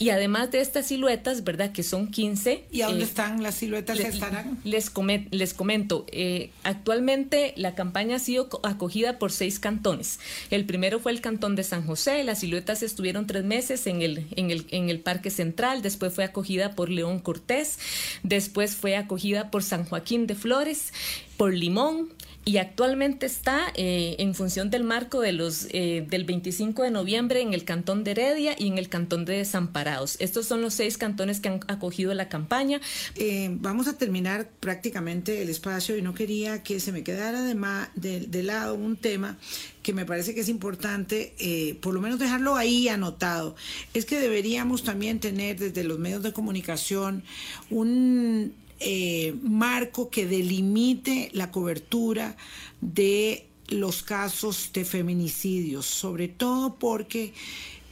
Y 0.01 0.09
además 0.09 0.49
de 0.49 0.61
estas 0.61 0.87
siluetas, 0.87 1.43
¿verdad? 1.43 1.71
Que 1.73 1.83
son 1.83 2.07
15. 2.07 2.65
¿Y 2.71 2.81
a 2.81 2.87
dónde 2.87 3.03
están 3.03 3.43
las 3.43 3.53
siluetas? 3.53 3.99
Les, 3.99 4.15
estarán? 4.15 4.57
Les, 4.63 4.91
les 5.29 5.53
comento, 5.53 6.07
eh, 6.11 6.49
actualmente 6.63 7.53
la 7.55 7.75
campaña 7.75 8.15
ha 8.15 8.19
sido 8.19 8.49
acogida 8.63 9.19
por 9.19 9.31
seis 9.31 9.59
cantones. 9.59 10.19
El 10.49 10.65
primero 10.65 10.99
fue 10.99 11.11
el 11.11 11.21
cantón 11.21 11.55
de 11.55 11.63
San 11.63 11.85
José, 11.85 12.23
las 12.23 12.39
siluetas 12.39 12.81
estuvieron 12.81 13.27
tres 13.27 13.43
meses 13.43 13.85
en 13.85 14.01
el, 14.01 14.25
en 14.31 14.49
el, 14.49 14.65
en 14.71 14.89
el 14.89 14.99
Parque 15.01 15.29
Central, 15.29 15.83
después 15.83 16.11
fue 16.11 16.23
acogida 16.23 16.71
por 16.71 16.89
León 16.89 17.19
Cortés, 17.19 17.77
después 18.23 18.75
fue 18.75 18.95
acogida 18.95 19.51
por 19.51 19.61
San 19.61 19.85
Joaquín 19.85 20.25
de 20.25 20.33
Flores, 20.33 20.93
por 21.37 21.53
Limón, 21.53 22.09
y 22.43 22.57
actualmente 22.57 23.27
está 23.27 23.71
eh, 23.75 24.15
en 24.17 24.33
función 24.33 24.71
del 24.71 24.83
marco 24.83 25.21
de 25.21 25.31
los 25.31 25.67
eh, 25.71 26.05
del 26.09 26.25
25 26.25 26.81
de 26.81 26.89
noviembre 26.89 27.41
en 27.41 27.53
el 27.53 27.63
cantón 27.63 28.03
de 28.03 28.11
Heredia 28.11 28.55
y 28.57 28.67
en 28.67 28.79
el 28.79 28.89
cantón 28.89 29.25
de 29.25 29.37
Desamparados. 29.37 30.17
Estos 30.19 30.47
son 30.47 30.61
los 30.61 30.73
seis 30.73 30.97
cantones 30.97 31.39
que 31.39 31.49
han 31.49 31.59
acogido 31.67 32.13
la 32.15 32.29
campaña. 32.29 32.81
Eh, 33.15 33.49
vamos 33.59 33.87
a 33.87 33.97
terminar 33.97 34.49
prácticamente 34.59 35.43
el 35.43 35.49
espacio 35.49 35.97
y 35.97 36.01
no 36.01 36.15
quería 36.15 36.63
que 36.63 36.79
se 36.79 36.91
me 36.91 37.03
quedara 37.03 37.43
de, 37.43 37.55
de, 37.95 38.21
de 38.21 38.43
lado 38.43 38.73
un 38.73 38.97
tema 38.97 39.37
que 39.83 39.93
me 39.93 40.05
parece 40.05 40.35
que 40.35 40.41
es 40.41 40.49
importante, 40.49 41.33
por 41.81 41.95
lo 41.95 42.01
menos 42.01 42.19
dejarlo 42.19 42.55
ahí 42.55 42.87
anotado, 42.87 43.55
es 43.95 44.05
que 44.05 44.19
deberíamos 44.19 44.83
también 44.83 45.19
tener 45.19 45.57
desde 45.57 45.83
los 45.83 45.97
medios 45.97 46.21
de 46.21 46.33
comunicación 46.33 47.23
un 47.71 48.53
eh, 48.83 49.35
marco 49.43 50.09
que 50.09 50.25
delimite 50.25 51.29
la 51.33 51.51
cobertura 51.51 52.35
de 52.81 53.47
los 53.67 54.01
casos 54.01 54.71
de 54.73 54.85
feminicidios, 54.85 55.85
sobre 55.85 56.27
todo 56.27 56.75
porque 56.75 57.33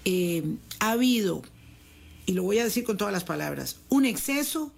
eh, 0.06 0.44
ha 0.80 0.92
habido, 0.92 1.44
y 2.26 2.34
lo 2.34 2.42
voy 2.42 2.58
a 2.58 2.64
decir 2.64 2.84
con 2.84 2.98
todas 2.98 3.14
las 3.14 3.24
palabras, 3.24 3.78
un 3.90 4.06
exceso 4.06 4.72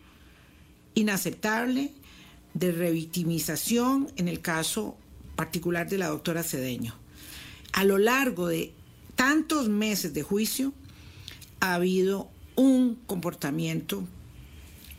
inaceptable 0.93 1.93
de 2.53 2.73
revictimización 2.73 4.11
en 4.17 4.27
el 4.27 4.41
caso 4.41 4.97
particular 5.37 5.89
de 5.89 5.97
la 5.97 6.07
doctora 6.07 6.43
Cedeño. 6.43 6.93
A 7.71 7.85
lo 7.85 7.97
largo 7.97 8.47
de 8.47 8.73
tantos 9.15 9.69
meses 9.69 10.13
de 10.13 10.23
juicio 10.23 10.73
ha 11.61 11.75
habido 11.75 12.29
un 12.55 12.95
comportamiento 13.05 14.03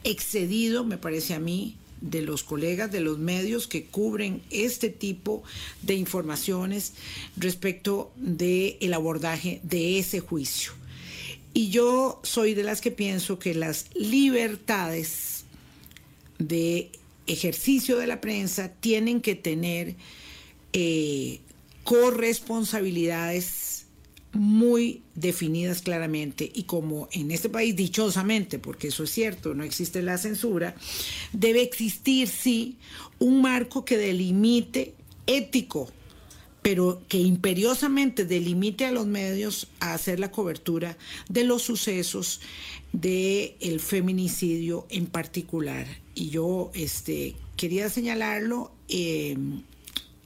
excedido, 0.04 0.84
me 0.84 0.98
parece 0.98 1.34
a 1.34 1.38
mí, 1.38 1.76
de 2.02 2.20
los 2.20 2.42
colegas 2.42 2.90
de 2.90 3.00
los 3.00 3.18
medios 3.18 3.68
que 3.68 3.84
cubren 3.84 4.42
este 4.50 4.90
tipo 4.90 5.42
de 5.82 5.94
informaciones 5.94 6.94
respecto 7.36 8.12
del 8.16 8.76
el 8.80 8.92
abordaje 8.92 9.60
de 9.62 9.98
ese 9.98 10.20
juicio. 10.20 10.72
Y 11.54 11.70
yo 11.70 12.20
soy 12.22 12.54
de 12.54 12.64
las 12.64 12.80
que 12.80 12.90
pienso 12.90 13.38
que 13.38 13.54
las 13.54 13.86
libertades 13.94 15.44
de 16.38 16.90
ejercicio 17.26 17.98
de 17.98 18.06
la 18.08 18.20
prensa 18.20 18.68
tienen 18.68 19.20
que 19.20 19.36
tener 19.36 19.94
eh, 20.72 21.40
corresponsabilidades 21.84 23.71
muy 24.32 25.02
definidas 25.14 25.82
claramente 25.82 26.50
y 26.54 26.64
como 26.64 27.08
en 27.12 27.30
este 27.30 27.48
país 27.48 27.76
dichosamente, 27.76 28.58
porque 28.58 28.88
eso 28.88 29.04
es 29.04 29.10
cierto, 29.10 29.54
no 29.54 29.62
existe 29.62 30.02
la 30.02 30.18
censura, 30.18 30.74
debe 31.32 31.62
existir 31.62 32.28
sí 32.28 32.78
un 33.18 33.42
marco 33.42 33.84
que 33.84 33.96
delimite 33.96 34.94
ético, 35.26 35.90
pero 36.62 37.02
que 37.08 37.18
imperiosamente 37.18 38.24
delimite 38.24 38.86
a 38.86 38.92
los 38.92 39.06
medios 39.06 39.68
a 39.80 39.94
hacer 39.94 40.20
la 40.20 40.30
cobertura 40.30 40.96
de 41.28 41.44
los 41.44 41.62
sucesos 41.62 42.40
del 42.92 43.54
el 43.60 43.80
feminicidio 43.80 44.86
en 44.88 45.06
particular. 45.06 45.86
Y 46.14 46.30
yo 46.30 46.70
este, 46.74 47.34
quería 47.56 47.90
señalarlo. 47.90 48.70
Eh, 48.88 49.36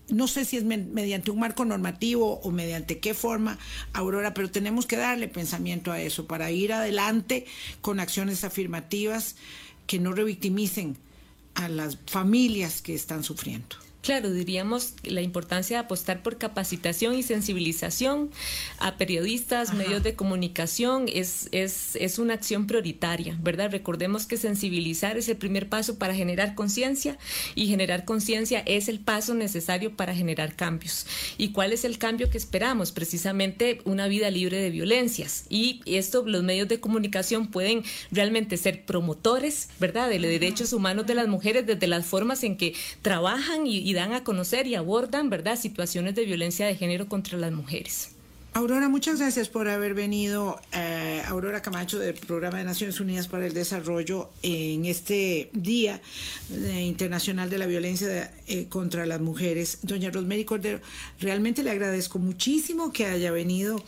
no 0.08 0.28
sé 0.28 0.44
si 0.44 0.56
es 0.56 0.64
mediante 0.64 1.30
un 1.30 1.40
marco 1.40 1.64
normativo 1.64 2.40
o 2.40 2.50
mediante 2.50 2.98
qué 2.98 3.14
forma, 3.14 3.58
Aurora, 3.92 4.34
pero 4.34 4.50
tenemos 4.50 4.86
que 4.86 4.96
darle 4.96 5.28
pensamiento 5.28 5.92
a 5.92 6.00
eso 6.00 6.26
para 6.26 6.50
ir 6.50 6.72
adelante 6.72 7.46
con 7.80 8.00
acciones 8.00 8.44
afirmativas 8.44 9.36
que 9.86 9.98
no 9.98 10.12
revictimicen 10.12 10.96
a 11.54 11.68
las 11.68 11.98
familias 12.06 12.82
que 12.82 12.94
están 12.94 13.24
sufriendo. 13.24 13.85
Claro, 14.06 14.30
diríamos 14.30 14.94
la 15.02 15.20
importancia 15.20 15.78
de 15.78 15.84
apostar 15.84 16.22
por 16.22 16.38
capacitación 16.38 17.16
y 17.16 17.24
sensibilización 17.24 18.30
a 18.78 18.98
periodistas, 18.98 19.74
medios 19.74 20.04
de 20.04 20.14
comunicación, 20.14 21.06
es, 21.12 21.48
es, 21.50 21.96
es, 21.96 22.20
una 22.20 22.34
acción 22.34 22.68
prioritaria, 22.68 23.36
¿verdad? 23.42 23.72
Recordemos 23.72 24.26
que 24.26 24.36
sensibilizar 24.36 25.18
es 25.18 25.28
el 25.28 25.36
primer 25.36 25.68
paso 25.68 25.98
para 25.98 26.14
generar 26.14 26.54
conciencia 26.54 27.18
y 27.56 27.66
generar 27.66 28.04
conciencia 28.04 28.62
es 28.64 28.88
el 28.88 29.00
paso 29.00 29.34
necesario 29.34 29.96
para 29.96 30.14
generar 30.14 30.54
cambios. 30.54 31.04
¿Y 31.36 31.48
cuál 31.48 31.72
es 31.72 31.84
el 31.84 31.98
cambio 31.98 32.30
que 32.30 32.38
esperamos? 32.38 32.92
Precisamente 32.92 33.80
una 33.86 34.06
vida 34.06 34.30
libre 34.30 34.58
de 34.58 34.70
violencias. 34.70 35.46
Y 35.48 35.82
esto 35.84 36.22
los 36.24 36.44
medios 36.44 36.68
de 36.68 36.78
comunicación 36.78 37.48
pueden 37.48 37.82
realmente 38.12 38.56
ser 38.56 38.84
promotores, 38.84 39.68
¿verdad? 39.80 40.08
De 40.08 40.20
los 40.20 40.30
derechos 40.30 40.72
humanos 40.72 41.08
de 41.08 41.16
las 41.16 41.26
mujeres 41.26 41.66
desde 41.66 41.88
las 41.88 42.06
formas 42.06 42.44
en 42.44 42.56
que 42.56 42.72
trabajan 43.02 43.66
y, 43.66 43.78
y 43.78 43.95
dan 43.96 44.12
a 44.12 44.22
conocer 44.22 44.68
y 44.68 44.76
abordan, 44.76 45.28
¿verdad?, 45.28 45.58
situaciones 45.58 46.14
de 46.14 46.24
violencia 46.24 46.66
de 46.66 46.76
género 46.76 47.08
contra 47.08 47.36
las 47.36 47.50
mujeres. 47.50 48.10
Aurora, 48.56 48.88
muchas 48.88 49.18
gracias 49.18 49.50
por 49.50 49.68
haber 49.68 49.92
venido, 49.92 50.58
eh, 50.72 51.22
Aurora 51.26 51.60
Camacho 51.60 51.98
del 51.98 52.14
Programa 52.14 52.56
de 52.56 52.64
Naciones 52.64 52.98
Unidas 53.00 53.28
para 53.28 53.44
el 53.46 53.52
Desarrollo 53.52 54.30
en 54.42 54.86
este 54.86 55.50
Día 55.52 56.00
eh, 56.50 56.80
Internacional 56.80 57.50
de 57.50 57.58
la 57.58 57.66
Violencia 57.66 58.32
eh, 58.46 58.64
contra 58.70 59.04
las 59.04 59.20
Mujeres. 59.20 59.80
Doña 59.82 60.08
Rosemary 60.08 60.46
Cordero, 60.46 60.80
realmente 61.20 61.62
le 61.62 61.70
agradezco 61.70 62.18
muchísimo 62.18 62.94
que 62.94 63.04
haya 63.04 63.30
venido 63.30 63.84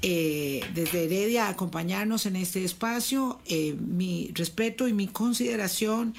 desde 0.00 1.04
Heredia 1.04 1.46
a 1.46 1.50
acompañarnos 1.50 2.26
en 2.26 2.36
este 2.36 2.64
espacio. 2.64 3.38
mi 3.48 4.30
respeto 4.34 4.88
y 4.88 4.92
mi 4.92 5.06
consideración 5.06 6.14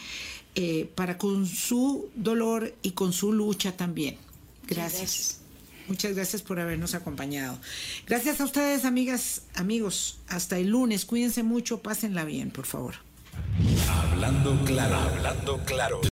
para 0.96 1.18
con 1.18 1.46
su 1.46 2.10
dolor 2.16 2.74
y 2.82 2.92
con 2.92 3.14
su 3.14 3.32
lucha 3.32 3.78
también. 3.78 4.18
gracias. 4.68 5.40
Muchas 5.90 6.14
gracias 6.14 6.44
por 6.44 6.60
habernos 6.60 6.94
acompañado. 6.94 7.58
Gracias 8.06 8.40
a 8.42 8.46
ustedes, 8.46 8.86
amigas, 8.86 9.42
amigos. 9.56 10.20
Hasta 10.28 10.60
el 10.60 10.68
lunes. 10.68 11.04
Cuídense 11.04 11.42
mucho, 11.42 11.82
pásenla 11.82 12.26
bien, 12.26 12.52
por 12.52 12.68
favor. 12.68 12.94
Hablando 13.90 14.64
claro, 14.66 14.96
hablando 14.98 15.58
claro. 15.66 16.02